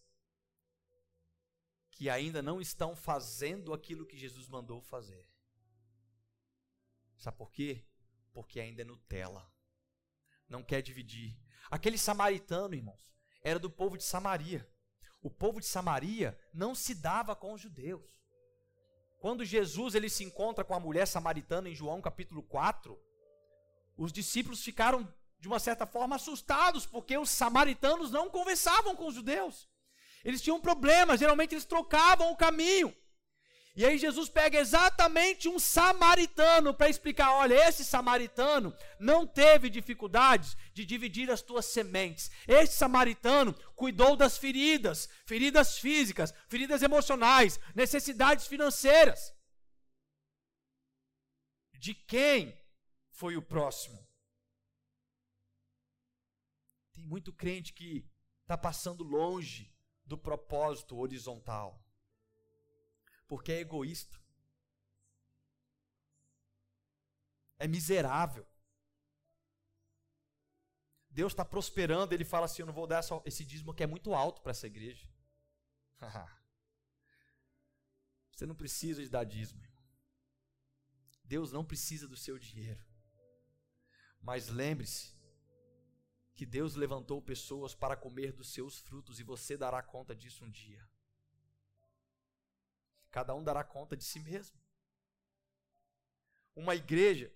que 1.90 2.10
ainda 2.10 2.42
não 2.42 2.60
estão 2.60 2.94
fazendo 2.94 3.72
aquilo 3.72 4.04
que 4.04 4.18
Jesus 4.18 4.46
mandou 4.46 4.82
fazer. 4.82 5.26
Sabe 7.16 7.38
por 7.38 7.50
quê? 7.50 7.86
Porque 8.34 8.60
ainda 8.60 8.82
é 8.82 8.84
Nutella. 8.84 9.50
Não 10.46 10.62
quer 10.62 10.82
dividir. 10.82 11.40
Aquele 11.70 11.96
samaritano, 11.96 12.74
irmãos, 12.74 13.16
era 13.42 13.58
do 13.58 13.70
povo 13.70 13.96
de 13.96 14.04
Samaria. 14.04 14.70
O 15.22 15.30
povo 15.30 15.58
de 15.58 15.64
Samaria 15.66 16.38
não 16.52 16.74
se 16.74 16.94
dava 16.94 17.34
com 17.34 17.54
os 17.54 17.62
judeus. 17.62 18.22
Quando 19.20 19.42
Jesus 19.42 19.94
ele 19.94 20.10
se 20.10 20.22
encontra 20.22 20.62
com 20.62 20.74
a 20.74 20.80
mulher 20.80 21.06
samaritana 21.06 21.70
em 21.70 21.74
João 21.74 22.02
capítulo 22.02 22.42
4, 22.42 23.02
os 23.96 24.12
discípulos 24.12 24.62
ficaram 24.62 25.06
de 25.38 25.48
uma 25.48 25.58
certa 25.58 25.86
forma 25.86 26.16
assustados, 26.16 26.86
porque 26.86 27.16
os 27.18 27.30
samaritanos 27.30 28.10
não 28.10 28.30
conversavam 28.30 28.96
com 28.96 29.06
os 29.06 29.14
judeus. 29.14 29.68
Eles 30.24 30.40
tinham 30.40 30.60
problemas, 30.60 31.20
geralmente 31.20 31.54
eles 31.54 31.66
trocavam 31.66 32.32
o 32.32 32.36
caminho. 32.36 32.94
E 33.76 33.84
aí 33.84 33.98
Jesus 33.98 34.28
pega 34.28 34.58
exatamente 34.58 35.48
um 35.48 35.58
samaritano 35.58 36.72
para 36.72 36.88
explicar: 36.88 37.32
olha, 37.32 37.54
esse 37.68 37.84
samaritano 37.84 38.74
não 39.00 39.26
teve 39.26 39.68
dificuldades 39.68 40.56
de 40.72 40.84
dividir 40.84 41.28
as 41.30 41.42
tuas 41.42 41.66
sementes. 41.66 42.30
Esse 42.46 42.74
samaritano 42.74 43.52
cuidou 43.74 44.14
das 44.14 44.38
feridas, 44.38 45.08
feridas 45.26 45.76
físicas, 45.78 46.32
feridas 46.48 46.82
emocionais, 46.82 47.58
necessidades 47.74 48.46
financeiras. 48.46 49.34
De 51.74 51.92
quem 51.92 52.56
foi 53.24 53.38
o 53.38 53.42
próximo? 53.42 54.06
Tem 56.92 57.02
muito 57.02 57.32
crente 57.32 57.72
que 57.72 58.06
está 58.42 58.58
passando 58.58 59.02
longe 59.02 59.74
do 60.04 60.18
propósito 60.18 60.98
horizontal 60.98 61.82
porque 63.26 63.50
é 63.52 63.60
egoísta. 63.60 64.22
É 67.58 67.66
miserável. 67.66 68.46
Deus 71.08 71.32
está 71.32 71.46
prosperando, 71.46 72.12
ele 72.12 72.26
fala 72.26 72.44
assim: 72.44 72.60
Eu 72.60 72.66
não 72.66 72.74
vou 72.74 72.86
dar 72.86 72.98
essa, 72.98 73.20
esse 73.24 73.44
dízimo 73.44 73.72
que 73.72 73.82
é 73.82 73.86
muito 73.86 74.14
alto 74.14 74.42
para 74.42 74.50
essa 74.50 74.66
igreja. 74.66 75.08
Você 78.32 78.44
não 78.44 78.54
precisa 78.54 79.02
de 79.02 79.08
dar 79.08 79.24
dízimo. 79.24 79.66
Deus 81.24 81.50
não 81.50 81.64
precisa 81.64 82.06
do 82.06 82.18
seu 82.18 82.38
dinheiro. 82.38 82.93
Mas 84.24 84.48
lembre-se 84.48 85.14
que 86.34 86.46
Deus 86.46 86.74
levantou 86.74 87.20
pessoas 87.20 87.74
para 87.74 87.94
comer 87.94 88.32
dos 88.32 88.54
seus 88.54 88.78
frutos 88.78 89.20
e 89.20 89.22
você 89.22 89.54
dará 89.54 89.82
conta 89.82 90.16
disso 90.16 90.46
um 90.46 90.50
dia. 90.50 90.88
Cada 93.10 93.34
um 93.34 93.44
dará 93.44 93.62
conta 93.62 93.94
de 93.94 94.02
si 94.02 94.18
mesmo. 94.18 94.58
Uma 96.56 96.74
igreja, 96.74 97.30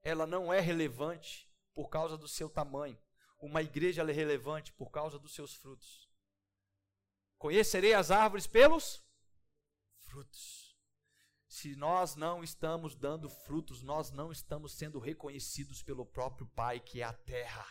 ela 0.00 0.24
não 0.24 0.52
é 0.52 0.60
relevante 0.60 1.50
por 1.74 1.88
causa 1.88 2.16
do 2.16 2.28
seu 2.28 2.48
tamanho. 2.48 2.96
Uma 3.40 3.60
igreja 3.60 4.02
é 4.02 4.12
relevante 4.12 4.72
por 4.72 4.92
causa 4.92 5.18
dos 5.18 5.34
seus 5.34 5.52
frutos. 5.54 6.08
Conhecerei 7.36 7.92
as 7.92 8.12
árvores 8.12 8.46
pelos 8.46 9.04
frutos. 9.96 10.67
Se 11.48 11.74
nós 11.74 12.14
não 12.14 12.44
estamos 12.44 12.94
dando 12.94 13.30
frutos, 13.30 13.82
nós 13.82 14.10
não 14.10 14.30
estamos 14.30 14.72
sendo 14.72 14.98
reconhecidos 14.98 15.82
pelo 15.82 16.04
próprio 16.04 16.46
Pai, 16.46 16.78
que 16.78 17.00
é 17.00 17.04
a 17.04 17.12
terra. 17.12 17.66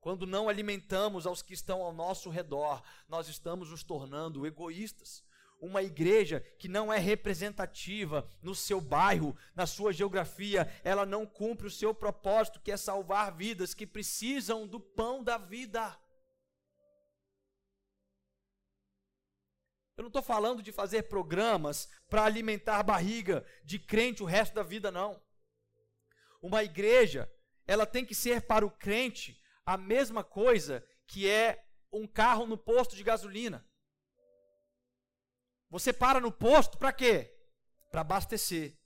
Quando 0.00 0.26
não 0.26 0.48
alimentamos 0.48 1.24
aos 1.24 1.40
que 1.40 1.54
estão 1.54 1.82
ao 1.82 1.92
nosso 1.92 2.28
redor, 2.28 2.82
nós 3.08 3.28
estamos 3.28 3.70
nos 3.70 3.84
tornando 3.84 4.44
egoístas. 4.44 5.24
Uma 5.60 5.84
igreja 5.84 6.40
que 6.58 6.66
não 6.66 6.92
é 6.92 6.98
representativa 6.98 8.28
no 8.42 8.52
seu 8.52 8.80
bairro, 8.80 9.36
na 9.54 9.64
sua 9.64 9.92
geografia, 9.92 10.68
ela 10.82 11.06
não 11.06 11.24
cumpre 11.24 11.68
o 11.68 11.70
seu 11.70 11.94
propósito, 11.94 12.60
que 12.60 12.72
é 12.72 12.76
salvar 12.76 13.32
vidas 13.36 13.72
que 13.72 13.86
precisam 13.86 14.66
do 14.66 14.80
pão 14.80 15.22
da 15.22 15.38
vida. 15.38 15.96
Eu 19.96 20.02
não 20.02 20.08
estou 20.08 20.22
falando 20.22 20.62
de 20.62 20.72
fazer 20.72 21.04
programas 21.04 21.88
para 22.08 22.24
alimentar 22.24 22.78
a 22.78 22.82
barriga 22.82 23.46
de 23.64 23.78
crente 23.78 24.22
o 24.22 24.26
resto 24.26 24.54
da 24.54 24.62
vida, 24.62 24.90
não. 24.90 25.22
Uma 26.40 26.64
igreja, 26.64 27.30
ela 27.66 27.86
tem 27.86 28.04
que 28.04 28.14
ser 28.14 28.46
para 28.46 28.64
o 28.64 28.70
crente 28.70 29.40
a 29.64 29.76
mesma 29.76 30.24
coisa 30.24 30.86
que 31.06 31.28
é 31.28 31.64
um 31.92 32.06
carro 32.06 32.46
no 32.46 32.56
posto 32.56 32.96
de 32.96 33.02
gasolina. 33.02 33.66
Você 35.68 35.92
para 35.92 36.20
no 36.20 36.32
posto 36.32 36.78
para 36.78 36.92
quê? 36.92 37.34
Para 37.90 38.00
abastecer. 38.00 38.78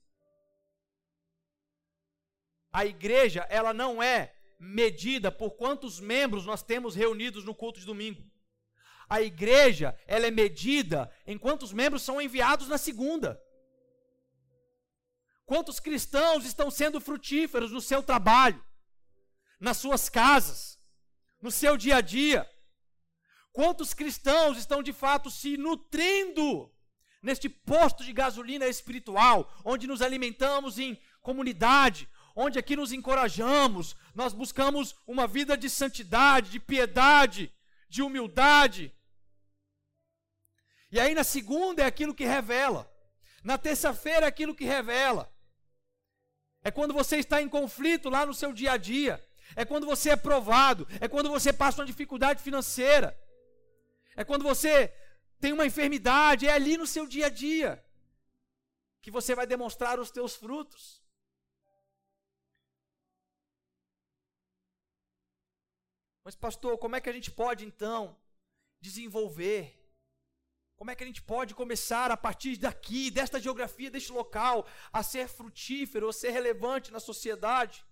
A 2.72 2.84
igreja, 2.84 3.46
ela 3.48 3.72
não 3.72 4.02
é 4.02 4.36
medida 4.58 5.30
por 5.30 5.52
quantos 5.52 6.00
membros 6.00 6.44
nós 6.44 6.62
temos 6.62 6.94
reunidos 6.94 7.44
no 7.44 7.54
culto 7.54 7.80
de 7.80 7.86
domingo. 7.86 8.22
A 9.08 9.20
igreja, 9.20 9.96
ela 10.06 10.26
é 10.26 10.30
medida 10.30 11.10
em 11.26 11.38
quantos 11.38 11.72
membros 11.72 12.02
são 12.02 12.20
enviados 12.20 12.68
na 12.68 12.78
segunda. 12.78 13.40
Quantos 15.44 15.78
cristãos 15.78 16.44
estão 16.44 16.70
sendo 16.70 17.00
frutíferos 17.00 17.70
no 17.70 17.80
seu 17.80 18.02
trabalho? 18.02 18.66
nas 19.58 19.78
suas 19.78 20.08
casas, 20.08 20.78
no 21.40 21.50
seu 21.50 21.76
dia 21.76 21.96
a 21.96 22.00
dia? 22.00 22.48
Quantos 23.52 23.94
cristãos 23.94 24.58
estão 24.58 24.82
de 24.82 24.92
fato 24.92 25.30
se 25.30 25.56
nutrindo 25.56 26.70
neste 27.22 27.48
posto 27.48 28.04
de 28.04 28.12
gasolina 28.12 28.66
espiritual, 28.66 29.50
onde 29.64 29.86
nos 29.86 30.02
alimentamos 30.02 30.78
em 30.78 31.00
comunidade, 31.22 32.08
onde 32.34 32.58
aqui 32.58 32.76
nos 32.76 32.92
encorajamos, 32.92 33.96
nós 34.14 34.34
buscamos 34.34 34.94
uma 35.06 35.26
vida 35.26 35.56
de 35.56 35.70
santidade, 35.70 36.50
de 36.50 36.60
piedade, 36.60 37.52
de 37.88 38.02
humildade. 38.02 38.94
E 40.96 41.00
aí 41.00 41.14
na 41.14 41.24
segunda 41.24 41.82
é 41.82 41.86
aquilo 41.86 42.14
que 42.14 42.24
revela, 42.24 42.90
na 43.44 43.58
terça-feira 43.58 44.24
é 44.24 44.28
aquilo 44.28 44.54
que 44.54 44.64
revela. 44.64 45.30
É 46.62 46.70
quando 46.70 46.94
você 46.94 47.18
está 47.18 47.42
em 47.42 47.50
conflito 47.50 48.08
lá 48.08 48.24
no 48.24 48.32
seu 48.32 48.50
dia 48.50 48.72
a 48.72 48.76
dia 48.78 49.22
é 49.54 49.64
quando 49.64 49.86
você 49.86 50.10
é 50.10 50.16
provado, 50.16 50.88
é 50.98 51.06
quando 51.06 51.28
você 51.28 51.52
passa 51.52 51.80
uma 51.80 51.86
dificuldade 51.86 52.42
financeira, 52.42 53.14
é 54.16 54.24
quando 54.24 54.42
você 54.42 54.88
tem 55.38 55.52
uma 55.52 55.66
enfermidade, 55.66 56.48
é 56.48 56.52
ali 56.52 56.78
no 56.78 56.86
seu 56.86 57.06
dia 57.06 57.26
a 57.26 57.28
dia 57.28 57.84
que 59.02 59.10
você 59.10 59.34
vai 59.34 59.46
demonstrar 59.46 60.00
os 60.00 60.10
teus 60.10 60.34
frutos. 60.34 61.04
Mas, 66.24 66.34
pastor, 66.34 66.78
como 66.78 66.96
é 66.96 67.00
que 67.02 67.10
a 67.10 67.12
gente 67.12 67.30
pode 67.30 67.66
então 67.66 68.18
desenvolver? 68.80 69.75
Como 70.76 70.90
é 70.90 70.94
que 70.94 71.02
a 71.02 71.06
gente 71.06 71.22
pode 71.22 71.54
começar 71.54 72.10
a 72.10 72.16
partir 72.16 72.56
daqui, 72.58 73.10
desta 73.10 73.40
geografia, 73.40 73.90
deste 73.90 74.12
local, 74.12 74.66
a 74.92 75.02
ser 75.02 75.26
frutífero, 75.26 76.08
a 76.08 76.12
ser 76.12 76.30
relevante 76.30 76.92
na 76.92 77.00
sociedade? 77.00 77.84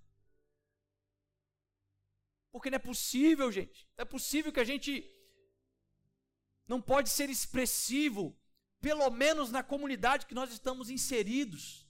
Porque 2.52 2.70
não 2.70 2.76
é 2.76 2.78
possível, 2.78 3.50
gente. 3.50 3.88
Não 3.96 4.02
é 4.02 4.04
possível 4.04 4.52
que 4.52 4.60
a 4.60 4.64
gente 4.64 5.10
não 6.68 6.80
pode 6.80 7.08
ser 7.10 7.30
expressivo, 7.30 8.38
pelo 8.80 9.08
menos 9.10 9.50
na 9.50 9.62
comunidade 9.62 10.26
que 10.26 10.34
nós 10.34 10.52
estamos 10.52 10.90
inseridos. 10.90 11.88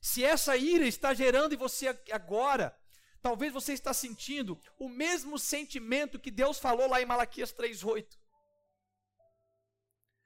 Se 0.00 0.24
essa 0.24 0.56
ira 0.56 0.86
está 0.86 1.14
gerando 1.14 1.54
em 1.54 1.56
você 1.56 1.88
agora, 2.10 2.76
talvez 3.24 3.50
você 3.50 3.72
está 3.72 3.94
sentindo 3.94 4.60
o 4.78 4.86
mesmo 4.86 5.38
sentimento 5.38 6.20
que 6.20 6.30
Deus 6.30 6.58
falou 6.58 6.86
lá 6.86 7.00
em 7.00 7.06
Malaquias 7.06 7.54
3:8. 7.54 8.18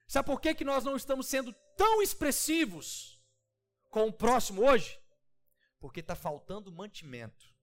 Sabe 0.09 0.27
por 0.27 0.41
que, 0.41 0.53
que 0.53 0.65
nós 0.65 0.83
não 0.83 0.97
estamos 0.97 1.29
sendo 1.29 1.53
tão 1.77 2.03
expressivos 2.03 3.23
com 3.89 4.09
o 4.09 4.13
próximo 4.13 4.69
hoje? 4.69 5.01
Porque 5.79 6.01
está 6.01 6.17
faltando 6.17 6.73
mantimento. 6.73 7.55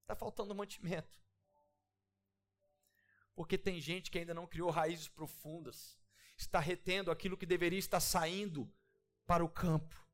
Está 0.00 0.16
faltando 0.16 0.54
mantimento. 0.54 1.20
Porque 3.34 3.58
tem 3.58 3.78
gente 3.78 4.10
que 4.10 4.18
ainda 4.18 4.32
não 4.32 4.46
criou 4.46 4.70
raízes 4.70 5.08
profundas, 5.08 5.98
está 6.38 6.60
retendo 6.60 7.10
aquilo 7.10 7.36
que 7.36 7.44
deveria 7.44 7.78
estar 7.78 8.00
saindo 8.00 8.72
para 9.26 9.44
o 9.44 9.50
campo, 9.50 10.05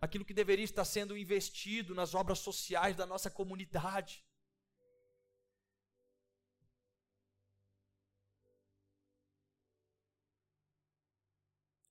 aquilo 0.00 0.24
que 0.24 0.34
deveria 0.34 0.64
estar 0.64 0.84
sendo 0.84 1.16
investido 1.16 1.94
nas 1.94 2.14
obras 2.14 2.38
sociais 2.38 2.96
da 2.96 3.06
nossa 3.06 3.30
comunidade. 3.30 4.24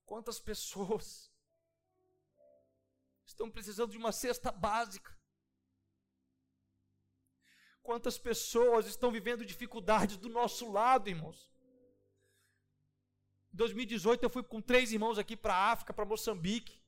Quantas 0.06 0.40
pessoas 0.40 1.32
estão 3.26 3.50
precisando 3.50 3.92
de 3.92 3.98
uma 3.98 4.12
cesta 4.12 4.52
básica? 4.52 5.18
Quantas 7.82 8.18
pessoas 8.18 8.86
estão 8.86 9.12
vivendo 9.12 9.46
dificuldades 9.46 10.18
do 10.18 10.30
nosso 10.30 10.72
lado, 10.72 11.10
irmãos? 11.10 11.52
Em 13.54 13.58
2018 13.58 14.24
eu 14.24 14.30
fui 14.30 14.44
com 14.44 14.62
três 14.62 14.92
irmãos 14.92 15.18
aqui 15.18 15.36
para 15.36 15.56
a 15.56 15.72
África, 15.72 15.94
para 15.94 16.06
Moçambique, 16.06 16.83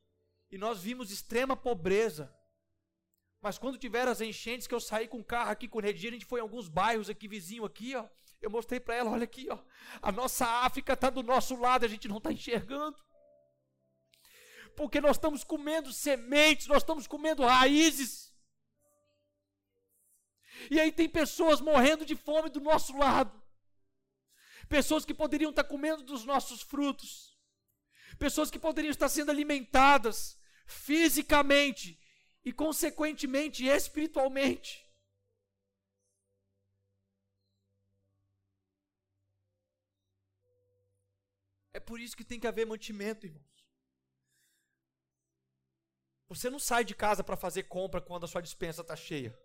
e 0.56 0.58
nós 0.58 0.82
vimos 0.82 1.12
extrema 1.12 1.56
pobreza. 1.56 2.34
Mas 3.42 3.58
quando 3.58 3.78
tiveram 3.78 4.12
as 4.12 4.22
enchentes, 4.22 4.68
que 4.68 4.74
eu 4.74 4.80
saí 4.80 5.06
com 5.06 5.20
o 5.20 5.24
carro 5.24 5.52
aqui 5.52 5.68
com 5.68 5.80
energia, 5.80 6.10
a 6.10 6.14
gente 6.14 6.26
foi 6.26 6.40
em 6.40 6.44
alguns 6.44 6.70
bairros 6.70 7.10
aqui 7.10 7.28
vizinho 7.28 7.66
aqui, 7.66 7.94
ó. 7.94 8.08
Eu 8.42 8.50
mostrei 8.50 8.80
para 8.80 8.96
ela, 8.96 9.12
olha 9.12 9.26
aqui, 9.26 9.48
ó. 9.50 9.60
A 10.02 10.14
nossa 10.14 10.48
África 10.48 10.94
está 10.94 11.10
do 11.10 11.22
nosso 11.22 11.58
lado, 11.58 11.84
a 11.84 11.90
gente 11.90 12.08
não 12.08 12.20
está 12.20 12.32
enxergando 12.32 12.98
porque 14.78 15.02
nós 15.02 15.18
estamos 15.18 15.44
comendo 15.44 15.92
sementes, 15.92 16.68
nós 16.68 16.84
estamos 16.84 17.06
comendo 17.06 17.46
raízes. 17.46 18.34
E 20.72 20.80
aí 20.80 20.92
tem 20.92 21.10
pessoas 21.10 21.60
morrendo 21.60 22.06
de 22.06 22.16
fome 22.16 22.50
do 22.50 22.62
nosso 22.62 22.96
lado. 22.98 23.42
Pessoas 24.70 25.06
que 25.06 25.14
poderiam 25.14 25.50
estar 25.50 25.66
comendo 25.66 26.02
dos 26.02 26.26
nossos 26.26 26.62
frutos. 26.62 27.38
Pessoas 28.18 28.50
que 28.50 28.60
poderiam 28.60 28.92
estar 28.92 29.10
sendo 29.10 29.32
alimentadas 29.32 30.38
fisicamente 30.66 32.00
e, 32.44 32.52
consequentemente, 32.52 33.66
espiritualmente. 33.66 34.86
É 41.74 41.80
por 41.80 42.00
isso 42.00 42.16
que 42.16 42.24
tem 42.24 42.40
que 42.40 42.48
haver 42.48 42.66
mantimento, 42.66 43.26
irmãos. 43.26 43.44
Você 46.28 46.50
não 46.50 46.58
sai 46.58 46.84
de 46.84 46.96
casa 46.96 47.24
para 47.24 47.38
fazer 47.38 47.64
compra 47.64 48.02
quando 48.02 48.24
a 48.24 48.28
sua 48.28 48.42
dispensa 48.42 48.82
está 48.82 48.96
cheia. 48.96 49.38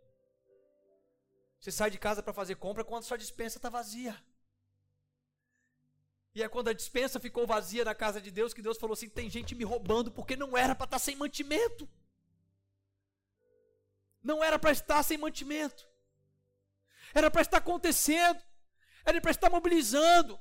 Você 1.60 1.70
sai 1.70 1.90
de 1.90 1.98
casa 1.98 2.22
para 2.22 2.32
fazer 2.32 2.54
compra 2.54 2.84
quando 2.84 3.02
a 3.02 3.06
sua 3.06 3.18
dispensa 3.18 3.58
está 3.58 3.68
vazia. 3.68 4.14
E 6.34 6.42
é 6.42 6.48
quando 6.48 6.68
a 6.68 6.72
dispensa 6.72 7.18
ficou 7.18 7.46
vazia 7.46 7.84
na 7.84 7.94
casa 7.94 8.20
de 8.20 8.30
Deus 8.30 8.54
que 8.54 8.62
Deus 8.62 8.78
falou 8.78 8.94
assim: 8.94 9.08
tem 9.08 9.28
gente 9.28 9.54
me 9.54 9.64
roubando 9.64 10.10
porque 10.10 10.36
não 10.36 10.56
era 10.56 10.74
para 10.74 10.84
estar 10.84 10.98
sem 10.98 11.16
mantimento. 11.16 11.88
Não 14.22 14.44
era 14.44 14.58
para 14.58 14.70
estar 14.70 15.02
sem 15.02 15.18
mantimento. 15.18 15.88
Era 17.14 17.30
para 17.30 17.42
estar 17.42 17.58
acontecendo. 17.58 18.40
Era 19.04 19.20
para 19.20 19.30
estar 19.30 19.50
mobilizando. 19.50 20.38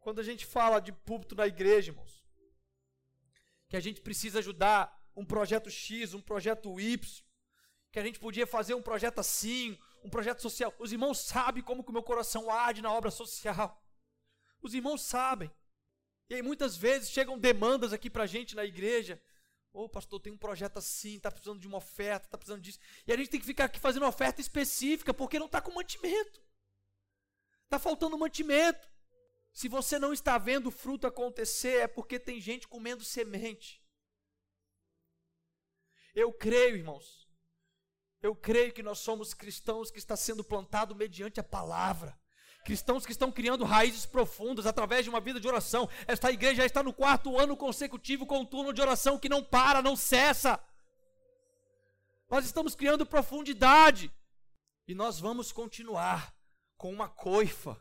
Quando 0.00 0.20
a 0.20 0.24
gente 0.24 0.44
fala 0.44 0.80
de 0.80 0.92
púlpito 0.92 1.34
na 1.34 1.46
igreja, 1.46 1.90
irmãos, 1.90 2.24
que 3.68 3.76
a 3.76 3.80
gente 3.80 4.00
precisa 4.00 4.40
ajudar 4.40 4.96
um 5.16 5.24
projeto 5.24 5.70
X, 5.70 6.12
um 6.12 6.20
projeto 6.20 6.78
Y, 6.78 7.24
que 7.90 7.98
a 7.98 8.02
gente 8.02 8.18
podia 8.18 8.46
fazer 8.46 8.74
um 8.74 8.82
projeto 8.82 9.20
assim, 9.20 9.78
um 10.04 10.10
projeto 10.10 10.42
social. 10.42 10.74
Os 10.78 10.92
irmãos 10.92 11.18
sabem 11.20 11.62
como 11.62 11.82
que 11.82 11.90
o 11.90 11.92
meu 11.92 12.02
coração 12.02 12.50
arde 12.50 12.82
na 12.82 12.92
obra 12.92 13.10
social. 13.10 13.82
Os 14.60 14.74
irmãos 14.74 15.02
sabem. 15.02 15.50
E 16.28 16.34
aí 16.34 16.42
muitas 16.42 16.76
vezes 16.76 17.10
chegam 17.10 17.38
demandas 17.38 17.92
aqui 17.92 18.10
para 18.10 18.24
a 18.24 18.26
gente 18.26 18.56
na 18.56 18.64
igreja. 18.64 19.22
Ô 19.72 19.84
oh, 19.84 19.88
pastor, 19.88 20.20
tem 20.20 20.32
um 20.32 20.38
projeto 20.38 20.78
assim, 20.78 21.16
está 21.16 21.30
precisando 21.30 21.60
de 21.60 21.66
uma 21.66 21.78
oferta, 21.78 22.26
está 22.26 22.38
precisando 22.38 22.62
disso. 22.62 22.78
E 23.06 23.12
a 23.12 23.16
gente 23.16 23.30
tem 23.30 23.38
que 23.38 23.46
ficar 23.46 23.66
aqui 23.66 23.78
fazendo 23.78 24.06
oferta 24.06 24.40
específica, 24.40 25.12
porque 25.12 25.38
não 25.38 25.46
está 25.46 25.60
com 25.60 25.70
mantimento. 25.70 26.42
Está 27.64 27.78
faltando 27.78 28.16
mantimento. 28.16 28.88
Se 29.52 29.68
você 29.68 29.98
não 29.98 30.12
está 30.12 30.38
vendo 30.38 30.70
fruto 30.70 31.06
acontecer, 31.06 31.80
é 31.80 31.86
porque 31.86 32.18
tem 32.18 32.40
gente 32.40 32.66
comendo 32.66 33.04
semente. 33.04 33.82
Eu 36.14 36.32
creio, 36.32 36.76
irmãos. 36.76 37.28
Eu 38.22 38.34
creio 38.34 38.72
que 38.72 38.82
nós 38.82 38.98
somos 38.98 39.34
cristãos 39.34 39.90
que 39.90 39.98
está 39.98 40.16
sendo 40.16 40.42
plantado 40.42 40.94
mediante 40.94 41.38
a 41.38 41.44
palavra. 41.44 42.18
Cristãos 42.66 43.06
que 43.06 43.12
estão 43.12 43.30
criando 43.30 43.64
raízes 43.64 44.04
profundas 44.06 44.66
através 44.66 45.04
de 45.04 45.08
uma 45.08 45.20
vida 45.20 45.38
de 45.38 45.46
oração. 45.46 45.88
Esta 46.04 46.32
igreja 46.32 46.66
está 46.66 46.82
no 46.82 46.92
quarto 46.92 47.38
ano 47.38 47.56
consecutivo 47.56 48.26
com 48.26 48.40
um 48.40 48.44
turno 48.44 48.72
de 48.72 48.80
oração 48.80 49.20
que 49.20 49.28
não 49.28 49.40
para, 49.40 49.80
não 49.80 49.94
cessa. 49.94 50.58
Nós 52.28 52.44
estamos 52.44 52.74
criando 52.74 53.06
profundidade. 53.06 54.12
E 54.88 54.96
nós 54.96 55.20
vamos 55.20 55.52
continuar 55.52 56.34
com 56.76 56.92
uma 56.92 57.08
coifa 57.08 57.80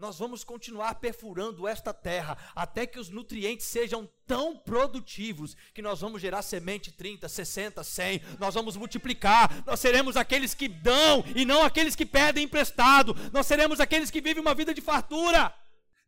nós 0.00 0.18
vamos 0.18 0.42
continuar 0.42 0.94
perfurando 0.94 1.68
esta 1.68 1.92
terra 1.92 2.36
até 2.56 2.86
que 2.86 2.98
os 2.98 3.10
nutrientes 3.10 3.66
sejam 3.66 4.08
tão 4.26 4.56
produtivos 4.56 5.54
que 5.74 5.82
nós 5.82 6.00
vamos 6.00 6.22
gerar 6.22 6.40
semente 6.40 6.90
30, 6.90 7.28
60, 7.28 7.84
100, 7.84 8.22
nós 8.38 8.54
vamos 8.54 8.76
multiplicar, 8.76 9.62
nós 9.66 9.78
seremos 9.78 10.16
aqueles 10.16 10.54
que 10.54 10.68
dão 10.68 11.22
e 11.36 11.44
não 11.44 11.62
aqueles 11.62 11.94
que 11.94 12.06
pedem 12.06 12.44
emprestado, 12.44 13.14
nós 13.30 13.46
seremos 13.46 13.78
aqueles 13.78 14.10
que 14.10 14.22
vivem 14.22 14.40
uma 14.40 14.54
vida 14.54 14.72
de 14.72 14.80
fartura. 14.80 15.54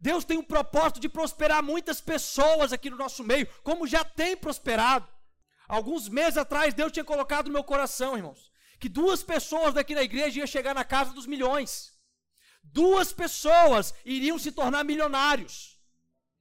Deus 0.00 0.24
tem 0.24 0.38
um 0.38 0.42
propósito 0.42 0.98
de 0.98 1.08
prosperar 1.08 1.62
muitas 1.62 2.00
pessoas 2.00 2.72
aqui 2.72 2.88
no 2.88 2.96
nosso 2.96 3.22
meio, 3.22 3.46
como 3.62 3.86
já 3.86 4.02
tem 4.02 4.34
prosperado. 4.34 5.06
Alguns 5.68 6.08
meses 6.08 6.38
atrás, 6.38 6.72
Deus 6.72 6.90
tinha 6.90 7.04
colocado 7.04 7.46
no 7.46 7.52
meu 7.52 7.62
coração, 7.62 8.16
irmãos, 8.16 8.50
que 8.80 8.88
duas 8.88 9.22
pessoas 9.22 9.74
daqui 9.74 9.94
na 9.94 10.02
igreja 10.02 10.38
iam 10.38 10.46
chegar 10.46 10.74
na 10.74 10.82
casa 10.82 11.12
dos 11.12 11.26
milhões 11.26 11.91
duas 12.62 13.12
pessoas 13.12 13.94
iriam 14.04 14.38
se 14.38 14.52
tornar 14.52 14.84
milionários. 14.84 15.72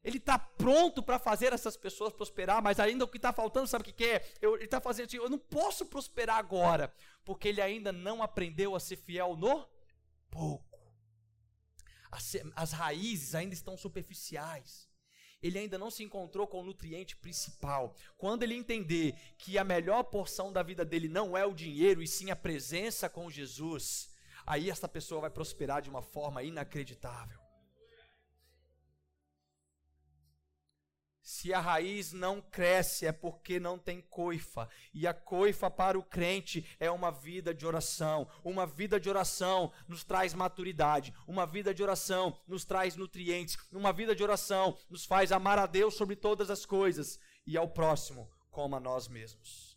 Ele 0.03 0.17
está 0.17 0.39
pronto 0.39 1.03
para 1.03 1.19
fazer 1.19 1.53
essas 1.53 1.77
pessoas 1.77 2.11
prosperar, 2.11 2.61
mas 2.61 2.79
ainda 2.79 3.05
o 3.05 3.07
que 3.07 3.17
está 3.17 3.31
faltando, 3.31 3.67
sabe 3.67 3.87
o 3.87 3.93
que, 3.93 4.03
é? 4.03 4.33
Eu, 4.41 4.55
ele 4.55 4.65
está 4.65 4.81
fazendo 4.81 5.05
assim: 5.05 5.17
eu 5.17 5.29
não 5.29 5.37
posso 5.37 5.85
prosperar 5.85 6.37
agora, 6.37 6.91
porque 7.23 7.47
ele 7.47 7.61
ainda 7.61 7.91
não 7.91 8.23
aprendeu 8.23 8.75
a 8.75 8.79
ser 8.79 8.95
fiel 8.95 9.35
no 9.35 9.67
pouco. 10.29 10.79
As, 12.11 12.35
as 12.55 12.71
raízes 12.71 13.35
ainda 13.35 13.53
estão 13.53 13.77
superficiais. 13.77 14.89
Ele 15.41 15.57
ainda 15.57 15.77
não 15.77 15.89
se 15.89 16.03
encontrou 16.03 16.45
com 16.45 16.61
o 16.61 16.65
nutriente 16.65 17.15
principal. 17.15 17.95
Quando 18.17 18.43
ele 18.43 18.53
entender 18.53 19.15
que 19.37 19.57
a 19.57 19.63
melhor 19.63 20.03
porção 20.03 20.53
da 20.53 20.61
vida 20.61 20.85
dele 20.85 21.07
não 21.07 21.35
é 21.35 21.45
o 21.45 21.53
dinheiro, 21.53 22.01
e 22.01 22.07
sim 22.07 22.29
a 22.29 22.35
presença 22.35 23.09
com 23.09 23.29
Jesus, 23.29 24.10
aí 24.45 24.69
essa 24.69 24.87
pessoa 24.87 25.21
vai 25.21 25.29
prosperar 25.29 25.81
de 25.81 25.89
uma 25.89 26.01
forma 26.01 26.43
inacreditável. 26.43 27.39
Se 31.21 31.53
a 31.53 31.61
raiz 31.61 32.11
não 32.11 32.41
cresce 32.41 33.05
é 33.05 33.11
porque 33.11 33.59
não 33.59 33.79
tem 33.79 34.01
coifa. 34.01 34.67
E 34.93 35.07
a 35.07 35.13
coifa 35.13 35.71
para 35.71 35.97
o 35.97 36.03
crente 36.03 36.65
é 36.77 36.91
uma 36.91 37.09
vida 37.09 37.53
de 37.53 37.65
oração. 37.65 38.27
Uma 38.43 38.65
vida 38.65 38.99
de 38.99 39.09
oração 39.09 39.71
nos 39.87 40.03
traz 40.03 40.33
maturidade. 40.33 41.13
Uma 41.25 41.45
vida 41.45 41.73
de 41.73 41.81
oração 41.81 42.37
nos 42.45 42.65
traz 42.65 42.97
nutrientes. 42.97 43.57
Uma 43.71 43.93
vida 43.93 44.13
de 44.13 44.21
oração 44.21 44.77
nos 44.89 45.05
faz 45.05 45.31
amar 45.31 45.57
a 45.57 45.65
Deus 45.65 45.93
sobre 45.93 46.17
todas 46.17 46.49
as 46.49 46.65
coisas 46.65 47.17
e 47.47 47.55
ao 47.55 47.69
próximo 47.69 48.29
como 48.49 48.75
a 48.75 48.79
nós 48.79 49.07
mesmos. 49.07 49.70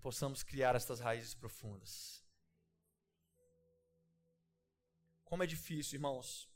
Possamos 0.00 0.42
criar 0.42 0.74
estas 0.74 1.00
raízes 1.00 1.34
profundas. 1.34 2.24
Como 5.24 5.42
é 5.42 5.46
difícil, 5.46 5.96
irmãos. 5.96 6.50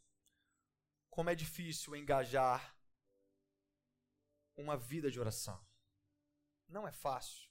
Como 1.09 1.31
é 1.31 1.35
difícil 1.35 1.95
engajar 1.95 2.77
uma 4.57 4.77
vida 4.77 5.11
de 5.11 5.21
oração. 5.21 5.65
Não 6.69 6.87
é 6.89 6.93
fácil. 6.93 7.49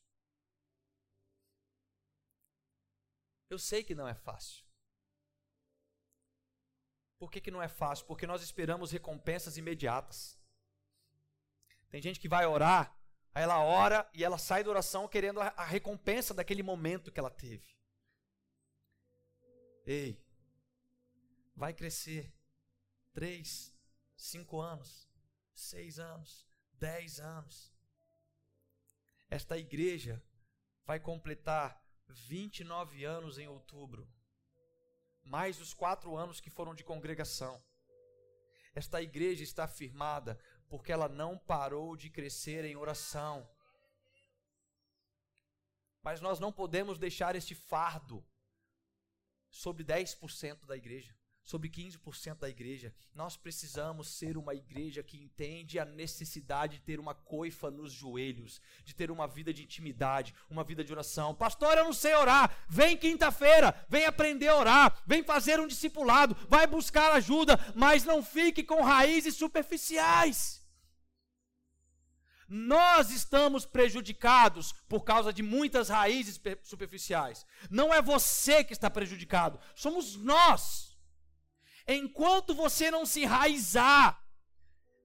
Eu 3.50 3.60
sei 3.60 3.84
que 3.84 3.96
não 3.96 4.08
é 4.08 4.14
fácil. 4.14 4.66
Por 7.18 7.32
que, 7.32 7.40
que 7.40 7.52
não 7.52 7.62
é 7.62 7.70
fácil? 7.70 8.06
Porque 8.06 8.28
nós 8.28 8.42
esperamos 8.42 8.92
recompensas 8.92 9.58
imediatas. 9.58 10.38
Tem 11.90 12.02
gente 12.02 12.20
que 12.20 12.28
vai 12.28 12.46
orar 12.46 12.94
Aí 13.36 13.44
ela 13.44 13.64
ora 13.64 14.08
e 14.14 14.24
ela 14.24 14.38
sai 14.38 14.64
da 14.64 14.70
oração 14.70 15.08
querendo 15.08 15.42
a, 15.42 15.64
recompensa 15.64 16.34
daquele 16.34 16.62
momento 16.62 17.12
que 17.12 17.20
ela 17.20 17.32
teve. 17.32 17.76
Ei, 19.86 20.24
vai 21.56 21.74
crescer 21.74 22.32
três, 23.12 23.74
cinco 24.16 24.60
anos, 24.60 25.10
seis 25.54 25.98
anos, 25.98 26.48
dez 26.74 27.20
anos. 27.20 27.74
Esta 29.30 29.58
igreja 29.58 30.24
vai 30.86 31.00
completar 31.00 31.84
29 32.08 33.04
anos 33.04 33.40
em 33.40 33.48
outubro, 33.48 34.08
mais 35.24 35.60
os 35.60 35.74
quatro 35.74 36.16
anos 36.16 36.40
que 36.40 36.52
foram 36.52 36.76
de 36.76 36.84
congregação. 36.84 37.64
Esta 38.76 39.02
igreja 39.02 39.44
está 39.44 39.68
firmada 39.68 40.40
porque 40.70 40.92
ela 40.92 41.08
não 41.08 41.38
parou 41.38 41.96
de 41.96 42.10
crescer 42.10 42.66
em 42.66 42.76
oração. 42.76 43.48
Mas 46.02 46.20
nós 46.20 46.40
não 46.40 46.52
podemos 46.52 46.98
deixar 46.98 47.36
este 47.36 47.56
fardo 47.56 48.26
sobre 49.50 49.84
10% 49.84 50.66
da 50.66 50.76
igreja 50.76 51.16
sobre 51.44 51.70
15% 51.70 52.40
da 52.40 52.50
igreja. 52.50 52.94
Nós 53.14 53.36
precisamos 53.36 54.08
ser 54.08 54.38
uma 54.38 54.56
igreja 54.56 55.04
que 55.04 55.18
entende 55.18 55.78
a 55.78 55.86
necessidade 55.86 56.78
de 56.78 56.84
ter 56.84 57.00
uma 57.00 57.14
coifa 57.14 57.70
nos 57.70 57.92
joelhos, 57.92 58.62
de 58.84 58.96
ter 58.96 59.12
uma 59.12 59.28
vida 59.28 59.54
de 59.54 59.64
intimidade, 59.64 60.34
uma 60.50 60.64
vida 60.64 60.84
de 60.84 60.92
oração. 60.92 61.36
Pastor, 61.36 61.78
eu 61.78 61.84
não 61.84 61.94
sei 61.94 62.16
orar. 62.16 62.56
Vem 62.70 62.96
quinta-feira, 62.96 63.76
vem 63.90 64.06
aprender 64.06 64.48
a 64.48 64.58
orar, 64.58 65.04
vem 65.06 65.24
fazer 65.24 65.60
um 65.60 65.68
discipulado, 65.68 66.36
vai 66.50 66.66
buscar 66.66 67.12
ajuda, 67.12 67.60
mas 67.76 68.06
não 68.06 68.24
fique 68.24 68.64
com 68.64 68.82
raízes 68.82 69.36
superficiais. 69.36 70.64
Nós 72.48 73.10
estamos 73.10 73.66
prejudicados 73.66 74.74
por 74.88 75.04
causa 75.04 75.34
de 75.34 75.42
muitas 75.42 75.90
raízes 75.90 76.40
superficiais. 76.62 77.46
Não 77.70 77.94
é 77.94 78.02
você 78.02 78.64
que 78.64 78.74
está 78.74 78.90
prejudicado, 78.90 79.60
somos 79.76 80.16
nós. 80.16 80.93
Enquanto 81.88 82.56
você 82.56 82.90
não 82.90 83.06
se 83.06 83.24
enraizar 83.24 84.24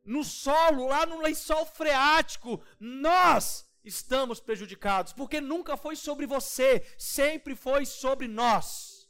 no 0.04 0.24
solo, 0.24 0.86
lá 0.86 1.04
no 1.04 1.20
lençol 1.20 1.66
freático, 1.66 2.62
nós 2.78 3.68
estamos 3.84 4.40
prejudicados, 4.40 5.12
porque 5.12 5.40
nunca 5.40 5.76
foi 5.76 5.96
sobre 5.96 6.26
você, 6.26 6.80
sempre 6.98 7.54
foi 7.54 7.84
sobre 7.84 8.28
nós. 8.28 9.08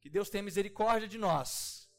Que 0.00 0.08
Deus 0.08 0.30
tenha 0.30 0.42
misericórdia 0.42 1.08
de 1.08 1.18
nós. 1.18 1.90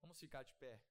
Vamos 0.00 0.18
ficar 0.20 0.42
de 0.42 0.52
pé. 0.54 0.85